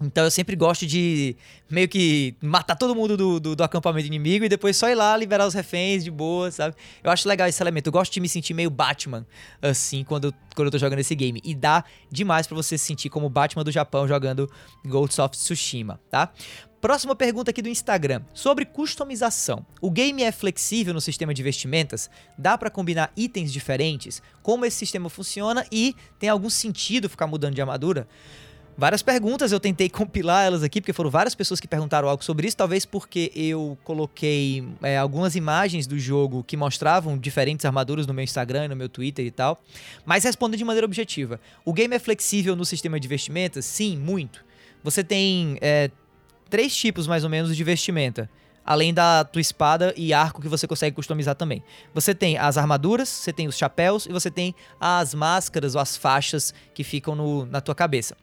Então 0.01 0.23
eu 0.23 0.31
sempre 0.31 0.55
gosto 0.55 0.87
de 0.87 1.35
meio 1.69 1.87
que 1.87 2.33
matar 2.41 2.75
todo 2.75 2.95
mundo 2.95 3.17
do, 3.17 3.39
do, 3.39 3.55
do, 3.55 3.63
acampamento 3.63 4.07
inimigo 4.07 4.45
e 4.45 4.49
depois 4.49 4.77
só 4.77 4.89
ir 4.89 4.95
lá 4.95 5.15
liberar 5.17 5.45
os 5.45 5.53
reféns 5.53 6.05
de 6.05 6.11
boa, 6.11 6.49
sabe? 6.51 6.75
Eu 7.03 7.11
acho 7.11 7.27
legal 7.27 7.47
esse 7.47 7.61
elemento. 7.61 7.87
Eu 7.87 7.91
gosto 7.91 8.13
de 8.13 8.21
me 8.21 8.29
sentir 8.29 8.53
meio 8.53 8.69
Batman, 8.69 9.25
assim, 9.61 10.05
quando, 10.05 10.33
quando 10.55 10.67
eu 10.67 10.71
tô 10.71 10.77
jogando 10.77 10.99
esse 10.99 11.13
game. 11.15 11.41
E 11.43 11.53
dá 11.53 11.83
demais 12.09 12.47
para 12.47 12.55
você 12.55 12.77
se 12.77 12.85
sentir 12.85 13.09
como 13.09 13.29
Batman 13.29 13.63
do 13.63 13.71
Japão 13.71 14.07
jogando 14.07 14.49
Ghost 14.85 15.19
of 15.19 15.35
Tsushima, 15.35 15.99
tá? 16.09 16.31
Próxima 16.79 17.13
pergunta 17.13 17.51
aqui 17.51 17.61
do 17.61 17.67
Instagram. 17.67 18.21
Sobre 18.33 18.63
customização. 18.63 19.65
O 19.81 19.91
game 19.91 20.23
é 20.23 20.31
flexível 20.31 20.93
no 20.93 21.01
sistema 21.01 21.33
de 21.33 21.43
vestimentas? 21.43 22.09
Dá 22.37 22.57
para 22.57 22.69
combinar 22.69 23.11
itens 23.17 23.51
diferentes? 23.51 24.21
Como 24.41 24.65
esse 24.65 24.77
sistema 24.77 25.09
funciona 25.09 25.65
e 25.69 25.93
tem 26.17 26.29
algum 26.29 26.49
sentido 26.49 27.09
ficar 27.09 27.27
mudando 27.27 27.55
de 27.55 27.59
armadura? 27.59 28.07
Várias 28.79 29.03
perguntas, 29.03 29.51
eu 29.51 29.59
tentei 29.59 29.89
compilar 29.91 30.45
elas 30.45 30.63
aqui, 30.63 30.79
porque 30.81 30.93
foram 30.93 31.09
várias 31.09 31.35
pessoas 31.35 31.59
que 31.59 31.67
perguntaram 31.67 32.07
algo 32.07 32.23
sobre 32.23 32.47
isso, 32.47 32.57
talvez 32.57 32.85
porque 32.85 33.31
eu 33.35 33.77
coloquei 33.83 34.67
é, 34.81 34.97
algumas 34.97 35.35
imagens 35.35 35.85
do 35.85 35.99
jogo 35.99 36.43
que 36.43 36.55
mostravam 36.55 37.17
diferentes 37.17 37.65
armaduras 37.65 38.07
no 38.07 38.13
meu 38.13 38.23
Instagram, 38.23 38.69
no 38.69 38.75
meu 38.75 38.89
Twitter 38.89 39.25
e 39.25 39.31
tal. 39.31 39.61
Mas 40.05 40.23
respondendo 40.23 40.57
de 40.57 40.65
maneira 40.65 40.85
objetiva, 40.85 41.39
o 41.65 41.73
game 41.73 41.93
é 41.93 41.99
flexível 41.99 42.55
no 42.55 42.65
sistema 42.65 42.99
de 42.99 43.07
vestimentas? 43.07 43.65
Sim, 43.65 43.97
muito. 43.97 44.43
Você 44.83 45.03
tem 45.03 45.57
é, 45.61 45.91
três 46.49 46.75
tipos 46.75 47.05
mais 47.05 47.23
ou 47.23 47.29
menos 47.29 47.55
de 47.55 47.63
vestimenta 47.63 48.29
além 48.65 48.93
da 48.93 49.23
tua 49.23 49.41
espada 49.41 49.95
e 49.97 50.13
arco 50.13 50.39
que 50.39 50.47
você 50.47 50.67
consegue 50.67 50.95
customizar 50.95 51.33
também. 51.33 51.63
Você 51.91 52.13
tem 52.13 52.37
as 52.37 52.55
armaduras, 52.55 53.09
você 53.09 53.33
tem 53.33 53.47
os 53.47 53.57
chapéus 53.57 54.05
e 54.05 54.11
você 54.11 54.29
tem 54.29 54.53
as 54.79 55.15
máscaras 55.15 55.73
ou 55.73 55.81
as 55.81 55.97
faixas 55.97 56.53
que 56.71 56.83
ficam 56.83 57.15
no, 57.15 57.47
na 57.47 57.61
tua 57.61 57.73
cabeça. 57.73 58.15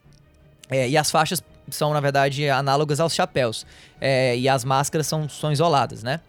É, 0.69 0.89
e 0.89 0.97
as 0.97 1.09
faixas 1.09 1.41
são, 1.69 1.93
na 1.93 1.99
verdade, 1.99 2.49
análogas 2.49 2.99
aos 2.99 3.13
chapéus. 3.13 3.65
É, 3.99 4.37
e 4.37 4.47
as 4.47 4.63
máscaras 4.63 5.07
são, 5.07 5.27
são 5.27 5.51
isoladas, 5.51 6.03
né? 6.03 6.19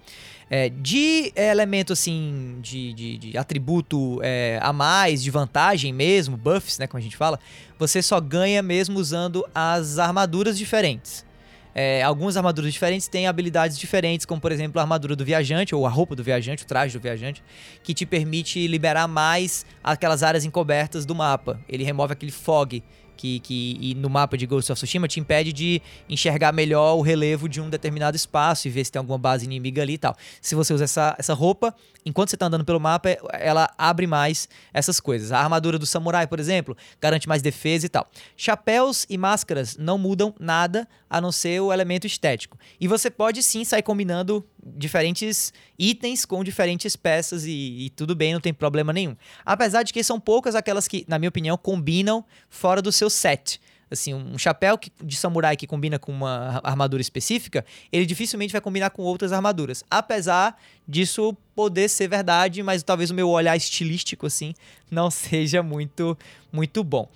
É, 0.51 0.71
de 0.71 1.31
elemento, 1.37 1.93
assim, 1.93 2.59
de, 2.63 2.95
de, 2.95 3.19
de 3.19 3.39
atributo 3.39 4.19
é, 4.23 4.59
a 4.63 4.73
mais, 4.73 5.23
de 5.23 5.31
vantagem 5.31 5.93
mesmo, 5.93 6.39
buffs, 6.39 6.79
né, 6.79 6.87
como 6.87 6.99
a 6.99 7.03
gente 7.03 7.19
fala, 7.19 7.39
você 7.79 8.01
só 8.01 8.19
ganha 8.19 8.63
mesmo 8.63 8.99
usando 8.99 9.47
as 9.55 9.99
armaduras 9.99 10.57
diferentes. 10.57 11.27
É, 11.75 12.03
algumas 12.03 12.37
armaduras 12.37 12.73
diferentes 12.73 13.09
têm 13.09 13.27
habilidades 13.27 13.79
diferentes, 13.79 14.25
como 14.25 14.41
por 14.41 14.51
exemplo 14.51 14.81
a 14.81 14.83
armadura 14.83 15.15
do 15.15 15.25
viajante, 15.25 15.75
ou 15.75 15.87
a 15.87 15.91
roupa 15.91 16.17
do 16.17 16.25
viajante, 16.25 16.65
o 16.65 16.67
traje 16.67 16.99
do 16.99 17.03
viajante, 17.03 17.43
que 17.83 17.93
te 17.93 18.07
permite 18.07 18.67
liberar 18.67 19.07
mais 19.07 19.67
aquelas 19.85 20.23
áreas 20.23 20.47
encobertas 20.47 21.05
do 21.05 21.15
mapa. 21.15 21.61
Ele 21.69 21.85
remove 21.85 22.15
aquele 22.15 22.33
fog 22.33 22.83
que, 23.19 23.41
que 23.41 23.95
no 23.97 24.09
mapa 24.09 24.39
de 24.39 24.47
Ghost 24.47 24.71
of 24.71 24.79
Tsushima 24.79 25.09
te 25.09 25.19
impede 25.19 25.53
de 25.53 25.83
enxergar 26.09 26.53
melhor 26.53 26.95
o 26.95 27.03
relevo 27.03 27.49
de 27.49 27.61
um 27.61 27.69
determinado 27.69 28.17
espaço 28.17 28.69
e 28.69 28.71
ver 28.71 28.85
se 28.85 28.93
tem 28.93 29.01
alguma 29.01 29.19
base 29.19 29.45
inimiga 29.45 29.83
ali 29.83 29.95
e 29.95 29.99
tal. 29.99 30.17
Se 30.41 30.55
você 30.55 30.73
usa 30.73 30.85
essa, 30.85 31.17
essa 31.19 31.35
roupa, 31.35 31.75
enquanto 32.07 32.31
você 32.31 32.37
está 32.37 32.47
andando 32.47 32.65
pelo 32.65 32.79
mapa, 32.79 33.11
ela 33.33 33.69
abre 33.77 34.07
mais 34.07 34.49
essas 34.73 35.01
coisas. 35.01 35.33
A 35.33 35.41
armadura 35.41 35.79
do 35.79 35.85
samurai, 35.85 36.27
por 36.27 36.39
exemplo, 36.39 36.77
garante 37.01 37.29
mais 37.29 37.43
defesa 37.43 37.87
e 37.87 37.89
tal. 37.89 38.09
Chapéus 38.37 39.05
e 39.11 39.19
máscaras 39.19 39.77
não 39.77 39.99
mudam 39.99 40.33
nada 40.39 40.89
a 41.11 41.21
não 41.21 41.33
ser 41.33 41.61
o 41.61 41.73
elemento 41.73 42.07
estético. 42.07 42.57
E 42.81 42.87
você 42.87 43.11
pode 43.11 43.43
sim 43.43 43.65
sair 43.65 43.83
combinando 43.83 44.47
diferentes 44.77 45.53
itens 45.79 46.25
com 46.25 46.43
diferentes 46.43 46.97
peças 46.97 47.45
e, 47.45 47.87
e, 47.87 47.91
tudo 47.91 48.15
bem, 48.15 48.33
não 48.33 48.41
tem 48.41 48.53
problema 48.53 48.93
nenhum. 48.93 49.17
Apesar 49.45 49.83
de 49.83 49.93
que 49.93 50.03
são 50.03 50.19
poucas 50.21 50.55
aquelas 50.55 50.89
que, 50.89 51.05
na 51.09 51.19
minha 51.19 51.29
opinião, 51.29 51.57
combinam 51.57 52.25
fora 52.49 52.83
do 52.83 52.93
seu 52.93 53.09
set. 53.09 53.61
Assim, 53.91 54.13
um 54.13 54.37
chapéu 54.37 54.79
de 55.03 55.17
samurai 55.17 55.57
que 55.57 55.67
combina 55.67 55.99
com 55.99 56.13
uma 56.13 56.61
armadura 56.63 57.01
específica, 57.01 57.65
ele 57.91 58.05
dificilmente 58.05 58.53
vai 58.53 58.61
combinar 58.61 58.91
com 58.91 59.03
outras 59.03 59.33
armaduras. 59.33 59.83
Apesar 59.91 60.61
disso 60.87 61.35
poder 61.55 61.89
ser 61.89 62.09
verdade, 62.09 62.63
mas 62.63 62.83
talvez 62.83 63.11
o 63.11 63.15
meu 63.15 63.31
olhar 63.31 63.57
estilístico 63.57 64.27
assim 64.27 64.55
não 64.91 65.11
seja 65.11 65.63
muito 65.63 66.17
muito 66.53 66.85
bom. 66.85 67.09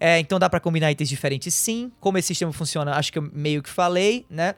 É, 0.00 0.18
então 0.18 0.38
dá 0.38 0.48
para 0.48 0.60
combinar 0.60 0.90
itens 0.90 1.08
diferentes 1.08 1.54
sim. 1.54 1.90
Como 2.00 2.18
esse 2.18 2.28
sistema 2.28 2.52
funciona, 2.52 2.94
acho 2.94 3.12
que 3.12 3.18
eu 3.18 3.30
meio 3.32 3.62
que 3.62 3.70
falei, 3.70 4.26
né? 4.28 4.54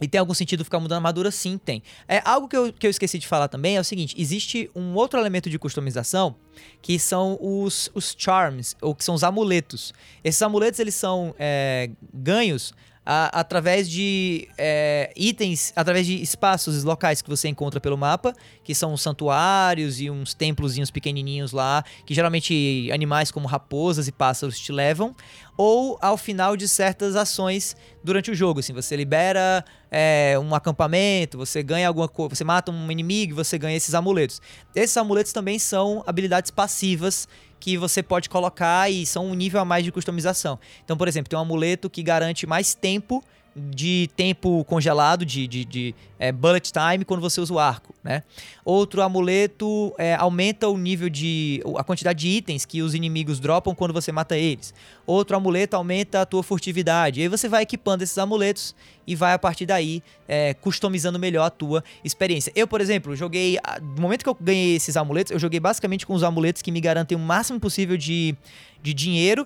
E 0.00 0.08
tem 0.08 0.18
algum 0.18 0.34
sentido 0.34 0.64
ficar 0.64 0.80
mudando 0.80 0.96
a 0.96 0.96
armadura? 0.96 1.30
Sim, 1.30 1.58
tem. 1.58 1.82
É, 2.08 2.22
algo 2.24 2.48
que 2.48 2.56
eu, 2.56 2.72
que 2.72 2.86
eu 2.86 2.90
esqueci 2.90 3.18
de 3.18 3.26
falar 3.26 3.48
também 3.48 3.76
é 3.76 3.80
o 3.80 3.84
seguinte: 3.84 4.14
existe 4.18 4.70
um 4.74 4.94
outro 4.94 5.18
elemento 5.18 5.50
de 5.50 5.58
customização 5.58 6.36
que 6.82 6.98
são 6.98 7.38
os, 7.40 7.90
os 7.94 8.14
charms, 8.16 8.76
ou 8.80 8.94
que 8.94 9.04
são 9.04 9.14
os 9.14 9.24
amuletos. 9.24 9.92
Esses 10.22 10.40
amuletos 10.42 10.80
eles 10.80 10.94
são 10.94 11.34
é, 11.38 11.90
ganhos 12.12 12.72
a, 13.04 13.40
através 13.40 13.88
de 13.90 14.48
é, 14.58 15.12
itens, 15.16 15.72
através 15.74 16.06
de 16.06 16.22
espaços 16.22 16.84
locais 16.84 17.22
que 17.22 17.30
você 17.30 17.48
encontra 17.48 17.80
pelo 17.80 17.96
mapa, 17.96 18.34
que 18.62 18.74
são 18.74 18.96
santuários 18.96 20.00
e 20.00 20.10
uns 20.10 20.34
templozinhos 20.34 20.90
pequenininhos 20.90 21.52
lá, 21.52 21.84
que 22.04 22.14
geralmente 22.14 22.90
animais 22.92 23.30
como 23.30 23.48
raposas 23.48 24.06
e 24.06 24.12
pássaros 24.12 24.58
te 24.58 24.70
levam, 24.70 25.14
ou 25.62 25.98
ao 26.00 26.16
final 26.16 26.56
de 26.56 26.66
certas 26.66 27.14
ações 27.14 27.76
durante 28.02 28.30
o 28.30 28.34
jogo, 28.34 28.60
assim, 28.60 28.72
você 28.72 28.96
libera 28.96 29.62
é, 29.90 30.34
um 30.42 30.54
acampamento, 30.54 31.36
você 31.36 31.62
ganha 31.62 31.86
alguma 31.86 32.08
coisa, 32.08 32.34
você 32.34 32.44
mata 32.44 32.72
um 32.72 32.90
inimigo, 32.90 33.34
você 33.34 33.58
ganha 33.58 33.76
esses 33.76 33.92
amuletos. 33.92 34.40
Esses 34.74 34.96
amuletos 34.96 35.34
também 35.34 35.58
são 35.58 36.02
habilidades 36.06 36.50
passivas 36.50 37.28
que 37.58 37.76
você 37.76 38.02
pode 38.02 38.30
colocar 38.30 38.90
e 38.90 39.04
são 39.04 39.26
um 39.26 39.34
nível 39.34 39.60
a 39.60 39.64
mais 39.66 39.84
de 39.84 39.92
customização. 39.92 40.58
Então, 40.82 40.96
por 40.96 41.06
exemplo, 41.06 41.28
tem 41.28 41.38
um 41.38 41.42
amuleto 41.42 41.90
que 41.90 42.02
garante 42.02 42.46
mais 42.46 42.74
tempo 42.74 43.22
de 43.54 44.08
tempo 44.16 44.64
congelado, 44.64 45.24
de, 45.24 45.46
de, 45.46 45.64
de 45.64 45.94
é, 46.18 46.30
bullet 46.30 46.70
time, 46.72 47.04
quando 47.04 47.20
você 47.20 47.40
usa 47.40 47.52
o 47.52 47.58
arco, 47.58 47.92
né? 48.02 48.22
Outro 48.64 49.02
amuleto 49.02 49.92
é, 49.98 50.14
aumenta 50.14 50.68
o 50.68 50.78
nível 50.78 51.08
de... 51.08 51.60
a 51.76 51.82
quantidade 51.82 52.20
de 52.20 52.28
itens 52.28 52.64
que 52.64 52.80
os 52.80 52.94
inimigos 52.94 53.40
dropam 53.40 53.74
quando 53.74 53.92
você 53.92 54.12
mata 54.12 54.36
eles. 54.36 54.72
Outro 55.04 55.36
amuleto 55.36 55.76
aumenta 55.76 56.20
a 56.20 56.26
tua 56.26 56.42
furtividade. 56.42 57.20
E 57.20 57.22
aí 57.24 57.28
você 57.28 57.48
vai 57.48 57.62
equipando 57.62 58.04
esses 58.04 58.16
amuletos 58.18 58.74
e 59.06 59.16
vai, 59.16 59.32
a 59.32 59.38
partir 59.38 59.66
daí, 59.66 60.02
é, 60.28 60.54
customizando 60.54 61.18
melhor 61.18 61.44
a 61.44 61.50
tua 61.50 61.82
experiência. 62.04 62.52
Eu, 62.54 62.68
por 62.68 62.80
exemplo, 62.80 63.16
joguei... 63.16 63.58
No 63.96 64.02
momento 64.02 64.22
que 64.22 64.28
eu 64.28 64.36
ganhei 64.40 64.76
esses 64.76 64.96
amuletos, 64.96 65.32
eu 65.32 65.38
joguei 65.38 65.58
basicamente 65.58 66.06
com 66.06 66.14
os 66.14 66.22
amuletos 66.22 66.62
que 66.62 66.70
me 66.70 66.80
garantem 66.80 67.16
o 67.16 67.20
máximo 67.20 67.58
possível 67.58 67.96
de, 67.96 68.36
de 68.80 68.94
dinheiro 68.94 69.44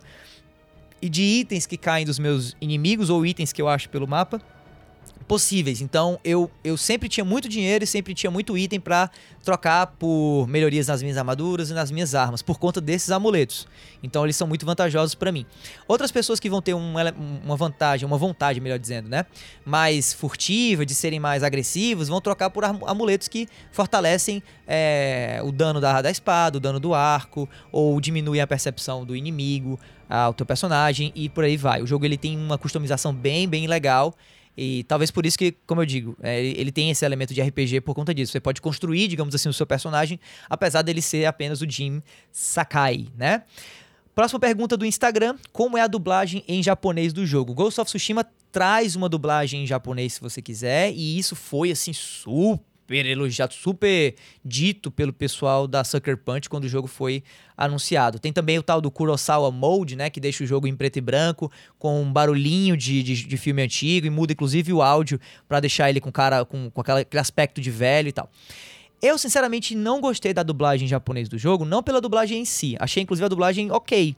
e 1.04 1.08
de 1.10 1.22
itens 1.22 1.66
que 1.66 1.76
caem 1.76 2.06
dos 2.06 2.18
meus 2.18 2.56
inimigos 2.62 3.10
ou 3.10 3.26
itens 3.26 3.52
que 3.52 3.60
eu 3.60 3.68
acho 3.68 3.90
pelo 3.90 4.08
mapa 4.08 4.40
possíveis. 5.28 5.80
Então 5.80 6.18
eu, 6.24 6.50
eu 6.62 6.76
sempre 6.76 7.08
tinha 7.08 7.24
muito 7.24 7.48
dinheiro 7.48 7.84
e 7.84 7.86
sempre 7.86 8.14
tinha 8.14 8.30
muito 8.30 8.56
item 8.56 8.80
para 8.80 9.10
trocar 9.42 9.86
por 9.86 10.46
melhorias 10.46 10.86
nas 10.86 11.02
minhas 11.02 11.18
armaduras 11.18 11.70
e 11.70 11.74
nas 11.74 11.90
minhas 11.90 12.14
armas, 12.14 12.40
por 12.40 12.58
conta 12.58 12.80
desses 12.80 13.10
amuletos. 13.10 13.66
Então 14.02 14.24
eles 14.24 14.36
são 14.36 14.46
muito 14.46 14.64
vantajosos 14.64 15.14
para 15.14 15.30
mim. 15.30 15.44
Outras 15.86 16.10
pessoas 16.10 16.40
que 16.40 16.48
vão 16.48 16.62
ter 16.62 16.74
um, 16.74 16.94
uma 17.44 17.56
vantagem, 17.56 18.06
uma 18.06 18.16
vontade, 18.16 18.60
melhor 18.60 18.78
dizendo, 18.78 19.08
né? 19.08 19.26
Mais 19.64 20.12
furtiva, 20.12 20.86
de 20.86 20.94
serem 20.94 21.20
mais 21.20 21.42
agressivos, 21.42 22.08
vão 22.08 22.20
trocar 22.20 22.48
por 22.50 22.64
amuletos 22.64 23.28
que 23.28 23.46
fortalecem 23.72 24.42
é, 24.66 25.40
o 25.44 25.52
dano 25.52 25.80
da, 25.80 26.00
da 26.00 26.10
espada, 26.10 26.56
o 26.56 26.60
dano 26.60 26.80
do 26.80 26.94
arco, 26.94 27.48
ou 27.70 28.00
diminuem 28.00 28.40
a 28.40 28.46
percepção 28.46 29.04
do 29.04 29.14
inimigo, 29.14 29.78
ao 30.08 30.34
teu 30.34 30.46
personagem 30.46 31.12
e 31.14 31.28
por 31.28 31.44
aí 31.44 31.56
vai. 31.56 31.82
O 31.82 31.86
jogo 31.86 32.04
ele 32.04 32.16
tem 32.16 32.36
uma 32.36 32.58
customização 32.58 33.14
bem, 33.14 33.48
bem 33.48 33.66
legal. 33.66 34.14
E 34.56 34.84
talvez 34.84 35.10
por 35.10 35.26
isso 35.26 35.36
que, 35.36 35.52
como 35.66 35.82
eu 35.82 35.86
digo, 35.86 36.16
é, 36.22 36.40
ele 36.40 36.70
tem 36.70 36.90
esse 36.90 37.04
elemento 37.04 37.34
de 37.34 37.42
RPG 37.42 37.80
por 37.80 37.94
conta 37.94 38.14
disso. 38.14 38.32
Você 38.32 38.40
pode 38.40 38.60
construir, 38.60 39.08
digamos 39.08 39.34
assim, 39.34 39.48
o 39.48 39.52
seu 39.52 39.66
personagem, 39.66 40.20
apesar 40.48 40.82
dele 40.82 41.02
ser 41.02 41.24
apenas 41.24 41.60
o 41.60 41.68
Jim 41.68 42.00
Sakai, 42.30 43.08
né? 43.16 43.42
Próxima 44.14 44.38
pergunta 44.38 44.76
do 44.76 44.86
Instagram: 44.86 45.36
Como 45.52 45.76
é 45.76 45.80
a 45.80 45.88
dublagem 45.88 46.44
em 46.46 46.62
japonês 46.62 47.12
do 47.12 47.26
jogo? 47.26 47.52
Ghost 47.52 47.80
of 47.80 47.88
Tsushima 47.88 48.24
traz 48.52 48.94
uma 48.94 49.08
dublagem 49.08 49.64
em 49.64 49.66
japonês 49.66 50.14
se 50.14 50.20
você 50.20 50.40
quiser, 50.40 50.92
e 50.92 51.18
isso 51.18 51.34
foi 51.34 51.72
assim 51.72 51.92
super 51.92 52.73
super 52.84 53.06
elogiado, 53.06 53.54
super 53.54 54.14
dito 54.44 54.90
pelo 54.90 55.12
pessoal 55.12 55.66
da 55.66 55.82
Sucker 55.82 56.18
Punch 56.18 56.48
quando 56.48 56.64
o 56.64 56.68
jogo 56.68 56.86
foi 56.86 57.22
anunciado. 57.56 58.18
Tem 58.18 58.32
também 58.32 58.58
o 58.58 58.62
tal 58.62 58.80
do 58.80 58.90
Kurosawa 58.90 59.50
Mode, 59.50 59.96
né, 59.96 60.10
que 60.10 60.20
deixa 60.20 60.44
o 60.44 60.46
jogo 60.46 60.66
em 60.66 60.76
preto 60.76 60.98
e 60.98 61.00
branco, 61.00 61.50
com 61.78 62.02
um 62.02 62.12
barulhinho 62.12 62.76
de, 62.76 63.02
de, 63.02 63.26
de 63.26 63.36
filme 63.36 63.62
antigo 63.62 64.06
e 64.06 64.10
muda 64.10 64.32
inclusive 64.32 64.72
o 64.72 64.82
áudio 64.82 65.18
para 65.48 65.60
deixar 65.60 65.88
ele 65.88 66.00
com 66.00 66.12
cara 66.12 66.44
com, 66.44 66.70
com 66.70 66.80
aquele 66.80 67.20
aspecto 67.20 67.60
de 67.60 67.70
velho 67.70 68.08
e 68.08 68.12
tal. 68.12 68.30
Eu, 69.00 69.18
sinceramente, 69.18 69.74
não 69.74 70.00
gostei 70.00 70.32
da 70.32 70.42
dublagem 70.42 70.88
japonês 70.88 71.28
do 71.28 71.36
jogo, 71.36 71.64
não 71.64 71.82
pela 71.82 72.00
dublagem 72.00 72.40
em 72.40 72.44
si. 72.44 72.76
Achei, 72.78 73.02
inclusive, 73.02 73.26
a 73.26 73.28
dublagem 73.28 73.70
ok. 73.70 74.16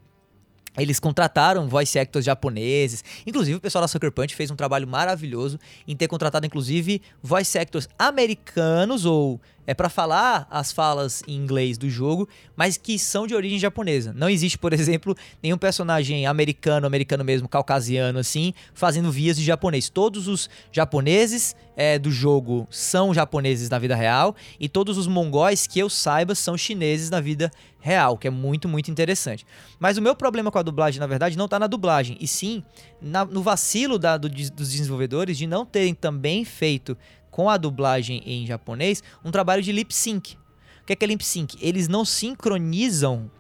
Eles 0.79 1.01
contrataram 1.01 1.69
voice 1.69 1.99
actors 1.99 2.25
japoneses. 2.25 3.03
Inclusive, 3.27 3.57
o 3.57 3.61
pessoal 3.61 3.83
da 3.83 3.89
Sucker 3.89 4.13
Punch 4.13 4.35
fez 4.35 4.51
um 4.51 4.57
trabalho 4.57 4.87
maravilhoso 4.87 5.59
em 5.87 5.97
ter 5.97 6.09
contratado, 6.09 6.47
inclusive, 6.47 7.01
voice 7.23 7.59
actors 7.59 7.89
americanos 7.99 9.05
ou 9.05 9.41
é 9.67 9.75
para 9.75 9.89
falar 9.89 10.47
as 10.51 10.73
falas 10.73 11.23
em 11.27 11.35
inglês 11.35 11.77
do 11.77 11.91
jogo, 11.91 12.29
mas 12.55 12.77
que 12.77 12.99
são 12.99 13.27
de 13.27 13.35
origem 13.35 13.59
japonesa. 13.59 14.13
Não 14.15 14.29
existe, 14.29 14.57
por 14.57 14.73
exemplo, 14.75 15.17
nenhum 15.43 15.59
personagem 15.59 16.27
americano, 16.27 16.87
americano 16.87 17.25
mesmo, 17.25 17.49
caucasiano 17.49 18.19
assim, 18.19 18.55
fazendo 18.75 19.11
vias 19.11 19.37
de 19.37 19.45
japonês. 19.45 19.89
Todos 19.89 20.29
os 20.29 20.49
japoneses 20.71 21.57
é, 21.77 21.99
do 21.99 22.11
jogo 22.11 22.67
são 22.71 23.13
japoneses 23.13 23.69
na 23.69 23.79
vida 23.79 23.95
real 23.95 24.35
e 24.59 24.69
todos 24.69 24.97
os 24.97 25.07
mongóis 25.07 25.67
que 25.67 25.79
eu 25.79 25.91
saiba 25.91 26.35
são 26.35 26.57
chineses 26.57 27.11
na 27.11 27.21
vida 27.21 27.51
real, 27.87 28.19
que 28.19 28.27
é 28.27 28.31
muito, 28.31 28.69
muito 28.69 28.91
interessante. 28.91 29.47
Mas 29.79 29.97
o 29.97 30.03
meu 30.03 30.17
problema 30.17 30.51
com 30.51 30.59
a 30.59 30.63
dublagem, 30.63 30.99
na 30.99 31.07
verdade, 31.07 31.39
não 31.39 31.45
está 31.45 31.57
na 31.57 31.69
dublagem, 31.69 32.17
e 32.21 32.27
sim 32.27 32.65
na, 33.01 33.25
no 33.25 33.43
vacilo 33.43 33.97
da, 33.97 34.17
do, 34.17 34.29
dos 34.29 34.51
desenvolvedores 34.51 35.39
de 35.39 35.47
não 35.47 35.65
terem 35.65 35.95
também 35.95 36.45
feito 36.45 36.97
com 37.37 37.51
a 37.51 37.59
dublagem 37.59 38.23
em 38.25 38.47
japonês, 38.47 39.03
um 39.23 39.31
trabalho 39.31 39.63
de 39.63 39.71
lip 39.71 39.93
sync. 39.95 40.39
O 40.81 40.87
que 40.87 40.95
é, 40.95 40.97
que 40.97 41.05
é 41.05 41.09
lip 41.09 41.23
sync? 41.23 41.59
Eles 41.61 41.87
não 41.87 42.03
sincronizam 42.03 43.31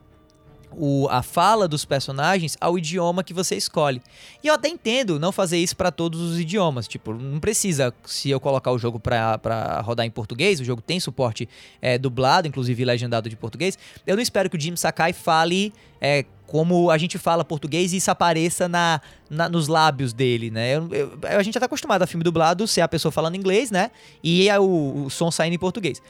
o, 0.77 1.09
a 1.11 1.22
fala 1.22 1.66
dos 1.66 1.85
personagens 1.85 2.57
ao 2.61 2.79
idioma 2.79 3.24
que 3.24 3.33
você 3.33 3.57
escolhe. 3.57 4.03
E 4.45 4.49
eu 4.49 4.55
até 4.55 4.68
entendo 4.68 5.18
não 5.18 5.33
fazer 5.33 5.57
isso 5.59 5.77
para 5.77 5.91
todos 5.91 6.20
os 6.20 6.39
idiomas. 6.39 6.87
Tipo, 6.87 7.14
não 7.14 7.41
precisa, 7.41 7.93
se 8.05 8.29
eu 8.31 8.39
colocar 8.39 8.70
o 8.72 8.79
jogo 8.79 9.01
para 9.01 9.81
rodar 9.83 10.05
em 10.05 10.11
português, 10.11 10.61
o 10.61 10.64
jogo 10.64 10.83
tem 10.83 11.01
suporte 11.01 11.49
é, 11.81 11.97
dublado, 11.97 12.47
inclusive 12.47 12.85
legendado 12.85 13.29
de 13.29 13.37
português. 13.37 13.79
Eu 14.07 14.16
não 14.16 14.22
espero 14.22 14.51
que 14.51 14.57
o 14.57 14.61
Jim 14.61 14.77
Sakai 14.77 15.12
fale 15.12 15.72
é, 16.01 16.24
como 16.47 16.91
a 16.91 16.99
gente 16.99 17.18
fala 17.18 17.45
português 17.45 17.93
e 17.93 17.97
isso 17.97 18.11
apareça 18.11 18.68
na, 18.68 19.01
na 19.31 19.49
nos 19.49 19.68
lábios 19.68 20.12
dele, 20.12 20.51
né? 20.51 20.77
Eu, 20.77 20.89
eu, 20.93 21.39
a 21.39 21.43
gente 21.43 21.55
já 21.55 21.61
tá 21.61 21.66
acostumado 21.66 22.03
a 22.03 22.07
filme 22.07 22.22
dublado 22.22 22.66
ser 22.66 22.83
a 22.83 22.89
pessoa 22.89 23.11
falando 23.11 23.35
inglês, 23.35 23.70
né? 23.70 23.91
E 24.22 24.49
é 24.49 24.61
o, 24.61 25.05
o 25.07 25.11
som 25.11 25.31
saindo 25.31 25.55
em 25.55 25.59
português. 25.59 26.01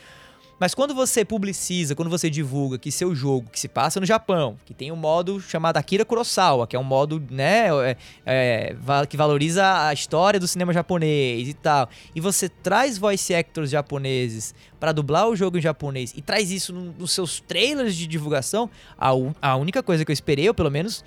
Mas 0.58 0.74
quando 0.74 0.94
você 0.94 1.24
publiciza, 1.24 1.94
quando 1.94 2.08
você 2.08 2.30
divulga 2.30 2.78
que 2.78 2.90
seu 2.90 3.14
jogo, 3.14 3.50
que 3.50 3.60
se 3.60 3.68
passa 3.68 4.00
no 4.00 4.06
Japão, 4.06 4.56
que 4.64 4.72
tem 4.72 4.90
um 4.90 4.96
modo 4.96 5.38
chamado 5.38 5.76
Akira 5.76 6.04
Kurosawa, 6.04 6.66
que 6.66 6.74
é 6.74 6.78
um 6.78 6.84
modo, 6.84 7.22
né, 7.30 7.66
é, 7.84 7.96
é, 8.24 8.76
que 9.06 9.16
valoriza 9.18 9.86
a 9.86 9.92
história 9.92 10.40
do 10.40 10.48
cinema 10.48 10.72
japonês 10.72 11.48
e 11.48 11.54
tal, 11.54 11.90
e 12.14 12.20
você 12.20 12.48
traz 12.48 12.96
voice 12.96 13.34
actors 13.34 13.68
japoneses 13.68 14.54
para 14.80 14.92
dublar 14.92 15.28
o 15.28 15.36
jogo 15.36 15.58
em 15.58 15.60
japonês 15.60 16.14
e 16.16 16.22
traz 16.22 16.50
isso 16.50 16.72
nos 16.72 17.10
seus 17.10 17.38
trailers 17.40 17.94
de 17.94 18.06
divulgação, 18.06 18.70
a, 18.98 19.10
a 19.42 19.56
única 19.56 19.82
coisa 19.82 20.04
que 20.06 20.10
eu 20.10 20.14
esperei, 20.14 20.48
ou 20.48 20.54
pelo 20.54 20.70
menos 20.70 21.04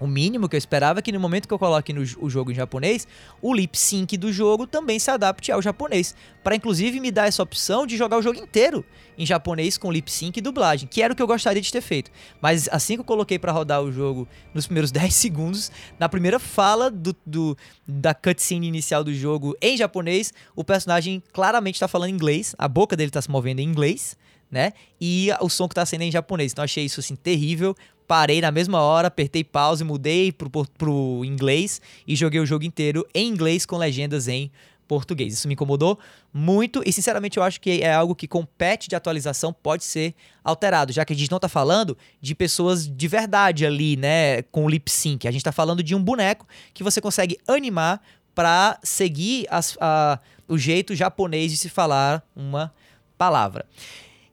o 0.00 0.06
mínimo 0.06 0.48
que 0.48 0.56
eu 0.56 0.58
esperava 0.58 1.00
é 1.00 1.02
que 1.02 1.12
no 1.12 1.20
momento 1.20 1.48
que 1.48 1.54
eu 1.54 1.58
coloque 1.58 1.92
no, 1.92 2.02
o 2.20 2.30
jogo 2.30 2.50
em 2.50 2.54
japonês, 2.54 3.06
o 3.42 3.52
lip 3.54 3.76
sync 3.78 4.16
do 4.16 4.32
jogo 4.32 4.66
também 4.66 4.98
se 4.98 5.10
adapte 5.10 5.50
ao 5.50 5.60
japonês. 5.60 6.14
Para 6.42 6.54
inclusive 6.54 7.00
me 7.00 7.10
dar 7.10 7.26
essa 7.26 7.42
opção 7.42 7.86
de 7.86 7.96
jogar 7.96 8.18
o 8.18 8.22
jogo 8.22 8.38
inteiro 8.38 8.84
em 9.16 9.26
japonês 9.26 9.76
com 9.76 9.90
lip 9.90 10.10
sync 10.10 10.38
e 10.38 10.40
dublagem, 10.40 10.88
que 10.88 11.02
era 11.02 11.12
o 11.12 11.16
que 11.16 11.22
eu 11.22 11.26
gostaria 11.26 11.60
de 11.60 11.72
ter 11.72 11.80
feito. 11.80 12.10
Mas 12.40 12.68
assim 12.70 12.94
que 12.94 13.00
eu 13.00 13.04
coloquei 13.04 13.38
para 13.38 13.52
rodar 13.52 13.82
o 13.82 13.90
jogo 13.90 14.28
nos 14.54 14.66
primeiros 14.66 14.90
10 14.92 15.12
segundos, 15.14 15.72
na 15.98 16.08
primeira 16.08 16.38
fala 16.38 16.90
do, 16.90 17.14
do 17.26 17.56
da 17.86 18.14
cutscene 18.14 18.66
inicial 18.66 19.02
do 19.02 19.12
jogo 19.12 19.56
em 19.60 19.76
japonês, 19.76 20.32
o 20.54 20.62
personagem 20.62 21.22
claramente 21.32 21.74
está 21.74 21.88
falando 21.88 22.10
inglês, 22.10 22.54
a 22.58 22.68
boca 22.68 22.96
dele 22.96 23.08
está 23.08 23.20
se 23.20 23.30
movendo 23.30 23.60
em 23.60 23.64
inglês 23.64 24.16
né? 24.50 24.72
E 25.00 25.28
o 25.40 25.48
som 25.48 25.68
que 25.68 25.74
tá 25.74 25.84
sendo 25.84 26.02
em 26.02 26.10
japonês. 26.10 26.52
Então 26.52 26.64
achei 26.64 26.84
isso 26.84 27.00
assim 27.00 27.14
terrível. 27.14 27.76
Parei 28.08 28.40
na 28.40 28.50
mesma 28.50 28.80
hora, 28.80 29.08
apertei 29.08 29.44
pause, 29.44 29.84
mudei 29.84 30.32
pro, 30.32 30.48
pro, 30.50 31.22
inglês 31.26 31.78
e 32.06 32.16
joguei 32.16 32.40
o 32.40 32.46
jogo 32.46 32.64
inteiro 32.64 33.06
em 33.14 33.28
inglês 33.28 33.66
com 33.66 33.76
legendas 33.76 34.28
em 34.28 34.50
português. 34.88 35.34
Isso 35.34 35.46
me 35.46 35.52
incomodou 35.52 35.98
muito 36.32 36.82
e, 36.86 36.90
sinceramente, 36.90 37.36
eu 37.36 37.42
acho 37.42 37.60
que 37.60 37.82
é 37.82 37.92
algo 37.92 38.14
que 38.14 38.26
com 38.26 38.46
patch 38.46 38.88
de 38.88 38.96
atualização 38.96 39.52
pode 39.52 39.84
ser 39.84 40.14
alterado, 40.42 40.90
já 40.90 41.04
que 41.04 41.12
a 41.12 41.16
gente 41.16 41.30
não 41.30 41.36
está 41.36 41.50
falando 41.50 41.98
de 42.18 42.34
pessoas 42.34 42.88
de 42.88 43.06
verdade 43.06 43.66
ali, 43.66 43.94
né, 43.94 44.40
com 44.44 44.70
lip 44.70 44.90
sync. 44.90 45.28
A 45.28 45.30
gente 45.30 45.42
está 45.42 45.52
falando 45.52 45.82
de 45.82 45.94
um 45.94 46.02
boneco 46.02 46.46
que 46.72 46.82
você 46.82 47.02
consegue 47.02 47.38
animar 47.46 48.00
para 48.34 48.78
seguir 48.82 49.46
as, 49.50 49.76
a, 49.78 50.18
o 50.48 50.56
jeito 50.56 50.94
japonês 50.94 51.52
de 51.52 51.58
se 51.58 51.68
falar 51.68 52.26
uma 52.34 52.72
palavra. 53.18 53.66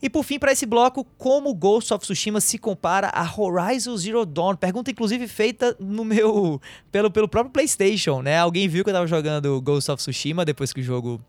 E 0.05 0.09
por 0.09 0.23
fim, 0.23 0.37
para 0.37 0.51
esse 0.51 0.67
bloco, 0.67 1.03
como 1.17 1.51
Ghost 1.51 1.91
of 1.91 2.05
Tsushima 2.05 2.39
se 2.39 2.59
compara 2.59 3.09
a 3.09 3.23
Horizon 3.23 3.97
Zero 3.97 4.23
Dawn? 4.23 4.55
Pergunta 4.55 4.91
inclusive 4.91 5.27
feita 5.27 5.75
no 5.79 6.05
meu 6.05 6.61
pelo, 6.91 7.09
pelo 7.09 7.27
próprio 7.27 7.51
PlayStation, 7.51 8.21
né? 8.21 8.37
Alguém 8.37 8.67
viu 8.67 8.83
que 8.83 8.91
eu 8.91 8.93
tava 8.93 9.07
jogando 9.07 9.59
Ghost 9.63 9.89
of 9.89 9.97
Tsushima 9.97 10.45
depois 10.45 10.71
que 10.71 10.79
o 10.79 10.83
jogo 10.83 11.19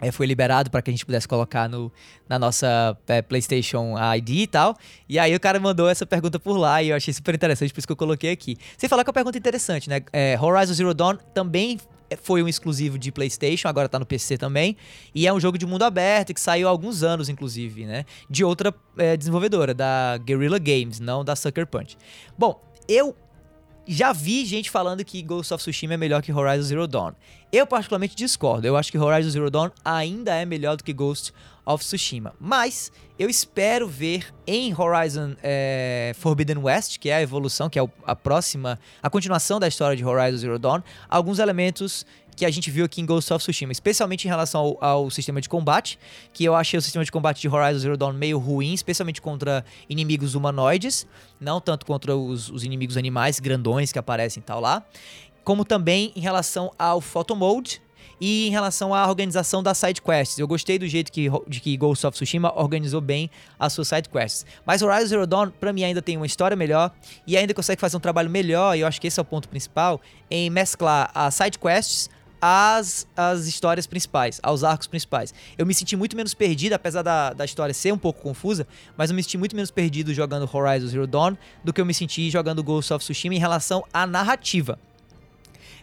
é, 0.00 0.10
foi 0.10 0.26
liberado 0.26 0.68
para 0.68 0.82
que 0.82 0.90
a 0.90 0.92
gente 0.92 1.06
pudesse 1.06 1.28
colocar 1.28 1.68
no, 1.68 1.92
na 2.28 2.40
nossa 2.40 2.98
é, 3.06 3.22
PlayStation 3.22 3.94
ID 4.16 4.30
e 4.30 4.46
tal. 4.48 4.76
E 5.08 5.16
aí 5.16 5.32
o 5.32 5.38
cara 5.38 5.60
mandou 5.60 5.88
essa 5.88 6.04
pergunta 6.04 6.40
por 6.40 6.56
lá 6.56 6.82
e 6.82 6.88
eu 6.88 6.96
achei 6.96 7.14
super 7.14 7.36
interessante, 7.36 7.72
por 7.72 7.78
isso 7.78 7.86
que 7.86 7.92
eu 7.92 7.96
coloquei 7.96 8.32
aqui. 8.32 8.56
Sem 8.76 8.88
falar 8.88 9.04
que 9.04 9.10
é 9.10 9.12
uma 9.12 9.14
pergunta 9.14 9.38
interessante, 9.38 9.88
né? 9.88 10.00
É, 10.12 10.36
Horizon 10.40 10.74
Zero 10.74 10.92
Dawn 10.92 11.18
também 11.32 11.78
foi 12.20 12.42
um 12.42 12.48
exclusivo 12.48 12.98
de 12.98 13.12
PlayStation, 13.12 13.68
agora 13.68 13.88
tá 13.88 13.98
no 13.98 14.06
PC 14.06 14.36
também. 14.38 14.76
E 15.14 15.26
é 15.26 15.32
um 15.32 15.40
jogo 15.40 15.56
de 15.56 15.66
mundo 15.66 15.82
aberto 15.82 16.34
que 16.34 16.40
saiu 16.40 16.68
há 16.68 16.70
alguns 16.70 17.02
anos, 17.02 17.28
inclusive, 17.28 17.86
né? 17.86 18.04
De 18.28 18.44
outra 18.44 18.74
é, 18.96 19.16
desenvolvedora, 19.16 19.74
da 19.74 20.18
Guerrilla 20.18 20.58
Games, 20.58 21.00
não 21.00 21.24
da 21.24 21.36
Sucker 21.36 21.66
Punch. 21.66 21.96
Bom, 22.36 22.60
eu 22.88 23.16
já 23.86 24.12
vi 24.12 24.44
gente 24.44 24.70
falando 24.70 25.04
que 25.04 25.20
Ghost 25.22 25.52
of 25.52 25.62
Tsushima 25.62 25.94
é 25.94 25.96
melhor 25.96 26.22
que 26.22 26.32
Horizon 26.32 26.62
Zero 26.62 26.86
Dawn. 26.86 27.12
Eu 27.52 27.66
particularmente 27.66 28.14
discordo. 28.14 28.66
Eu 28.66 28.76
acho 28.76 28.90
que 28.90 28.98
Horizon 28.98 29.30
Zero 29.30 29.50
Dawn 29.50 29.70
ainda 29.84 30.34
é 30.34 30.44
melhor 30.44 30.76
do 30.76 30.84
que 30.84 30.92
Ghost 30.92 31.32
of 31.64 31.84
Tsushima. 31.84 32.34
Mas 32.40 32.92
eu 33.18 33.28
espero 33.28 33.88
ver 33.88 34.26
em 34.46 34.74
Horizon 34.76 35.34
é, 35.42 36.12
Forbidden 36.18 36.58
West, 36.58 36.98
que 36.98 37.08
é 37.08 37.16
a 37.16 37.22
evolução, 37.22 37.70
que 37.70 37.78
é 37.78 37.88
a 38.04 38.16
próxima, 38.16 38.78
a 39.02 39.08
continuação 39.08 39.60
da 39.60 39.68
história 39.68 39.96
de 39.96 40.04
Horizon 40.04 40.38
Zero 40.38 40.58
Dawn, 40.58 40.82
alguns 41.08 41.38
elementos 41.38 42.04
que 42.34 42.46
a 42.46 42.50
gente 42.50 42.70
viu 42.70 42.84
aqui 42.84 43.00
em 43.00 43.06
Ghost 43.06 43.32
of 43.32 43.44
Tsushima, 43.44 43.72
especialmente 43.72 44.24
em 44.24 44.28
relação 44.28 44.78
ao, 44.80 44.84
ao, 44.84 45.10
sistema 45.10 45.40
de 45.40 45.48
combate, 45.48 45.98
que 46.32 46.44
eu 46.44 46.54
achei 46.54 46.78
o 46.78 46.82
sistema 46.82 47.04
de 47.04 47.12
combate 47.12 47.40
de 47.40 47.48
Horizon 47.48 47.78
Zero 47.78 47.96
Dawn 47.96 48.12
meio 48.14 48.38
ruim, 48.38 48.72
especialmente 48.72 49.20
contra 49.20 49.64
inimigos 49.88 50.34
humanoides, 50.34 51.06
não 51.38 51.60
tanto 51.60 51.84
contra 51.84 52.16
os, 52.16 52.48
os 52.48 52.64
inimigos 52.64 52.96
animais 52.96 53.38
grandões 53.38 53.92
que 53.92 53.98
aparecem 53.98 54.40
e 54.40 54.44
tal 54.44 54.60
lá, 54.60 54.82
como 55.44 55.64
também 55.64 56.12
em 56.16 56.20
relação 56.20 56.72
ao 56.78 57.00
Photo 57.00 57.36
Mode, 57.36 57.82
e 58.24 58.46
em 58.46 58.50
relação 58.52 58.94
à 58.94 59.08
organização 59.08 59.64
das 59.64 59.76
side 59.78 60.00
quests, 60.00 60.38
eu 60.38 60.46
gostei 60.46 60.78
do 60.78 60.86
jeito 60.86 61.10
que, 61.10 61.28
de 61.48 61.58
que 61.58 61.76
Ghost 61.76 62.06
of 62.06 62.14
Tsushima 62.14 62.52
organizou 62.54 63.00
bem 63.00 63.28
as 63.58 63.72
suas 63.72 63.88
side 63.88 64.08
quests. 64.08 64.46
Mas 64.64 64.80
Horizon 64.80 65.06
Zero 65.08 65.26
Dawn, 65.26 65.50
pra 65.50 65.72
mim, 65.72 65.82
ainda 65.82 66.00
tem 66.00 66.16
uma 66.16 66.24
história 66.24 66.56
melhor 66.56 66.92
e 67.26 67.36
ainda 67.36 67.52
consegue 67.52 67.80
fazer 67.80 67.96
um 67.96 68.00
trabalho 68.00 68.30
melhor, 68.30 68.76
e 68.76 68.82
eu 68.82 68.86
acho 68.86 69.00
que 69.00 69.08
esse 69.08 69.18
é 69.18 69.22
o 69.22 69.24
ponto 69.24 69.48
principal, 69.48 70.00
em 70.30 70.48
mesclar 70.48 71.10
as 71.12 71.34
side 71.34 71.58
quests 71.58 72.08
às, 72.40 73.08
às 73.16 73.48
histórias 73.48 73.88
principais, 73.88 74.38
aos 74.40 74.62
arcos 74.62 74.86
principais. 74.86 75.34
Eu 75.58 75.66
me 75.66 75.74
senti 75.74 75.96
muito 75.96 76.14
menos 76.14 76.32
perdido, 76.32 76.74
apesar 76.74 77.02
da, 77.02 77.32
da 77.32 77.44
história 77.44 77.74
ser 77.74 77.92
um 77.92 77.98
pouco 77.98 78.22
confusa, 78.22 78.68
mas 78.96 79.10
eu 79.10 79.16
me 79.16 79.22
senti 79.24 79.36
muito 79.36 79.56
menos 79.56 79.72
perdido 79.72 80.14
jogando 80.14 80.48
Horizon 80.52 80.86
Zero 80.86 81.08
Dawn 81.08 81.36
do 81.64 81.72
que 81.72 81.80
eu 81.80 81.84
me 81.84 81.92
senti 81.92 82.30
jogando 82.30 82.62
Ghost 82.62 82.92
of 82.92 83.04
Tsushima 83.04 83.34
em 83.34 83.40
relação 83.40 83.84
à 83.92 84.06
narrativa. 84.06 84.78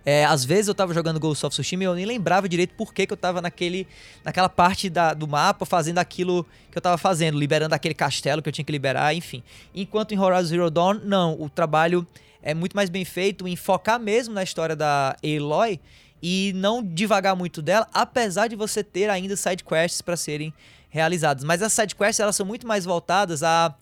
É, 0.05 0.25
às 0.25 0.45
vezes 0.45 0.67
eu 0.67 0.75
tava 0.75 0.93
jogando 0.93 1.19
Ghost 1.19 1.45
of 1.45 1.53
Tsushima 1.53 1.83
e 1.83 1.85
eu 1.85 1.95
nem 1.95 2.05
lembrava 2.05 2.47
direito 2.47 2.73
por 2.75 2.93
que, 2.93 3.05
que 3.05 3.13
eu 3.13 3.17
tava 3.17 3.41
naquele, 3.41 3.87
naquela 4.23 4.49
parte 4.49 4.89
da, 4.89 5.13
do 5.13 5.27
mapa 5.27 5.65
fazendo 5.65 5.99
aquilo 5.99 6.45
que 6.71 6.77
eu 6.77 6.81
tava 6.81 6.97
fazendo, 6.97 7.37
liberando 7.37 7.75
aquele 7.75 7.93
castelo 7.93 8.41
que 8.41 8.49
eu 8.49 8.53
tinha 8.53 8.65
que 8.65 8.71
liberar, 8.71 9.13
enfim. 9.13 9.43
Enquanto 9.73 10.13
em 10.13 10.19
Horizon 10.19 10.47
Zero 10.47 10.71
Dawn, 10.71 11.01
não, 11.03 11.39
o 11.39 11.49
trabalho 11.49 12.07
é 12.41 12.53
muito 12.53 12.75
mais 12.75 12.89
bem 12.89 13.03
feito 13.03 13.47
em 13.47 13.55
focar 13.55 13.99
mesmo 13.99 14.33
na 14.33 14.43
história 14.43 14.75
da 14.75 15.15
Aloy 15.23 15.79
e 16.21 16.51
não 16.55 16.83
devagar 16.83 17.35
muito 17.35 17.61
dela, 17.61 17.87
apesar 17.93 18.47
de 18.47 18.55
você 18.55 18.83
ter 18.83 19.09
ainda 19.09 19.35
side 19.35 19.63
quests 19.63 20.01
para 20.01 20.17
serem 20.17 20.53
realizadas. 20.89 21.43
Mas 21.43 21.61
as 21.61 21.71
side 21.73 21.95
quests 21.95 22.19
elas 22.19 22.35
são 22.35 22.45
muito 22.45 22.67
mais 22.67 22.85
voltadas 22.85 23.43
a 23.43 23.73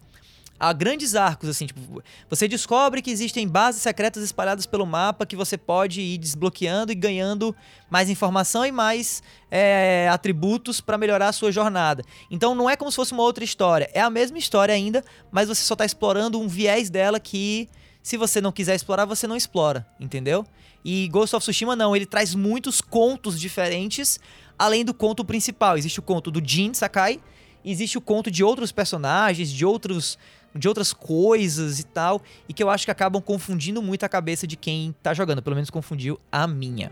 a 0.59 0.73
grandes 0.73 1.15
arcos, 1.15 1.49
assim, 1.49 1.67
tipo, 1.67 2.01
você 2.29 2.47
descobre 2.47 3.01
que 3.01 3.11
existem 3.11 3.47
bases 3.47 3.81
secretas 3.81 4.23
espalhadas 4.23 4.65
pelo 4.65 4.85
mapa 4.85 5.25
que 5.25 5.35
você 5.35 5.57
pode 5.57 6.01
ir 6.01 6.17
desbloqueando 6.17 6.91
e 6.91 6.95
ganhando 6.95 7.55
mais 7.89 8.09
informação 8.09 8.65
e 8.65 8.71
mais 8.71 9.21
é, 9.51 10.09
atributos 10.09 10.81
para 10.81 10.97
melhorar 10.97 11.29
a 11.29 11.33
sua 11.33 11.51
jornada. 11.51 12.03
Então 12.31 12.55
não 12.55 12.69
é 12.69 12.75
como 12.75 12.89
se 12.89 12.95
fosse 12.95 13.13
uma 13.13 13.23
outra 13.23 13.43
história, 13.43 13.89
é 13.93 14.01
a 14.01 14.09
mesma 14.09 14.37
história 14.37 14.73
ainda, 14.73 15.03
mas 15.31 15.47
você 15.47 15.61
só 15.61 15.73
está 15.75 15.85
explorando 15.85 16.39
um 16.39 16.47
viés 16.47 16.89
dela 16.89 17.19
que, 17.19 17.69
se 18.01 18.17
você 18.17 18.41
não 18.41 18.51
quiser 18.51 18.75
explorar, 18.75 19.05
você 19.05 19.27
não 19.27 19.35
explora, 19.35 19.87
entendeu? 19.99 20.45
E 20.83 21.07
Ghost 21.09 21.35
of 21.35 21.43
Tsushima 21.43 21.75
não, 21.75 21.95
ele 21.95 22.05
traz 22.05 22.33
muitos 22.33 22.81
contos 22.81 23.39
diferentes, 23.39 24.19
além 24.57 24.83
do 24.83 24.93
conto 24.93 25.23
principal. 25.23 25.77
Existe 25.77 25.99
o 25.99 26.03
conto 26.03 26.31
do 26.31 26.41
Jin 26.43 26.73
Sakai, 26.73 27.19
existe 27.63 27.97
o 27.97 28.01
conto 28.01 28.31
de 28.31 28.43
outros 28.43 28.71
personagens, 28.71 29.51
de 29.51 29.65
outros 29.65 30.17
de 30.57 30.67
outras 30.67 30.93
coisas 30.93 31.79
e 31.79 31.83
tal, 31.83 32.21
e 32.47 32.53
que 32.53 32.63
eu 32.63 32.69
acho 32.69 32.85
que 32.85 32.91
acabam 32.91 33.21
confundindo 33.21 33.81
muito 33.81 34.03
a 34.03 34.09
cabeça 34.09 34.47
de 34.47 34.55
quem 34.55 34.95
tá 35.03 35.13
jogando, 35.13 35.41
pelo 35.41 35.55
menos 35.55 35.69
confundiu 35.69 36.19
a 36.31 36.47
minha. 36.47 36.91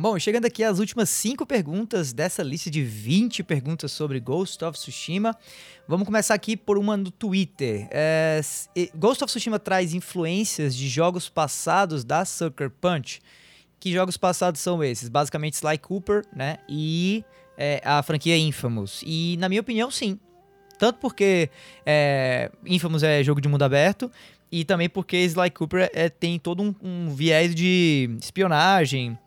Bom, 0.00 0.16
chegando 0.16 0.44
aqui 0.44 0.62
às 0.62 0.78
últimas 0.78 1.10
cinco 1.10 1.44
perguntas 1.44 2.12
dessa 2.12 2.40
lista 2.40 2.70
de 2.70 2.84
20 2.84 3.42
perguntas 3.42 3.90
sobre 3.90 4.20
Ghost 4.20 4.64
of 4.64 4.78
Tsushima. 4.78 5.36
Vamos 5.88 6.06
começar 6.06 6.34
aqui 6.34 6.56
por 6.56 6.78
uma 6.78 6.96
no 6.96 7.10
Twitter. 7.10 7.88
É, 7.90 8.40
Ghost 8.94 9.24
of 9.24 9.28
Tsushima 9.28 9.58
traz 9.58 9.94
influências 9.94 10.76
de 10.76 10.88
jogos 10.88 11.28
passados 11.28 12.04
da 12.04 12.24
Sucker 12.24 12.70
Punch. 12.70 13.20
Que 13.80 13.92
jogos 13.92 14.16
passados 14.16 14.60
são 14.60 14.84
esses? 14.84 15.08
Basicamente 15.08 15.54
Sly 15.54 15.78
Cooper, 15.78 16.24
né? 16.32 16.58
E 16.68 17.24
é, 17.56 17.82
a 17.84 18.00
franquia 18.00 18.38
Infamous. 18.38 19.02
E, 19.04 19.36
na 19.40 19.48
minha 19.48 19.60
opinião, 19.60 19.90
sim. 19.90 20.16
Tanto 20.78 21.00
porque 21.00 21.50
é, 21.84 22.52
Infamous 22.64 23.02
é 23.02 23.24
jogo 23.24 23.40
de 23.40 23.48
mundo 23.48 23.64
aberto, 23.64 24.08
e 24.50 24.64
também 24.64 24.88
porque 24.88 25.16
Sly 25.24 25.50
Cooper 25.50 25.90
é, 25.92 26.08
tem 26.08 26.38
todo 26.38 26.62
um, 26.62 26.72
um 26.80 27.12
viés 27.12 27.52
de 27.52 28.16
espionagem, 28.22 29.18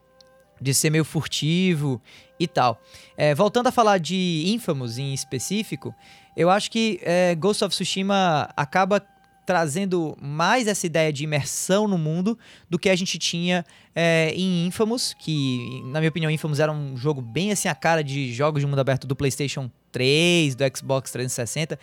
de 0.62 0.74
ser 0.74 0.90
meio 0.90 1.04
furtivo 1.04 2.02
e 2.40 2.48
tal. 2.48 2.82
É, 3.18 3.34
voltando 3.34 3.68
a 3.68 3.72
falar 3.72 3.98
de 3.98 4.44
Infamous 4.48 4.98
em 4.98 5.14
específico, 5.14 5.94
eu 6.38 6.50
acho 6.50 6.70
que 6.70 7.00
é, 7.04 7.36
Ghost 7.36 7.64
of 7.64 7.76
Tsushima 7.76 8.50
acaba 8.56 9.02
trazendo 9.46 10.16
mais 10.22 10.68
essa 10.68 10.86
ideia 10.86 11.12
de 11.12 11.24
imersão 11.24 11.88
no 11.88 11.98
mundo 11.98 12.38
do 12.70 12.78
que 12.78 12.90
a 12.90 12.96
gente 12.96 13.18
tinha 13.18 13.66
é, 13.94 14.32
em 14.36 14.68
Infamous, 14.68 15.16
que, 15.18 15.82
na 15.86 16.00
minha 16.00 16.10
opinião, 16.10 16.32
Infamous 16.32 16.60
era 16.60 16.72
um 16.72 16.96
jogo 16.96 17.22
bem 17.22 17.52
assim 17.52 17.68
a 17.68 17.76
cara 17.76 18.04
de 18.04 18.32
jogos 18.32 18.62
de 18.62 18.68
mundo 18.68 18.80
aberto 18.80 19.08
do 19.08 19.16
PlayStation 19.16 19.70
3, 19.92 20.56
do 20.56 20.64
Xbox 20.76 21.12
360, 21.12 21.78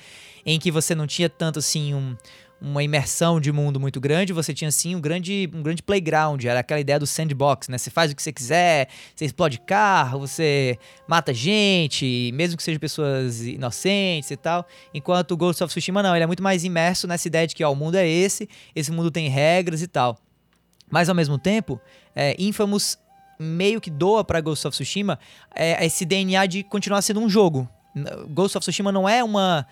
em 0.46 0.58
que 0.58 0.70
você 0.70 0.94
não 0.94 1.06
tinha 1.06 1.28
tanto 1.28 1.58
assim 1.58 1.92
um, 1.94 2.16
uma 2.60 2.82
imersão 2.82 3.40
de 3.40 3.52
mundo 3.52 3.78
muito 3.78 4.00
grande, 4.00 4.32
você 4.32 4.52
tinha 4.52 4.70
sim 4.70 4.94
um 4.94 5.00
grande, 5.00 5.48
um 5.54 5.62
grande 5.62 5.82
playground, 5.82 6.44
era 6.44 6.60
aquela 6.60 6.80
ideia 6.80 6.98
do 6.98 7.06
sandbox, 7.06 7.68
né? 7.68 7.78
Você 7.78 7.90
faz 7.90 8.10
o 8.10 8.16
que 8.16 8.22
você 8.22 8.32
quiser, 8.32 8.88
você 9.14 9.24
explode 9.24 9.60
carro, 9.60 10.20
você 10.20 10.78
mata 11.06 11.32
gente, 11.32 12.30
mesmo 12.34 12.56
que 12.56 12.62
sejam 12.62 12.80
pessoas 12.80 13.42
inocentes 13.46 14.30
e 14.30 14.36
tal. 14.36 14.66
Enquanto 14.92 15.32
o 15.32 15.36
Ghost 15.36 15.62
of 15.62 15.70
Tsushima 15.70 16.02
não, 16.02 16.14
ele 16.14 16.24
é 16.24 16.26
muito 16.26 16.42
mais 16.42 16.64
imerso 16.64 17.06
nessa 17.06 17.28
ideia 17.28 17.46
de 17.46 17.54
que 17.54 17.62
ó, 17.62 17.72
o 17.72 17.76
mundo 17.76 17.94
é 17.94 18.08
esse, 18.08 18.48
esse 18.74 18.90
mundo 18.90 19.10
tem 19.10 19.28
regras 19.28 19.80
e 19.80 19.86
tal. 19.86 20.18
Mas 20.90 21.08
ao 21.08 21.14
mesmo 21.14 21.38
tempo, 21.38 21.80
é, 22.14 22.34
Infamous 22.38 22.98
meio 23.38 23.80
que 23.80 23.90
doa 23.90 24.24
para 24.24 24.40
Ghost 24.40 24.66
of 24.66 24.74
Tsushima 24.74 25.18
é, 25.54 25.84
esse 25.86 26.04
DNA 26.04 26.46
de 26.46 26.64
continuar 26.64 27.02
sendo 27.02 27.20
um 27.20 27.28
jogo. 27.28 27.68
Ghost 28.28 28.56
of 28.58 28.64
Tsushima 28.64 28.90
não 28.90 29.08
é 29.08 29.22
uma 29.22 29.66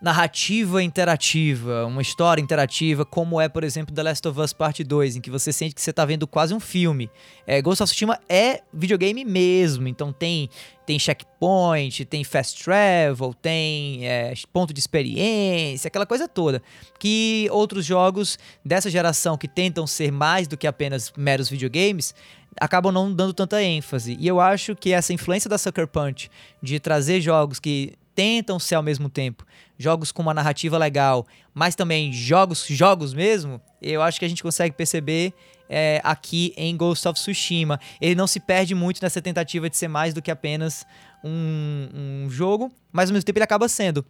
narrativa 0.00 0.82
interativa, 0.82 1.84
uma 1.84 2.00
história 2.00 2.40
interativa, 2.40 3.04
como 3.04 3.40
é, 3.40 3.48
por 3.48 3.64
exemplo, 3.64 3.94
The 3.94 4.02
Last 4.02 4.28
of 4.28 4.40
Us 4.40 4.52
Part 4.52 4.82
2, 4.84 5.16
em 5.16 5.20
que 5.20 5.30
você 5.30 5.52
sente 5.52 5.74
que 5.74 5.80
você 5.80 5.90
está 5.90 6.04
vendo 6.04 6.26
quase 6.26 6.54
um 6.54 6.60
filme. 6.60 7.10
É, 7.46 7.60
Ghost 7.60 7.82
of 7.82 7.90
Tsushima 7.90 8.18
é 8.28 8.62
videogame 8.72 9.24
mesmo, 9.24 9.88
então 9.88 10.12
tem 10.12 10.48
tem 10.86 10.98
checkpoint, 10.98 12.06
tem 12.06 12.24
fast 12.24 12.64
travel, 12.64 13.34
tem 13.34 14.08
é, 14.08 14.32
ponto 14.50 14.72
de 14.72 14.80
experiência, 14.80 15.88
aquela 15.88 16.06
coisa 16.06 16.26
toda. 16.26 16.62
Que 16.98 17.46
outros 17.50 17.84
jogos 17.84 18.38
dessa 18.64 18.88
geração 18.88 19.36
que 19.36 19.46
tentam 19.46 19.86
ser 19.86 20.10
mais 20.10 20.48
do 20.48 20.56
que 20.56 20.66
apenas 20.66 21.12
meros 21.14 21.50
videogames 21.50 22.14
acabam 22.58 22.90
não 22.90 23.12
dando 23.12 23.34
tanta 23.34 23.62
ênfase. 23.62 24.16
E 24.18 24.26
eu 24.26 24.40
acho 24.40 24.74
que 24.74 24.92
essa 24.92 25.12
influência 25.12 25.50
da 25.50 25.58
Sucker 25.58 25.86
Punch 25.86 26.30
de 26.62 26.80
trazer 26.80 27.20
jogos 27.20 27.58
que 27.60 27.92
tentam 28.18 28.58
ser 28.58 28.74
ao 28.74 28.82
mesmo 28.82 29.08
tempo 29.08 29.46
jogos 29.78 30.10
com 30.10 30.22
uma 30.22 30.34
narrativa 30.34 30.76
legal, 30.76 31.24
mas 31.54 31.76
também 31.76 32.12
jogos, 32.12 32.66
jogos 32.66 33.14
mesmo, 33.14 33.60
eu 33.80 34.02
acho 34.02 34.18
que 34.18 34.24
a 34.24 34.28
gente 34.28 34.42
consegue 34.42 34.74
perceber 34.74 35.32
é, 35.68 36.00
aqui 36.02 36.52
em 36.56 36.76
Ghost 36.76 37.06
of 37.06 37.14
Tsushima. 37.16 37.78
Ele 38.00 38.16
não 38.16 38.26
se 38.26 38.40
perde 38.40 38.74
muito 38.74 39.00
nessa 39.00 39.22
tentativa 39.22 39.70
de 39.70 39.76
ser 39.76 39.86
mais 39.86 40.12
do 40.12 40.20
que 40.20 40.32
apenas 40.32 40.84
um, 41.22 42.24
um 42.24 42.28
jogo, 42.28 42.72
mas 42.90 43.08
ao 43.08 43.14
mesmo 43.14 43.24
tempo 43.24 43.38
ele 43.38 43.44
acaba 43.44 43.68
sendo 43.68 44.04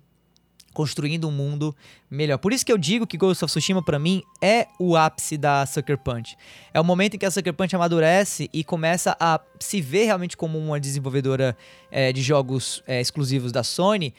construindo 0.78 1.26
um 1.26 1.32
mundo 1.32 1.74
melhor. 2.08 2.38
Por 2.38 2.52
isso 2.52 2.64
que 2.64 2.70
eu 2.70 2.78
digo 2.78 3.04
que 3.04 3.16
Ghost 3.16 3.44
of 3.44 3.50
Tsushima 3.50 3.82
para 3.82 3.98
mim 3.98 4.22
é 4.40 4.68
o 4.78 4.96
ápice 4.96 5.36
da 5.36 5.66
Sucker 5.66 5.98
Punch. 5.98 6.36
É 6.72 6.80
o 6.80 6.84
momento 6.84 7.14
em 7.14 7.18
que 7.18 7.26
a 7.26 7.32
Sucker 7.32 7.52
Punch 7.52 7.74
amadurece 7.74 8.48
e 8.52 8.62
começa 8.62 9.16
a 9.18 9.40
se 9.58 9.80
ver 9.80 10.04
realmente 10.04 10.36
como 10.36 10.56
uma 10.56 10.78
desenvolvedora 10.78 11.56
é, 11.90 12.12
de 12.12 12.22
jogos 12.22 12.80
é, 12.86 13.00
exclusivos 13.00 13.50
da 13.50 13.64
Sony, 13.64 14.14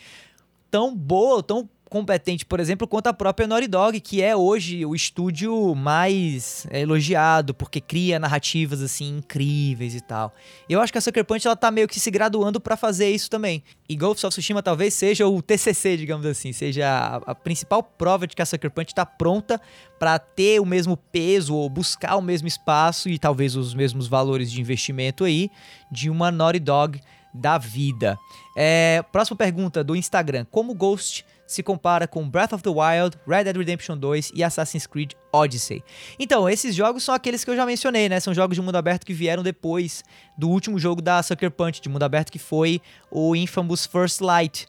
tão 0.70 0.94
boa, 0.94 1.42
tão 1.42 1.70
competente, 1.90 2.46
por 2.46 2.60
exemplo, 2.60 2.88
quanto 2.88 3.08
a 3.08 3.14
própria 3.14 3.48
Naughty 3.48 3.68
Dog, 3.68 4.00
que 4.00 4.22
é 4.22 4.36
hoje 4.36 4.86
o 4.86 4.94
estúdio 4.94 5.74
mais 5.76 6.68
elogiado, 6.72 7.54
porque 7.54 7.82
cria 7.82 8.20
narrativas 8.20 8.82
assim 8.82 9.18
incríveis 9.18 9.96
e 9.96 10.02
tal. 10.02 10.34
Eu 10.70 10.80
acho 10.80 10.92
que 10.92 11.00
a 11.00 11.02
Sucker 11.02 11.26
Punch 11.26 11.48
ela 11.48 11.56
tá 11.56 11.72
meio 11.72 11.88
que 11.88 12.00
se 12.00 12.12
graduando 12.12 12.60
para 12.62 12.78
fazer 12.78 13.10
isso 13.10 13.30
também. 13.30 13.64
E 13.90 13.96
Ghost 13.96 14.26
of 14.26 14.34
Tsushima 14.34 14.62
talvez 14.62 14.94
seja 14.94 15.28
o 15.28 15.42
TCC, 15.42 15.98
digamos 15.98 16.26
assim, 16.26 16.54
seja 16.54 16.88
a, 16.88 17.32
a 17.32 17.36
principal 17.36 17.82
prova 17.82 18.28
de 18.28 18.36
que 18.36 18.42
a 18.42 18.46
Sucker 18.46 18.70
Punch 18.70 18.94
tá 18.94 19.06
pronta 19.06 19.60
para 19.98 20.20
ter 20.20 20.62
o 20.62 20.66
mesmo 20.66 20.96
peso 20.96 21.56
ou 21.56 21.70
buscar 21.70 22.16
o 22.16 22.22
mesmo 22.22 22.48
espaço 22.48 23.10
e 23.10 23.18
talvez 23.18 23.56
os 23.56 23.74
mesmos 23.74 24.08
valores 24.08 24.52
de 24.52 24.62
investimento 24.62 25.24
aí 25.24 25.50
de 25.92 26.10
uma 26.10 26.32
Naughty 26.32 26.60
Dog 26.60 27.02
da 27.34 27.58
vida. 27.58 28.18
É, 28.56 29.04
próxima 29.12 29.38
pergunta 29.38 29.84
do 29.84 29.96
Instagram: 29.96 30.46
Como 30.52 30.74
Ghost 30.74 31.26
se 31.50 31.64
compara 31.64 32.08
com 32.08 32.30
Breath 32.30 32.54
of 32.54 32.64
the 32.64 32.70
Wild, 32.70 33.18
Red 33.28 33.46
Dead 33.46 33.58
Redemption 33.58 33.98
2 33.98 34.34
e 34.36 34.44
Assassin's 34.44 34.86
Creed 34.86 35.14
Odyssey? 35.34 35.84
Então, 36.20 36.48
esses 36.48 36.76
jogos 36.76 37.04
são 37.04 37.16
aqueles 37.16 37.44
que 37.44 37.50
eu 37.50 37.56
já 37.56 37.66
mencionei, 37.66 38.08
né? 38.08 38.20
São 38.20 38.36
jogos 38.36 38.56
de 38.56 38.62
mundo 38.62 38.76
aberto 38.76 39.04
que 39.04 39.14
vieram 39.14 39.42
depois 39.42 40.04
do 40.38 40.48
último 40.48 40.78
jogo 40.78 41.02
da 41.02 41.24
Sucker 41.24 41.50
Punch 41.50 41.82
de 41.82 41.90
mundo 41.90 42.04
aberto, 42.04 42.32
que 42.32 42.38
foi 42.38 42.80
o 43.10 43.36
Infamous 43.36 43.88
First 43.88 44.22
Light. 44.22 44.68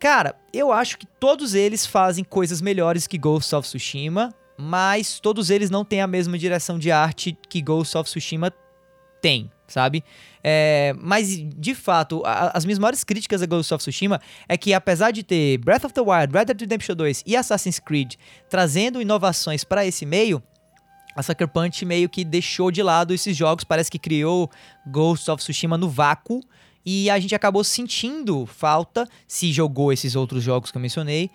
Cara, 0.00 0.34
eu 0.50 0.72
acho 0.72 0.96
que 0.96 1.06
todos 1.06 1.54
eles 1.54 1.84
fazem 1.84 2.24
coisas 2.24 2.62
melhores 2.62 3.06
que 3.06 3.18
Ghost 3.18 3.54
of 3.54 3.68
Tsushima, 3.68 4.34
mas 4.56 5.20
todos 5.20 5.50
eles 5.50 5.68
não 5.68 5.84
têm 5.84 6.00
a 6.00 6.06
mesma 6.06 6.38
direção 6.38 6.78
de 6.78 6.90
arte 6.90 7.36
que 7.48 7.60
Ghost 7.60 7.98
of 7.98 8.08
Tsushima 8.08 8.50
tem, 9.20 9.50
sabe? 9.72 10.04
É, 10.44 10.94
mas, 11.00 11.28
de 11.28 11.74
fato, 11.74 12.22
a, 12.24 12.56
as 12.56 12.64
minhas 12.64 12.78
maiores 12.78 13.02
críticas 13.02 13.42
a 13.42 13.46
Ghost 13.46 13.72
of 13.72 13.82
Tsushima 13.82 14.20
é 14.48 14.56
que, 14.56 14.74
apesar 14.74 15.10
de 15.10 15.22
ter 15.22 15.58
Breath 15.58 15.84
of 15.84 15.94
the 15.94 16.00
Wild, 16.00 16.32
Red 16.32 16.46
Dead 16.46 16.60
Redemption 16.60 16.94
2 16.94 17.24
e 17.26 17.36
Assassin's 17.36 17.78
Creed 17.78 18.14
trazendo 18.48 19.00
inovações 19.00 19.64
para 19.64 19.86
esse 19.86 20.04
meio, 20.04 20.42
a 21.14 21.22
Sucker 21.22 21.48
Punch 21.48 21.84
meio 21.84 22.08
que 22.08 22.24
deixou 22.24 22.70
de 22.70 22.82
lado 22.82 23.12
esses 23.12 23.36
jogos, 23.36 23.64
parece 23.64 23.90
que 23.90 23.98
criou 23.98 24.50
Ghost 24.86 25.30
of 25.30 25.42
Tsushima 25.42 25.76
no 25.76 25.88
vácuo 25.88 26.40
e 26.84 27.08
a 27.10 27.18
gente 27.18 27.34
acabou 27.34 27.62
sentindo 27.62 28.46
falta, 28.46 29.08
se 29.26 29.52
jogou 29.52 29.92
esses 29.92 30.16
outros 30.16 30.42
jogos 30.42 30.70
que 30.70 30.76
eu 30.76 30.82
mencionei, 30.82 31.30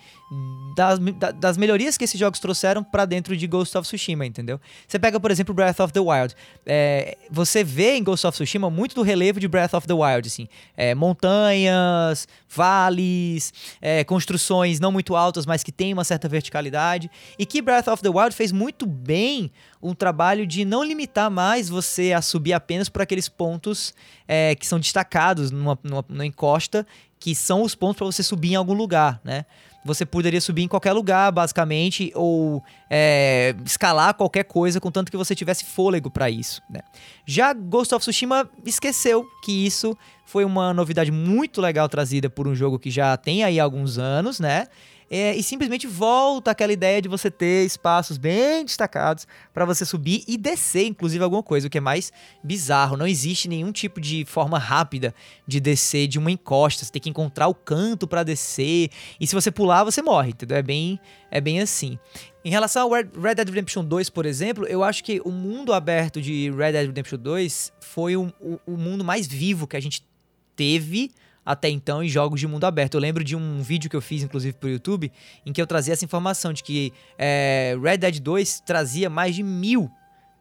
das, 0.75 0.99
das 1.35 1.57
melhorias 1.57 1.97
que 1.97 2.03
esses 2.03 2.19
jogos 2.19 2.39
trouxeram 2.39 2.83
para 2.83 3.05
dentro 3.05 3.35
de 3.35 3.47
Ghost 3.47 3.77
of 3.77 3.87
Tsushima, 3.87 4.25
entendeu? 4.25 4.59
Você 4.85 4.99
pega, 4.99 5.19
por 5.19 5.31
exemplo, 5.31 5.55
Breath 5.55 5.79
of 5.79 5.93
the 5.93 6.01
Wild. 6.01 6.35
É, 6.65 7.17
você 7.31 7.63
vê 7.63 7.95
em 7.95 8.03
Ghost 8.03 8.27
of 8.27 8.35
Tsushima 8.35 8.69
muito 8.69 8.93
do 8.93 9.03
relevo 9.03 9.39
de 9.39 9.47
Breath 9.47 9.73
of 9.73 9.87
the 9.87 9.93
Wild, 9.93 10.27
assim. 10.27 10.49
É, 10.75 10.93
montanhas, 10.93 12.27
vales, 12.49 13.53
é, 13.81 14.03
construções 14.03 14.81
não 14.81 14.91
muito 14.91 15.15
altas, 15.15 15.45
mas 15.45 15.63
que 15.63 15.71
tem 15.71 15.93
uma 15.93 16.03
certa 16.03 16.27
verticalidade. 16.27 17.09
E 17.39 17.45
que 17.45 17.61
Breath 17.61 17.87
of 17.87 18.03
the 18.03 18.09
Wild 18.09 18.35
fez 18.35 18.51
muito 18.51 18.85
bem 18.85 19.49
um 19.81 19.93
trabalho 19.93 20.45
de 20.45 20.65
não 20.65 20.83
limitar 20.83 21.29
mais 21.29 21.69
você 21.69 22.13
a 22.13 22.21
subir 22.21 22.53
apenas 22.53 22.89
por 22.89 23.01
aqueles 23.01 23.29
pontos 23.29 23.93
é, 24.27 24.55
que 24.55 24.65
são 24.65 24.79
destacados 24.79 25.51
numa, 25.51 25.77
numa, 25.83 26.05
numa 26.07 26.25
encosta, 26.25 26.85
que 27.19 27.33
são 27.35 27.63
os 27.63 27.75
pontos 27.75 27.97
para 27.97 28.05
você 28.05 28.23
subir 28.23 28.53
em 28.53 28.55
algum 28.55 28.73
lugar, 28.73 29.19
né? 29.23 29.45
Você 29.87 30.05
poderia 30.05 30.41
subir 30.41 30.63
em 30.63 30.67
qualquer 30.67 30.91
lugar, 30.91 31.31
basicamente, 31.31 32.11
ou 32.13 32.61
é, 32.89 33.55
escalar 33.65 34.13
qualquer 34.15 34.43
coisa, 34.43 34.81
contanto 34.81 35.09
que 35.09 35.15
você 35.15 35.33
tivesse 35.33 35.63
fôlego 35.63 36.11
para 36.11 36.29
isso. 36.29 36.61
Né? 36.69 36.81
Já 37.25 37.53
Ghost 37.53 37.95
of 37.95 38.01
Tsushima 38.01 38.49
esqueceu 38.65 39.25
que 39.41 39.65
isso 39.65 39.97
foi 40.25 40.43
uma 40.43 40.73
novidade 40.73 41.09
muito 41.09 41.61
legal 41.61 41.87
trazida 41.87 42.29
por 42.29 42.49
um 42.49 42.53
jogo 42.53 42.77
que 42.77 42.91
já 42.91 43.15
tem 43.15 43.45
aí 43.45 43.61
alguns 43.61 43.97
anos, 43.97 44.41
né? 44.41 44.67
É, 45.09 45.35
e 45.35 45.41
simplesmente 45.41 45.87
volta 45.87 46.51
aquela 46.51 46.73
ideia 46.73 47.01
de 47.01 47.07
você 47.07 47.31
ter 47.31 47.65
espaços 47.65 48.17
bem 48.17 48.65
destacados 48.65 49.25
para 49.53 49.63
você 49.63 49.85
subir 49.85 50.23
e 50.27 50.37
descer, 50.37 50.85
inclusive, 50.85 51.23
alguma 51.23 51.41
coisa, 51.41 51.67
o 51.67 51.69
que 51.69 51.77
é 51.77 51.81
mais 51.81 52.11
bizarro. 52.43 52.97
Não 52.97 53.07
existe 53.07 53.47
nenhum 53.47 53.71
tipo 53.71 54.01
de 54.01 54.25
forma 54.25 54.59
rápida 54.59 55.15
de 55.47 55.59
descer 55.59 56.07
de 56.07 56.19
uma 56.19 56.29
encosta. 56.29 56.83
Você 56.83 56.91
tem 56.91 57.01
que 57.01 57.09
encontrar 57.09 57.47
o 57.47 57.55
canto 57.55 58.07
para 58.07 58.23
descer. 58.23 58.89
E 59.19 59.25
se 59.25 59.33
você 59.33 59.49
pular, 59.49 59.83
você 59.83 60.01
morre, 60.01 60.31
entendeu? 60.31 60.57
É 60.57 60.63
bem, 60.63 60.99
é 61.31 61.39
bem 61.39 61.61
assim. 61.61 61.97
Em 62.43 62.49
relação 62.49 62.83
ao 62.83 62.91
Red 62.91 63.35
Dead 63.35 63.49
Redemption 63.49 63.83
2, 63.83 64.09
por 64.09 64.25
exemplo, 64.25 64.65
eu 64.67 64.83
acho 64.83 65.03
que 65.03 65.21
o 65.23 65.31
mundo 65.31 65.73
aberto 65.73 66.21
de 66.21 66.51
Red 66.51 66.73
Dead 66.73 66.87
Redemption 66.87 67.19
2 67.19 67.73
foi 67.79 68.15
o, 68.15 68.33
o, 68.39 68.59
o 68.65 68.77
mundo 68.77 69.03
mais 69.03 69.27
vivo 69.27 69.67
que 69.67 69.77
a 69.77 69.81
gente 69.81 70.05
teve 70.55 71.11
até 71.47 71.69
então 71.69 72.03
em 72.03 72.09
jogos 72.09 72.41
de 72.41 72.45
mundo 72.45 72.65
aberto. 72.65 72.95
Eu 72.95 72.99
lembro 72.99 73.23
de 73.23 73.33
um 73.33 73.61
vídeo 73.61 73.89
que 73.89 73.95
eu 73.95 74.01
fiz, 74.01 74.21
inclusive, 74.21 74.57
pro 74.57 74.69
YouTube, 74.69 75.09
em 75.45 75.53
que 75.53 75.61
eu 75.61 75.65
trazia 75.65 75.93
essa 75.93 76.03
informação 76.03 76.51
de 76.51 76.61
que 76.61 76.91
é, 77.17 77.73
Red 77.81 77.99
Dead 77.99 78.19
2 78.19 78.59
trazia 78.65 79.09
mais 79.09 79.33
de 79.33 79.43
mil 79.43 79.89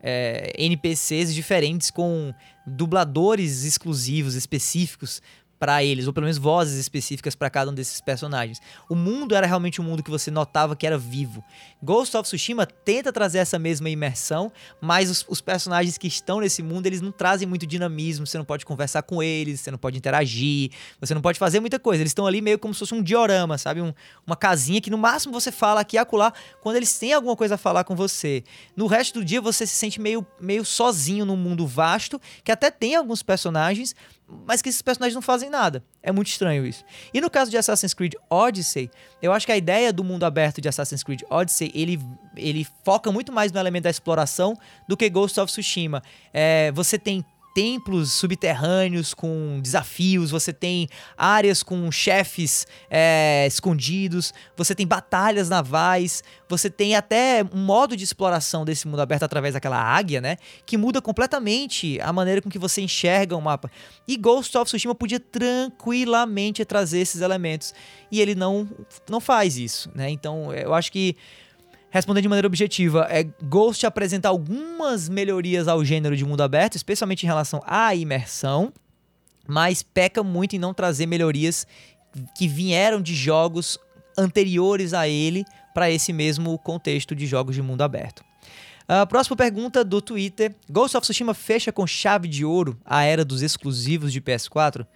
é, 0.03 0.53
NPCs 0.59 1.33
diferentes 1.33 1.93
com 1.93 2.35
dubladores 2.67 3.63
exclusivos, 3.63 4.35
específicos 4.35 5.23
para 5.59 5.83
eles, 5.83 6.07
ou 6.07 6.13
pelo 6.13 6.25
menos 6.25 6.39
vozes 6.39 6.79
específicas 6.79 7.35
para 7.35 7.49
cada 7.49 7.71
um 7.71 7.75
desses 7.75 8.01
personagens. 8.01 8.61
O 8.89 8.95
mundo 8.95 9.35
era 9.35 9.47
realmente 9.47 9.81
um 9.81 9.85
mundo 9.85 10.03
que 10.03 10.11
você 10.11 10.31
notava 10.31 10.77
que 10.77 10.87
era 10.87 10.99
vivo. 10.99 11.43
Ghost 11.83 12.17
of 12.17 12.25
Tsushima 12.25 12.67
tenta 12.67 13.13
trazer 13.13 13.39
essa 13.39 13.59
mesma 13.59 13.89
imersão, 13.89 14.53
mas 14.81 15.11
os, 15.11 15.25
os, 15.29 15.41
personagens 15.41 15.97
que 15.97 16.07
estão 16.07 16.41
nesse 16.41 16.63
mundo, 16.63 16.87
eles 16.87 17.01
não 17.01 17.13
trazem 17.13 17.47
muito 17.47 17.67
dinamismo, 17.67 18.27
você 18.27 18.37
não 18.37 18.45
pode 18.45 18.65
conversar 18.67 19.03
com 19.03 19.23
eles, 19.23 19.61
você 19.61 19.71
não 19.71 19.79
pode 19.79 19.97
interagir, 19.97 20.71
você 21.01 21.15
não 21.15 21.21
pode 21.21 21.39
fazer 21.39 21.61
muita 21.61 21.79
coisa. 21.79 22.03
Eles 22.03 22.11
estão 22.11 22.27
ali 22.27 22.41
meio 22.41 22.59
como 22.59 22.75
se 22.75 22.81
fosse 22.81 22.95
um 22.95 23.03
diorama, 23.03 23.57
sabe? 23.57 23.81
Um, 23.81 23.93
uma 24.27 24.37
casinha 24.37 24.81
que 24.81 24.91
no 24.91 24.99
máximo 24.99 25.33
você 25.33 25.53
fala 25.53 25.81
aqui 25.81 25.97
e 25.97 25.99
acolá 25.99 26.33
quando 26.61 26.77
eles 26.77 26.99
têm 26.99 27.13
alguma 27.13 27.37
coisa 27.37 27.55
a 27.55 27.59
falar 27.59 27.85
com 27.85 27.95
você. 27.95 28.43
No 28.77 28.87
resto 28.87 29.21
do 29.21 29.25
dia 29.25 29.41
você 29.41 29.67
se 29.67 29.75
sente 29.75 30.01
meio, 30.01 30.27
meio 30.41 30.65
sozinho 30.65 31.25
num 31.25 31.37
mundo 31.37 31.67
vasto, 31.67 32.21
que 32.45 32.51
até 32.51 32.71
tem 32.71 32.97
alguns 32.97 33.23
personagens, 33.23 33.95
mas 34.29 34.61
que 34.61 34.69
esses 34.69 34.83
personagens 34.83 35.15
não 35.15 35.23
fazem 35.23 35.49
nada. 35.49 35.85
É 36.03 36.11
muito 36.11 36.29
estranho 36.29 36.67
isso. 36.67 36.85
E 37.15 37.21
no 37.21 37.31
caso 37.31 37.51
de 37.51 37.57
Assassin's 37.57 37.95
Creed 37.95 38.15
Odyssey, 38.29 38.91
eu 39.23 39.33
acho 39.33 39.47
que 39.47 39.53
a 39.53 39.57
ideia 39.57 39.93
do 39.93 40.03
mundo 40.03 40.25
aberto 40.25 40.61
de 40.61 40.69
Assassin's 40.69 41.03
Creed 41.03 41.23
Odyssey, 41.31 41.71
ele, 41.75 42.01
ele 42.37 42.67
foca 42.85 43.13
muito 43.13 43.33
mais 43.33 43.53
no 43.53 43.61
elemento 43.61 43.85
da 43.85 43.91
exploração 43.91 44.57
do 44.89 44.97
que 44.97 45.09
Ghost 45.09 45.39
of 45.39 45.53
Tsushima. 45.53 46.03
É, 46.33 46.73
você 46.73 46.99
tem 46.99 47.25
templos 47.57 48.13
subterrâneos 48.13 49.15
com 49.15 49.59
desafios, 49.63 50.31
você 50.31 50.53
tem 50.53 50.91
áreas 51.17 51.63
com 51.63 51.91
chefes 51.91 52.67
é, 52.91 53.47
escondidos, 53.47 54.35
você 54.55 54.75
tem 54.75 54.87
batalhas 54.87 55.49
navais, 55.49 56.23
você 56.47 56.69
tem 56.69 56.95
até 56.95 57.43
um 57.51 57.65
modo 57.65 57.97
de 57.97 58.05
exploração 58.05 58.63
desse 58.63 58.87
mundo 58.87 59.01
aberto 59.01 59.23
através 59.23 59.55
daquela 59.55 59.83
águia, 59.83 60.21
né? 60.21 60.37
Que 60.67 60.77
muda 60.77 61.01
completamente 61.01 61.99
a 62.03 62.13
maneira 62.13 62.43
com 62.43 62.51
que 62.51 62.59
você 62.59 62.83
enxerga 62.83 63.35
o 63.35 63.41
mapa. 63.41 63.71
E 64.07 64.19
Ghost 64.19 64.55
of 64.59 64.67
Tsushima 64.67 64.95
podia 64.95 65.19
tranquilamente 65.19 66.63
trazer 66.63 66.99
esses 66.99 67.23
elementos. 67.23 67.73
E 68.13 68.21
ele 68.21 68.35
não, 68.35 68.69
não 69.09 69.19
faz 69.19 69.57
isso, 69.57 69.91
né? 69.95 70.11
Então 70.11 70.53
eu 70.53 70.75
acho 70.75 70.93
que 70.93 71.17
Respondendo 71.91 72.23
de 72.23 72.29
maneira 72.29 72.47
objetiva, 72.47 73.07
é 73.11 73.25
Ghost 73.43 73.87
apresenta 73.87 74.29
algumas 74.29 75.09
melhorias 75.09 75.69
ao 75.69 75.85
gênero 75.85 76.17
de 76.17 76.25
mundo 76.25 76.43
aberto, 76.43 76.77
especialmente 76.77 77.23
em 77.23 77.27
relação 77.27 77.63
à 77.65 77.95
imersão, 77.95 78.73
mas 79.47 79.83
peca 79.83 80.23
muito 80.23 80.57
em 80.57 80.59
não 80.59 80.75
trazer 80.75 81.07
melhorias 81.07 81.67
que 82.37 82.49
vieram 82.49 83.01
de 83.01 83.15
jogos 83.15 83.79
anteriores 84.19 84.93
a 84.93 85.09
ele 85.09 85.45
para 85.75 85.91
esse 85.91 86.13
mesmo 86.13 86.59
contexto 86.59 87.15
de 87.15 87.27
jogos 87.27 87.55
de 87.55 87.63
mundo 87.63 87.83
aberto. 87.83 88.25
A 88.89 89.05
próxima 89.05 89.37
pergunta 89.37 89.85
do 89.85 90.01
Twitter: 90.01 90.55
Ghost 90.71 90.97
of 90.97 91.05
Tsushima 91.05 91.35
fecha 91.35 91.73
com 91.73 91.87
chave 91.87 92.29
de 92.29 92.45
ouro 92.45 92.79
a 92.85 93.03
era 93.03 93.25
dos 93.25 93.43
exclusivos 93.43 94.13
de 94.13 94.21
PS4? 94.21 94.87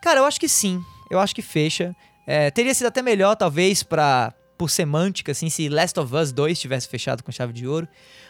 Cara, 0.00 0.20
eu 0.20 0.24
acho 0.24 0.40
que 0.40 0.48
sim. 0.48 0.82
Eu 1.10 1.20
acho 1.20 1.34
que 1.34 1.42
fecha. 1.42 1.94
É, 2.26 2.50
teria 2.50 2.74
sido 2.74 2.86
até 2.86 3.02
melhor, 3.02 3.36
talvez, 3.36 3.82
para 3.82 4.32
por 4.56 4.70
semântica, 4.70 5.32
assim, 5.32 5.50
se 5.50 5.68
Last 5.68 5.98
of 5.98 6.14
Us 6.14 6.32
2 6.32 6.58
tivesse 6.58 6.88
fechado 6.88 7.22
com 7.22 7.32
chave 7.32 7.52
de 7.52 7.66
ouro. 7.66 7.88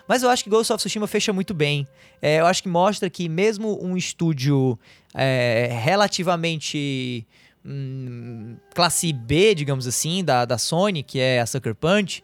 Mas 0.09 0.23
eu 0.23 0.31
acho 0.31 0.45
que 0.45 0.51
Ghost 0.51 0.73
of 0.73 0.79
Tsushima 0.79 1.07
fecha 1.07 1.33
muito 1.33 1.55
bem. 1.55 1.87
É, 2.21 2.41
eu 2.41 2.47
acho 2.47 2.63
que 2.63 2.69
mostra 2.69 3.09
que 3.09 3.29
mesmo 3.29 3.79
um 3.83 3.97
estúdio 3.97 4.79
é, 5.15 5.71
relativamente 5.83 7.27
hum, 7.65 8.57
classe 8.75 9.13
B, 9.13 9.55
digamos 9.55 9.87
assim, 9.87 10.25
da, 10.25 10.45
da 10.45 10.59
Sony, 10.59 11.03
que 11.03 11.19
é 11.19 11.41
a 11.41 11.47
Sucker 11.47 11.75
Punch, 11.75 12.23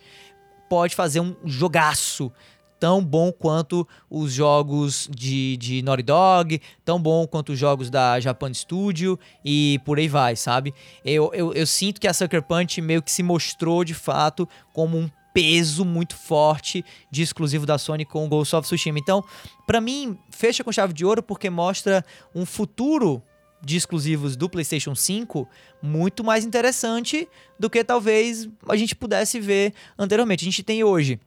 pode 0.69 0.95
fazer 0.95 1.21
um 1.21 1.35
jogaço 1.45 2.33
tão 2.81 3.05
bom 3.05 3.31
quanto 3.31 3.87
os 4.09 4.33
jogos 4.33 5.09
de, 5.15 5.59
de 5.59 5.83
Naughty 5.83 6.03
Dog, 6.03 6.61
tão 6.83 7.01
bom 7.01 7.27
quanto 7.27 7.53
os 7.53 7.59
jogos 7.59 7.91
da 7.91 8.19
Japan 8.19 8.53
Studio 8.55 9.21
e 9.45 9.79
por 9.85 9.99
aí 9.99 10.09
vai, 10.09 10.35
sabe? 10.35 10.75
Eu, 11.05 11.31
eu, 11.35 11.53
eu 11.53 11.67
sinto 11.67 12.01
que 12.01 12.09
a 12.09 12.15
Sucker 12.15 12.43
Punch 12.43 12.81
meio 12.81 13.03
que 13.03 13.13
se 13.13 13.23
mostrou 13.23 13.85
de 13.85 13.93
fato 13.93 14.49
como 14.73 14.97
um 14.97 15.11
peso 15.35 15.85
muito 15.85 16.17
forte 16.17 16.85
de 17.11 17.23
exclusivo 17.23 17.67
da 17.67 17.79
Sony 17.79 18.05
com 18.05 18.25
o 18.25 18.29
Ghost 18.29 18.57
of 18.57 18.67
Tsushima. 18.67 18.99
Então, 18.99 19.23
para 19.67 19.81
mim, 19.81 20.19
fecha 20.31 20.65
com 20.65 20.73
chave 20.73 20.95
de 20.95 21.05
ouro 21.05 21.23
porque 21.23 21.51
mostra 21.51 22.05
um 22.35 22.47
futuro 22.47 23.23
de 23.63 23.77
exclusivos 23.77 24.37
do 24.37 24.49
PlayStation 24.49 24.95
5 24.95 25.47
muito 25.83 26.25
mais 26.25 26.47
interessante 26.47 27.29
do 27.59 27.69
que 27.69 27.85
talvez 27.85 28.49
a 28.67 28.75
gente 28.75 28.97
pudesse 28.97 29.39
ver 29.39 29.75
anteriormente. 29.99 30.43
A 30.43 30.47
gente 30.47 30.63
tem 30.63 30.83
hoje 30.83 31.21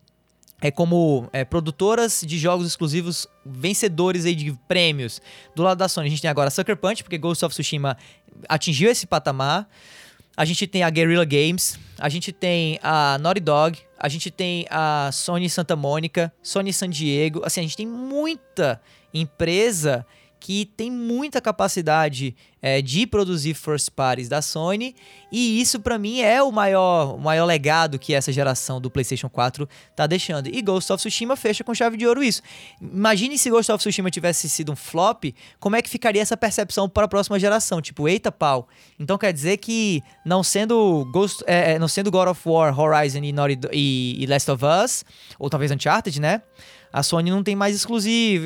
é 0.64 0.72
como 0.72 1.30
é, 1.34 1.44
produtoras 1.44 2.24
de 2.26 2.38
jogos 2.38 2.66
exclusivos 2.66 3.28
vencedores 3.46 4.24
aí 4.24 4.34
de 4.34 4.54
prêmios. 4.66 5.22
Do 5.54 5.62
lado 5.62 5.78
da 5.78 5.90
Sony, 5.90 6.08
a 6.08 6.10
gente 6.10 6.22
tem 6.22 6.32
agora 6.32 6.50
Sucker 6.50 6.78
Punch, 6.78 7.04
porque 7.04 7.18
Ghost 7.18 7.44
of 7.44 7.54
Tsushima 7.54 7.98
atingiu 8.48 8.90
esse 8.90 9.06
patamar. 9.06 9.68
A 10.38 10.46
gente 10.46 10.66
tem 10.66 10.82
a 10.82 10.90
Guerrilla 10.90 11.26
Games, 11.26 11.78
a 12.00 12.08
gente 12.08 12.32
tem 12.32 12.80
a 12.82 13.18
Naughty 13.18 13.42
Dog, 13.42 13.78
a 14.00 14.08
gente 14.08 14.32
tem 14.32 14.66
a 14.70 15.10
Sony 15.12 15.50
Santa 15.50 15.76
Mônica, 15.76 16.34
Sony 16.42 16.72
San 16.72 16.90
Diego. 16.90 17.42
Assim, 17.44 17.60
a 17.60 17.64
gente 17.64 17.76
tem 17.76 17.86
muita 17.86 18.82
empresa 19.14 20.06
que 20.40 20.66
tem 20.66 20.90
muita 20.90 21.42
capacidade 21.42 22.38
é, 22.64 22.82
de 22.82 23.06
produzir 23.06 23.54
first 23.54 23.90
parties 23.92 24.30
da 24.30 24.42
Sony, 24.42 24.96
e 25.30 25.60
isso 25.60 25.82
para 25.82 26.00
mim 26.00 26.22
é 26.22 26.42
o 26.42 26.50
maior, 26.50 27.16
o 27.16 27.20
maior 27.20 27.44
legado 27.44 28.00
que 28.00 28.14
essa 28.14 28.32
geração 28.32 28.80
do 28.80 28.90
PlayStation 28.90 29.28
4 29.28 29.68
tá 29.94 30.08
deixando. 30.08 30.48
E 30.48 30.62
Ghost 30.62 30.94
of 30.94 31.02
Tsushima 31.02 31.36
fecha 31.36 31.62
com 31.62 31.74
chave 31.74 31.98
de 31.98 32.08
ouro 32.08 32.24
isso. 32.24 32.42
Imagine 32.82 33.38
se 33.38 33.50
Ghost 33.50 33.70
of 33.70 33.80
Tsushima 33.80 34.10
tivesse 34.10 34.48
sido 34.48 34.72
um 34.72 34.78
flop, 34.78 35.26
como 35.60 35.76
é 35.76 35.82
que 35.82 35.90
ficaria 35.90 36.22
essa 36.22 36.38
percepção 36.38 36.88
para 36.88 37.04
a 37.04 37.08
próxima 37.10 37.38
geração? 37.38 37.82
Tipo, 37.82 38.08
eita 38.08 38.32
pau. 38.32 38.70
Então 38.98 39.18
quer 39.18 39.34
dizer 39.34 39.58
que 39.58 40.02
não 40.26 40.42
sendo 40.42 41.06
Ghost, 41.12 41.44
é, 41.46 41.74
é 41.74 41.80
não 41.80 41.90
sendo 41.90 42.10
God 42.10 42.30
of 42.30 42.42
War, 42.48 42.80
Horizon 42.80 43.24
e, 43.24 43.34
Naughty, 43.34 43.60
e, 43.74 44.24
e 44.24 44.26
Last 44.26 44.50
of 44.50 44.64
Us, 44.64 45.04
ou 45.38 45.50
talvez 45.50 45.70
Uncharted, 45.70 46.22
né? 46.22 46.42
a 46.94 47.02
Sony 47.02 47.32
não 47.32 47.42
tem 47.42 47.56
mais 47.56 47.76
exclusivo. 47.76 48.46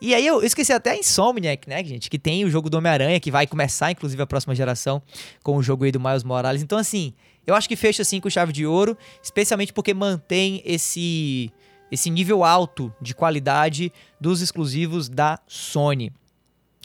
E 0.00 0.14
aí 0.14 0.26
eu 0.26 0.42
esqueci 0.42 0.72
até 0.72 0.92
a 0.92 0.96
Insomniac, 0.96 1.68
né, 1.68 1.84
gente? 1.84 2.08
Que 2.08 2.18
tem 2.18 2.46
o 2.46 2.50
jogo 2.50 2.70
do 2.70 2.78
Homem-Aranha, 2.78 3.20
que 3.28 3.30
vai 3.30 3.46
começar, 3.46 3.90
inclusive, 3.90 4.22
a 4.22 4.26
próxima 4.26 4.54
geração 4.54 5.02
com 5.42 5.54
o 5.58 5.62
jogo 5.62 5.84
aí 5.84 5.92
do 5.92 6.00
Miles 6.00 6.24
Morales. 6.24 6.62
Então, 6.62 6.78
assim, 6.78 7.12
eu 7.46 7.54
acho 7.54 7.68
que 7.68 7.76
fecha 7.76 8.00
assim 8.00 8.20
com 8.20 8.30
chave 8.30 8.54
de 8.54 8.66
ouro, 8.66 8.96
especialmente 9.22 9.70
porque 9.70 9.92
mantém 9.92 10.62
esse, 10.64 11.52
esse 11.92 12.08
nível 12.08 12.42
alto 12.42 12.90
de 13.02 13.14
qualidade 13.14 13.92
dos 14.18 14.40
exclusivos 14.40 15.10
da 15.10 15.38
Sony. 15.46 16.10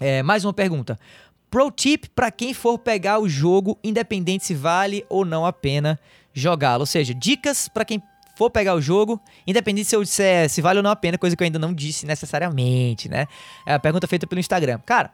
É, 0.01 0.21
mais 0.21 0.43
uma 0.43 0.51
pergunta. 0.51 0.99
Pro 1.49 1.71
tip 1.71 2.07
para 2.13 2.29
quem 2.29 2.53
for 2.53 2.77
pegar 2.77 3.19
o 3.19 3.29
jogo, 3.29 3.79
independente 3.81 4.43
se 4.45 4.53
vale 4.53 5.05
ou 5.07 5.23
não 5.23 5.45
a 5.45 5.53
pena 5.53 5.97
jogá-lo. 6.33 6.81
Ou 6.81 6.85
seja, 6.85 7.13
dicas 7.13 7.69
para 7.69 7.85
quem 7.85 8.03
for 8.35 8.49
pegar 8.49 8.75
o 8.75 8.81
jogo, 8.81 9.21
independente 9.47 9.87
se 9.87 9.95
eu 9.95 10.03
disser 10.03 10.49
se 10.49 10.61
vale 10.61 10.79
ou 10.79 10.83
não 10.83 10.91
a 10.91 10.95
pena, 10.95 11.17
coisa 11.17 11.37
que 11.37 11.43
eu 11.43 11.45
ainda 11.45 11.59
não 11.59 11.73
disse 11.73 12.05
necessariamente, 12.05 13.07
né? 13.07 13.27
É 13.65 13.75
a 13.75 13.79
pergunta 13.79 14.07
feita 14.07 14.27
pelo 14.27 14.39
Instagram. 14.39 14.79
Cara, 14.85 15.13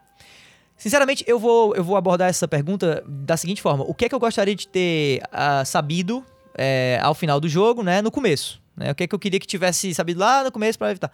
sinceramente, 0.80 1.22
eu 1.28 1.38
vou, 1.38 1.76
eu 1.76 1.84
vou 1.84 1.96
abordar 1.96 2.28
essa 2.28 2.48
pergunta 2.48 3.04
da 3.06 3.36
seguinte 3.36 3.62
forma: 3.62 3.84
o 3.84 3.94
que 3.94 4.06
é 4.06 4.08
que 4.08 4.14
eu 4.14 4.18
gostaria 4.18 4.56
de 4.56 4.66
ter 4.66 5.22
uh, 5.26 5.64
sabido 5.64 6.24
é, 6.56 6.98
ao 7.02 7.14
final 7.14 7.38
do 7.38 7.48
jogo, 7.48 7.82
né? 7.82 8.02
No 8.02 8.10
começo. 8.10 8.60
Né? 8.76 8.90
O 8.90 8.94
que 8.94 9.04
é 9.04 9.06
que 9.06 9.14
eu 9.14 9.18
queria 9.18 9.38
que 9.38 9.46
tivesse 9.46 9.94
sabido 9.94 10.18
lá 10.18 10.42
no 10.42 10.50
começo 10.50 10.78
para 10.78 10.90
evitar? 10.90 11.12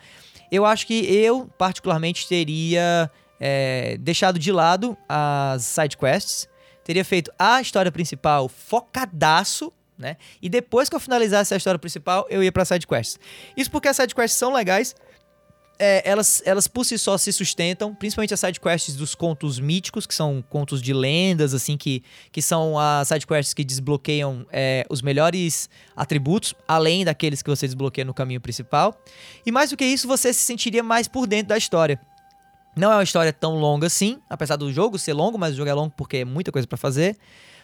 Eu 0.51 0.65
acho 0.65 0.87
que 0.87 1.05
eu, 1.13 1.51
particularmente, 1.59 2.27
teria 2.29 3.11
é, 3.41 3.97
deixado 3.99 4.39
de 4.39 4.53
lado 4.53 4.97
as 5.09 5.65
side 5.65 5.97
quests, 5.97 6.49
teria 6.85 7.05
feito 7.05 7.33
a 7.39 7.61
história 7.61 7.91
principal 7.91 8.49
focadaço 8.49 9.73
né? 9.99 10.17
E 10.43 10.49
depois 10.49 10.89
que 10.89 10.97
eu 10.97 11.01
finalizasse 11.01 11.55
a 11.55 11.57
história 11.57 11.79
principal, 11.79 12.27
eu 12.29 12.43
ia 12.43 12.53
para 12.53 12.65
side 12.65 12.87
quests. 12.87 13.19
Isso 13.57 13.71
porque 13.71 13.89
as 13.89 13.97
side 13.97 14.15
quests 14.15 14.39
são 14.39 14.53
legais, 14.53 14.95
é, 15.79 16.09
elas, 16.09 16.43
elas 16.45 16.67
por 16.67 16.85
si 16.85 16.99
só 16.99 17.19
se 17.19 17.33
sustentam, 17.33 17.95
principalmente 17.95 18.33
as 18.33 18.41
sidequests 18.41 18.97
dos 18.97 19.15
contos 19.15 19.59
míticos, 19.59 20.07
que 20.07 20.15
são 20.15 20.43
contos 20.49 20.81
de 20.81 20.93
lendas, 20.93 21.55
assim, 21.55 21.77
que, 21.77 22.03
que 22.33 22.41
são 22.41 22.79
as 22.79 23.09
sidequests 23.09 23.53
que 23.53 23.65
desbloqueiam 23.65 24.47
é, 24.51 24.85
os 24.89 25.03
melhores 25.03 25.69
atributos, 25.97 26.55
além 26.67 27.05
daqueles 27.05 27.43
que 27.43 27.51
você 27.51 27.67
desbloqueia 27.67 28.05
no 28.05 28.15
caminho 28.15 28.41
principal. 28.41 28.99
E 29.45 29.53
mais 29.53 29.71
do 29.71 29.77
que 29.77 29.85
isso, 29.85 30.09
você 30.09 30.33
se 30.33 30.41
sentiria 30.41 30.83
mais 30.83 31.09
por 31.09 31.27
dentro 31.27 31.49
da 31.49 31.59
história. 31.59 32.01
Não 32.77 32.93
é 32.93 32.97
uma 32.97 33.05
história 33.05 33.33
tão 33.33 33.55
longa 33.57 33.87
assim, 33.87 34.19
apesar 34.29 34.57
do 34.57 34.71
jogo 34.71 34.99
ser 34.99 35.15
longo, 35.15 35.39
mas 35.39 35.55
o 35.55 35.57
jogo 35.57 35.71
é 35.71 35.75
longo 35.75 35.95
porque 35.97 36.19
é 36.19 36.25
muita 36.25 36.53
coisa 36.53 36.69
para 36.69 36.77
fazer. 36.77 37.17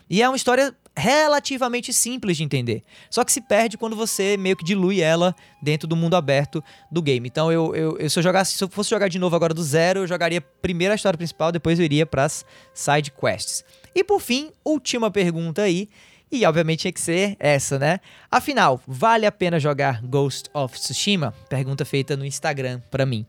E 0.08 0.22
é 0.22 0.28
uma 0.28 0.36
história 0.36 0.74
relativamente 0.94 1.92
simples 1.92 2.36
de 2.36 2.44
entender. 2.44 2.82
Só 3.10 3.24
que 3.24 3.32
se 3.32 3.40
perde 3.40 3.78
quando 3.78 3.96
você 3.96 4.36
meio 4.36 4.56
que 4.56 4.64
dilui 4.64 5.00
ela 5.00 5.34
dentro 5.62 5.88
do 5.88 5.96
mundo 5.96 6.14
aberto 6.14 6.62
do 6.90 7.00
game. 7.00 7.26
Então 7.26 7.50
eu, 7.50 7.74
eu, 7.74 7.98
eu 7.98 8.10
se 8.10 8.18
eu 8.18 8.22
jogasse, 8.22 8.54
se 8.54 8.62
eu 8.62 8.68
fosse 8.68 8.90
jogar 8.90 9.08
de 9.08 9.18
novo 9.18 9.34
agora 9.34 9.54
do 9.54 9.62
zero, 9.62 10.00
eu 10.00 10.06
jogaria 10.06 10.40
primeiro 10.40 10.92
a 10.92 10.94
história 10.94 11.16
principal, 11.16 11.50
depois 11.50 11.78
eu 11.78 11.84
iria 11.84 12.04
para 12.04 12.24
as 12.24 12.44
side 12.74 13.10
quests. 13.10 13.64
E 13.94 14.04
por 14.04 14.20
fim, 14.20 14.50
última 14.64 15.10
pergunta 15.10 15.62
aí. 15.62 15.88
E 16.30 16.46
obviamente 16.46 16.80
tinha 16.80 16.92
que 16.92 17.00
ser 17.00 17.36
essa, 17.38 17.78
né? 17.78 18.00
Afinal, 18.30 18.80
vale 18.86 19.26
a 19.26 19.32
pena 19.32 19.60
jogar 19.60 20.00
Ghost 20.02 20.48
of 20.54 20.78
Tsushima? 20.78 21.34
Pergunta 21.48 21.84
feita 21.84 22.16
no 22.16 22.24
Instagram 22.24 22.80
para 22.90 23.04
mim. 23.04 23.26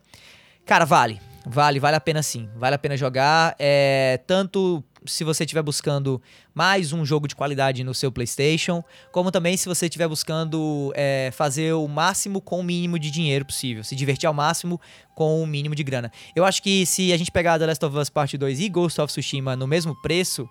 Cara, 0.66 0.86
vale. 0.86 1.20
Vale, 1.46 1.82
vale 1.82 1.98
a 1.98 2.00
pena 2.00 2.24
sim. 2.24 2.50
Vale 2.56 2.76
a 2.76 2.80
pena 2.80 2.96
jogar. 2.96 3.56
É, 3.60 4.22
tanto 4.26 4.82
se 5.06 5.24
você 5.24 5.44
estiver 5.44 5.62
buscando 5.62 6.22
mais 6.54 6.94
um 6.94 7.06
jogo 7.06 7.28
de 7.28 7.36
qualidade 7.36 7.84
no 7.84 7.94
seu 7.94 8.12
PlayStation, 8.12 8.84
como 9.12 9.32
também 9.32 9.58
se 9.58 9.68
você 9.68 9.86
estiver 9.86 10.08
buscando 10.08 10.92
é, 10.96 11.30
fazer 11.34 11.74
o 11.74 11.88
máximo 11.88 12.42
com 12.42 12.60
o 12.60 12.64
mínimo 12.64 12.98
de 12.98 13.12
dinheiro 13.12 13.46
possível, 13.46 13.84
se 13.84 13.96
divertir 13.96 14.28
ao 14.28 14.34
máximo 14.34 14.80
com 15.16 15.42
o 15.42 15.48
mínimo 15.48 15.76
de 15.76 15.84
grana. 15.84 16.12
Eu 16.36 16.46
acho 16.46 16.62
que 16.62 16.86
se 16.86 17.12
a 17.14 17.18
gente 17.18 17.32
pegar 17.32 17.60
The 17.60 17.66
Last 17.66 17.86
of 17.86 17.98
Us 17.98 18.10
Part 18.10 18.38
2 18.38 18.60
e 18.60 18.70
Ghost 18.70 19.00
of 19.02 19.12
Tsushima 19.12 19.56
no 19.56 19.68
mesmo 19.68 20.00
preço, 20.02 20.50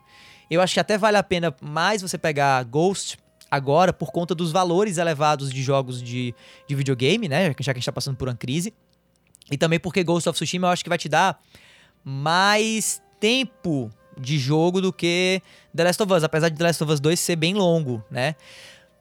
eu 0.50 0.60
acho 0.60 0.74
que 0.74 0.80
até 0.80 0.98
vale 0.98 1.16
a 1.16 1.22
pena 1.22 1.54
mais 1.60 2.02
você 2.02 2.18
pegar 2.18 2.62
Ghost 2.64 3.18
agora 3.50 3.92
por 3.92 4.10
conta 4.10 4.34
dos 4.34 4.50
valores 4.50 4.98
elevados 4.98 5.52
de 5.52 5.62
jogos 5.62 6.02
de, 6.02 6.34
de 6.66 6.74
videogame, 6.74 7.28
né? 7.28 7.48
Já 7.48 7.54
que 7.54 7.62
a 7.62 7.74
gente 7.74 7.78
está 7.78 7.92
passando 7.92 8.16
por 8.16 8.28
uma 8.28 8.34
crise. 8.34 8.72
E 9.50 9.58
também 9.58 9.78
porque 9.78 10.02
Ghost 10.02 10.28
of 10.28 10.36
Tsushima 10.36 10.68
eu 10.68 10.72
acho 10.72 10.82
que 10.82 10.88
vai 10.88 10.98
te 10.98 11.08
dar 11.08 11.38
mais 12.04 13.02
tempo 13.20 13.90
de 14.18 14.38
jogo 14.38 14.80
do 14.80 14.92
que 14.92 15.42
The 15.74 15.84
Last 15.84 16.02
of 16.02 16.12
Us, 16.12 16.24
apesar 16.24 16.48
de 16.48 16.56
The 16.56 16.64
Last 16.64 16.82
of 16.82 16.92
Us 16.92 17.00
2 17.00 17.18
ser 17.18 17.36
bem 17.36 17.54
longo, 17.54 18.02
né? 18.10 18.34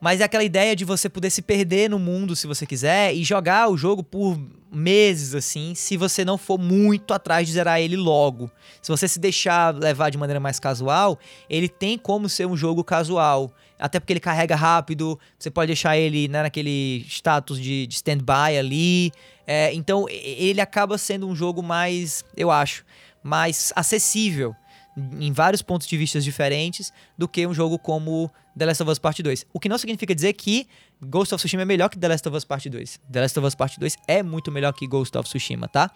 Mas 0.02 0.20
é 0.20 0.24
aquela 0.24 0.42
ideia 0.42 0.74
de 0.74 0.84
você 0.84 1.08
poder 1.08 1.30
se 1.30 1.40
perder 1.40 1.88
no 1.88 1.96
mundo 1.96 2.34
se 2.34 2.44
você 2.44 2.66
quiser 2.66 3.14
e 3.14 3.22
jogar 3.22 3.68
o 3.68 3.76
jogo 3.76 4.02
por 4.02 4.36
meses, 4.72 5.32
assim, 5.32 5.76
se 5.76 5.96
você 5.96 6.24
não 6.24 6.36
for 6.36 6.58
muito 6.58 7.14
atrás 7.14 7.46
de 7.46 7.52
zerar 7.52 7.80
ele 7.80 7.96
logo. 7.96 8.50
Se 8.82 8.90
você 8.90 9.06
se 9.06 9.20
deixar 9.20 9.72
levar 9.72 10.10
de 10.10 10.18
maneira 10.18 10.40
mais 10.40 10.58
casual, 10.58 11.16
ele 11.48 11.68
tem 11.68 11.96
como 11.96 12.28
ser 12.28 12.46
um 12.46 12.56
jogo 12.56 12.82
casual. 12.82 13.54
Até 13.78 14.00
porque 14.00 14.12
ele 14.12 14.18
carrega 14.18 14.56
rápido, 14.56 15.16
você 15.38 15.52
pode 15.52 15.68
deixar 15.68 15.96
ele 15.96 16.26
né, 16.26 16.42
naquele 16.42 17.04
status 17.06 17.60
de, 17.60 17.86
de 17.86 17.94
stand-by 17.94 18.58
ali. 18.58 19.12
É, 19.46 19.72
então 19.72 20.06
ele 20.08 20.60
acaba 20.60 20.98
sendo 20.98 21.28
um 21.28 21.36
jogo 21.36 21.62
mais, 21.62 22.24
eu 22.36 22.50
acho, 22.50 22.84
mais 23.22 23.72
acessível 23.76 24.52
em 24.96 25.32
vários 25.32 25.62
pontos 25.62 25.86
de 25.86 25.96
vista 25.96 26.20
diferentes 26.20 26.92
do 27.16 27.26
que 27.26 27.46
um 27.46 27.54
jogo 27.54 27.78
como 27.78 28.30
The 28.56 28.66
Last 28.66 28.82
of 28.82 28.92
Us 28.92 28.98
Part 28.98 29.22
2. 29.22 29.46
O 29.52 29.58
que 29.58 29.68
não 29.68 29.78
significa 29.78 30.14
dizer 30.14 30.32
que 30.34 30.66
Ghost 31.02 31.34
of 31.34 31.40
Tsushima 31.40 31.62
é 31.62 31.64
melhor 31.64 31.88
que 31.88 31.98
The 31.98 32.08
Last 32.08 32.28
of 32.28 32.36
Us 32.36 32.44
Part 32.44 32.68
2. 32.68 33.00
The 33.10 33.20
Last 33.20 33.38
of 33.38 33.46
Us 33.46 33.54
Part 33.54 33.80
2 33.80 33.96
é 34.06 34.22
muito 34.22 34.52
melhor 34.52 34.72
que 34.72 34.86
Ghost 34.86 35.16
of 35.16 35.28
Tsushima, 35.28 35.68
tá? 35.68 35.90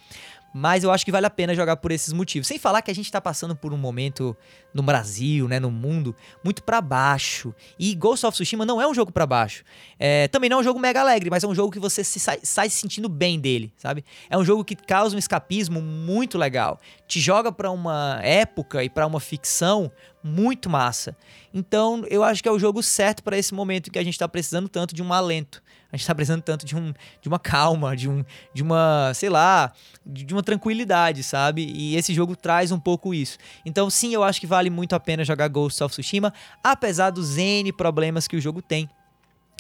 Mas 0.53 0.85
eu 0.85 0.91
acho 0.91 1.05
que 1.05 1.13
vale 1.13 1.27
a 1.27 1.31
pena 1.31 1.55
jogar 1.55 1.77
por 1.77 1.93
esses 1.93 2.13
motivos. 2.13 2.47
Sem 2.47 2.59
falar 2.59 2.81
que 2.81 2.91
a 2.91 2.95
gente 2.95 3.11
tá 3.13 3.21
passando 3.21 3.55
por 3.55 3.75
um 3.75 3.77
momento 3.77 4.35
no 4.73 4.83
Brasil, 4.83 5.49
né, 5.49 5.61
no 5.61 5.71
mundo, 5.71 6.15
muito 6.43 6.63
para 6.63 6.81
baixo. 6.81 7.55
E 7.79 7.95
Ghost 7.95 8.25
of 8.25 8.35
Tsushima 8.35 8.65
não 8.65 8.81
é 8.81 8.87
um 8.87 8.95
jogo 8.95 9.13
para 9.13 9.27
baixo. 9.27 9.65
É, 9.99 10.29
também 10.29 10.49
não 10.49 10.59
é 10.59 10.61
um 10.61 10.65
jogo 10.65 10.81
mega 10.81 11.01
alegre, 11.01 11.29
mas 11.31 11.45
é 11.45 11.47
um 11.47 11.55
jogo 11.55 11.71
que 11.71 11.79
você 11.79 12.03
se 12.03 12.19
sai, 12.19 12.39
sai 12.43 12.71
se 12.71 12.77
sentindo 12.77 13.09
bem 13.09 13.39
dele, 13.39 13.73
sabe? 13.77 14.05
É 14.31 14.37
um 14.39 14.45
jogo 14.45 14.65
que 14.65 14.75
causa 14.75 15.15
um 15.15 15.19
escapismo 15.19 15.81
muito 15.81 16.39
legal. 16.39 16.81
Te 17.07 17.21
joga 17.21 17.53
para 17.53 17.71
uma 17.71 18.21
época 18.23 18.83
e 18.83 18.89
para 18.89 19.07
uma 19.07 19.21
ficção 19.21 19.91
muito 20.23 20.69
massa. 20.69 21.17
Então, 21.53 22.05
eu 22.09 22.23
acho 22.23 22.43
que 22.43 22.49
é 22.49 22.53
o 22.53 22.59
jogo 22.59 22.83
certo 22.83 23.23
para 23.23 23.39
esse 23.39 23.55
momento 23.55 23.91
que 23.91 23.99
a 23.99 24.05
gente 24.05 24.19
tá 24.19 24.29
precisando 24.29 24.69
tanto 24.69 24.95
de 24.95 25.03
um 25.03 25.13
alento 25.13 25.63
a 25.97 25.99
gente 25.99 26.07
tá 26.07 26.15
precisando 26.15 26.43
tanto 26.43 26.65
de, 26.65 26.77
um, 26.77 26.93
de 27.21 27.29
uma 27.29 27.39
calma, 27.39 27.97
de, 27.97 28.09
um, 28.09 28.25
de 28.55 28.63
uma, 28.63 29.13
sei 29.15 29.29
lá, 29.29 29.73
de, 30.05 30.25
de 30.25 30.35
uma 30.35 30.43
tranquilidade, 30.43 31.23
sabe? 31.23 31.67
E 31.75 31.97
esse 31.97 32.15
jogo 32.15 32.37
traz 32.37 32.71
um 32.71 32.79
pouco 32.79 33.15
isso. 33.15 33.39
Então, 33.65 33.91
sim, 33.91 34.15
eu 34.15 34.23
acho 34.23 34.41
que 34.41 34.47
vale 34.47 34.71
muito 34.71 34.95
a 34.95 35.01
pena 35.01 35.25
jogar 35.25 35.49
Ghost 35.49 35.83
of 35.83 35.93
Tsushima, 35.93 36.33
apesar 36.63 37.11
dos 37.11 37.39
N 37.39 37.73
problemas 37.73 38.29
que 38.29 38.37
o 38.37 38.41
jogo 38.41 38.63
tem 38.63 38.89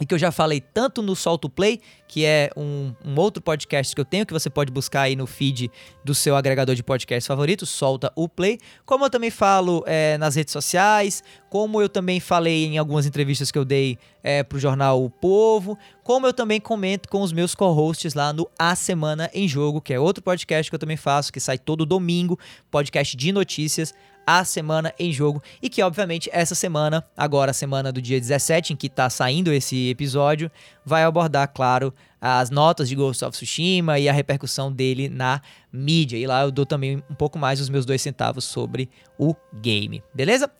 e 0.01 0.05
que 0.05 0.14
eu 0.14 0.18
já 0.18 0.30
falei 0.30 0.61
tanto 0.61 1.03
no 1.03 1.16
Solto 1.16 1.49
Play, 1.49 1.80
que 2.07 2.24
é 2.24 2.51
um, 2.57 2.92
um, 3.05 3.18
outro 3.18 3.42
podcast 3.42 3.94
que 3.94 4.01
eu 4.01 4.05
tenho, 4.05 4.26
que 4.26 4.32
você 4.32 4.51
pode 4.51 4.70
buscar 4.70 5.03
aí 5.03 5.16
no 5.16 5.26
feed 5.26 5.70
do 6.05 6.14
seu 6.14 6.36
agregador 6.36 6.74
de 6.74 6.82
podcast 6.82 7.26
favorito, 7.26 7.64
Solta 7.64 8.12
o 8.14 8.28
Play, 8.28 8.59
como 8.84 9.05
eu 9.05 9.11
também 9.11 9.30
falo 9.30 9.82
é, 9.86 10.18
nas 10.18 10.34
redes 10.34 10.53
sociais, 10.53 11.24
como 11.49 11.80
eu 11.80 11.88
também 11.88 12.20
falei 12.20 12.66
em 12.66 12.78
algumas 12.78 13.07
entrevistas 13.07 13.51
que 13.51 13.59
eu 13.59 13.64
dei 13.64 13.99
é, 14.22 14.42
para 14.42 14.57
o 14.57 14.61
jornal 14.61 15.03
O 15.03 15.09
Povo, 15.09 15.78
como 16.05 16.26
eu 16.26 16.32
também 16.32 16.61
comento 16.61 17.09
com 17.09 17.22
os 17.22 17.32
meus 17.32 17.55
co-hosts 17.55 18.12
lá 18.12 18.32
no 18.32 18.49
A 18.59 18.74
Semana 18.76 19.30
em 19.32 19.49
Jogo, 19.49 19.80
que 19.80 19.94
é 19.94 19.99
outro 19.99 20.22
podcast 20.22 20.70
que 20.70 20.74
eu 20.74 20.78
também 20.78 20.97
faço, 20.97 21.32
que 21.32 21.40
sai 21.40 21.59
todo 21.59 21.86
domingo, 21.86 22.38
podcast 22.70 23.16
de 23.16 23.32
notícias 23.32 23.94
a 24.27 24.45
semana 24.45 24.93
em 24.99 25.12
jogo 25.12 25.41
e 25.62 25.70
que 25.70 25.83
obviamente 25.83 26.29
essa 26.33 26.55
semana, 26.55 27.05
agora 27.16 27.53
a 27.53 27.55
semana 27.55 27.93
do 27.93 28.03
dia 28.03 28.18
17 28.18 28.72
em 28.72 28.77
que 28.77 28.89
está 28.89 29.09
saindo 29.09 29.53
esse 29.53 29.89
episódio, 29.89 30.51
vai 30.85 31.05
abordar, 31.05 31.49
claro, 31.55 31.95
as 32.20 32.51
notas 32.51 32.89
de 32.89 32.97
Ghost 32.97 33.24
of 33.24 33.33
Tsushima 33.33 33.99
e 33.99 34.09
a 34.09 34.12
repercussão 34.12 34.72
dele 34.72 35.09
na 35.09 35.41
mídia. 35.72 36.16
E 36.16 36.27
lá 36.27 36.43
eu 36.43 36.51
dou 36.51 36.66
também 36.66 37.03
um 37.09 37.14
pouco 37.14 37.39
mais 37.39 37.61
os 37.61 37.68
meus 37.68 37.87
dois 37.87 38.03
centavos 38.03 38.45
sobre 38.45 38.91
o 39.16 39.35
game, 39.55 40.03
beleza? 40.12 40.51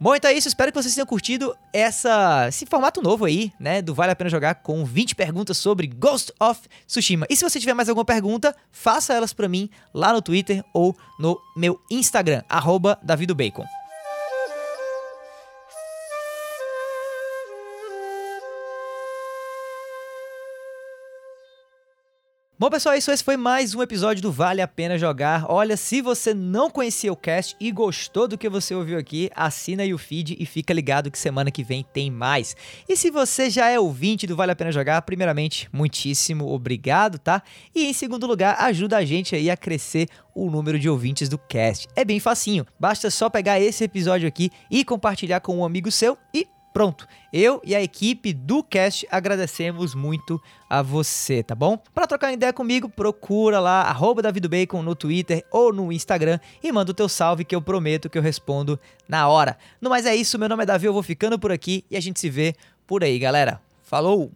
Bom, 0.00 0.14
então 0.14 0.30
é 0.30 0.34
isso. 0.34 0.46
Espero 0.46 0.70
que 0.70 0.80
vocês 0.80 0.94
tenham 0.94 1.06
curtido 1.06 1.56
essa, 1.72 2.46
esse 2.48 2.64
formato 2.66 3.02
novo 3.02 3.24
aí, 3.24 3.52
né? 3.58 3.82
Do 3.82 3.94
Vale 3.94 4.12
a 4.12 4.16
Pena 4.16 4.30
Jogar 4.30 4.54
com 4.56 4.84
20 4.84 5.16
perguntas 5.16 5.58
sobre 5.58 5.88
Ghost 5.88 6.32
of 6.38 6.60
Tsushima. 6.86 7.26
E 7.28 7.36
se 7.36 7.42
você 7.42 7.58
tiver 7.58 7.74
mais 7.74 7.88
alguma 7.88 8.04
pergunta, 8.04 8.54
faça 8.70 9.12
elas 9.12 9.32
para 9.32 9.48
mim 9.48 9.68
lá 9.92 10.12
no 10.12 10.22
Twitter 10.22 10.64
ou 10.72 10.96
no 11.18 11.36
meu 11.56 11.80
Instagram, 11.90 12.42
arroba 12.48 12.98
Davidobacon. 13.02 13.64
Bom, 22.60 22.68
pessoal, 22.68 22.96
isso 22.96 23.12
esse 23.12 23.22
foi 23.22 23.36
mais 23.36 23.72
um 23.72 23.80
episódio 23.84 24.20
do 24.20 24.32
Vale 24.32 24.60
a 24.60 24.66
Pena 24.66 24.98
Jogar. 24.98 25.46
Olha, 25.48 25.76
se 25.76 26.02
você 26.02 26.34
não 26.34 26.68
conhecia 26.68 27.12
o 27.12 27.16
cast 27.16 27.54
e 27.60 27.70
gostou 27.70 28.26
do 28.26 28.36
que 28.36 28.48
você 28.48 28.74
ouviu 28.74 28.98
aqui, 28.98 29.30
assina 29.32 29.84
aí 29.84 29.94
o 29.94 29.98
feed 29.98 30.36
e 30.40 30.44
fica 30.44 30.74
ligado 30.74 31.08
que 31.08 31.16
semana 31.16 31.52
que 31.52 31.62
vem 31.62 31.84
tem 31.84 32.10
mais. 32.10 32.56
E 32.88 32.96
se 32.96 33.12
você 33.12 33.48
já 33.48 33.68
é 33.68 33.78
ouvinte 33.78 34.26
do 34.26 34.34
Vale 34.34 34.50
a 34.50 34.56
Pena 34.56 34.72
Jogar, 34.72 35.02
primeiramente, 35.02 35.68
muitíssimo 35.72 36.52
obrigado, 36.52 37.16
tá? 37.16 37.44
E 37.72 37.86
em 37.86 37.92
segundo 37.92 38.26
lugar, 38.26 38.56
ajuda 38.58 38.96
a 38.96 39.04
gente 39.04 39.36
aí 39.36 39.48
a 39.48 39.56
crescer 39.56 40.08
o 40.34 40.50
número 40.50 40.80
de 40.80 40.88
ouvintes 40.88 41.28
do 41.28 41.38
cast. 41.38 41.86
É 41.94 42.04
bem 42.04 42.18
facinho, 42.18 42.66
basta 42.76 43.08
só 43.08 43.30
pegar 43.30 43.60
esse 43.60 43.84
episódio 43.84 44.26
aqui 44.26 44.50
e 44.68 44.84
compartilhar 44.84 45.38
com 45.38 45.58
um 45.58 45.64
amigo 45.64 45.92
seu 45.92 46.18
e 46.34 46.44
Pronto, 46.78 47.08
eu 47.32 47.60
e 47.64 47.74
a 47.74 47.82
equipe 47.82 48.32
do 48.32 48.62
cast 48.62 49.04
agradecemos 49.10 49.96
muito 49.96 50.40
a 50.70 50.80
você, 50.80 51.42
tá 51.42 51.52
bom? 51.52 51.76
Para 51.92 52.06
trocar 52.06 52.32
ideia 52.32 52.52
comigo, 52.52 52.88
procura 52.88 53.58
lá 53.58 53.82
arroba 53.82 54.22
Bacon 54.48 54.80
no 54.80 54.94
Twitter 54.94 55.44
ou 55.50 55.72
no 55.72 55.90
Instagram 55.90 56.38
e 56.62 56.70
manda 56.70 56.92
o 56.92 56.94
teu 56.94 57.08
salve 57.08 57.44
que 57.44 57.56
eu 57.56 57.60
prometo 57.60 58.08
que 58.08 58.16
eu 58.16 58.22
respondo 58.22 58.78
na 59.08 59.26
hora. 59.26 59.58
No 59.80 59.90
mais 59.90 60.06
é 60.06 60.14
isso, 60.14 60.38
meu 60.38 60.48
nome 60.48 60.62
é 60.62 60.66
Davi, 60.66 60.86
eu 60.86 60.92
vou 60.92 61.02
ficando 61.02 61.36
por 61.36 61.50
aqui 61.50 61.84
e 61.90 61.96
a 61.96 62.00
gente 62.00 62.20
se 62.20 62.30
vê 62.30 62.54
por 62.86 63.02
aí, 63.02 63.18
galera. 63.18 63.60
Falou! 63.82 64.30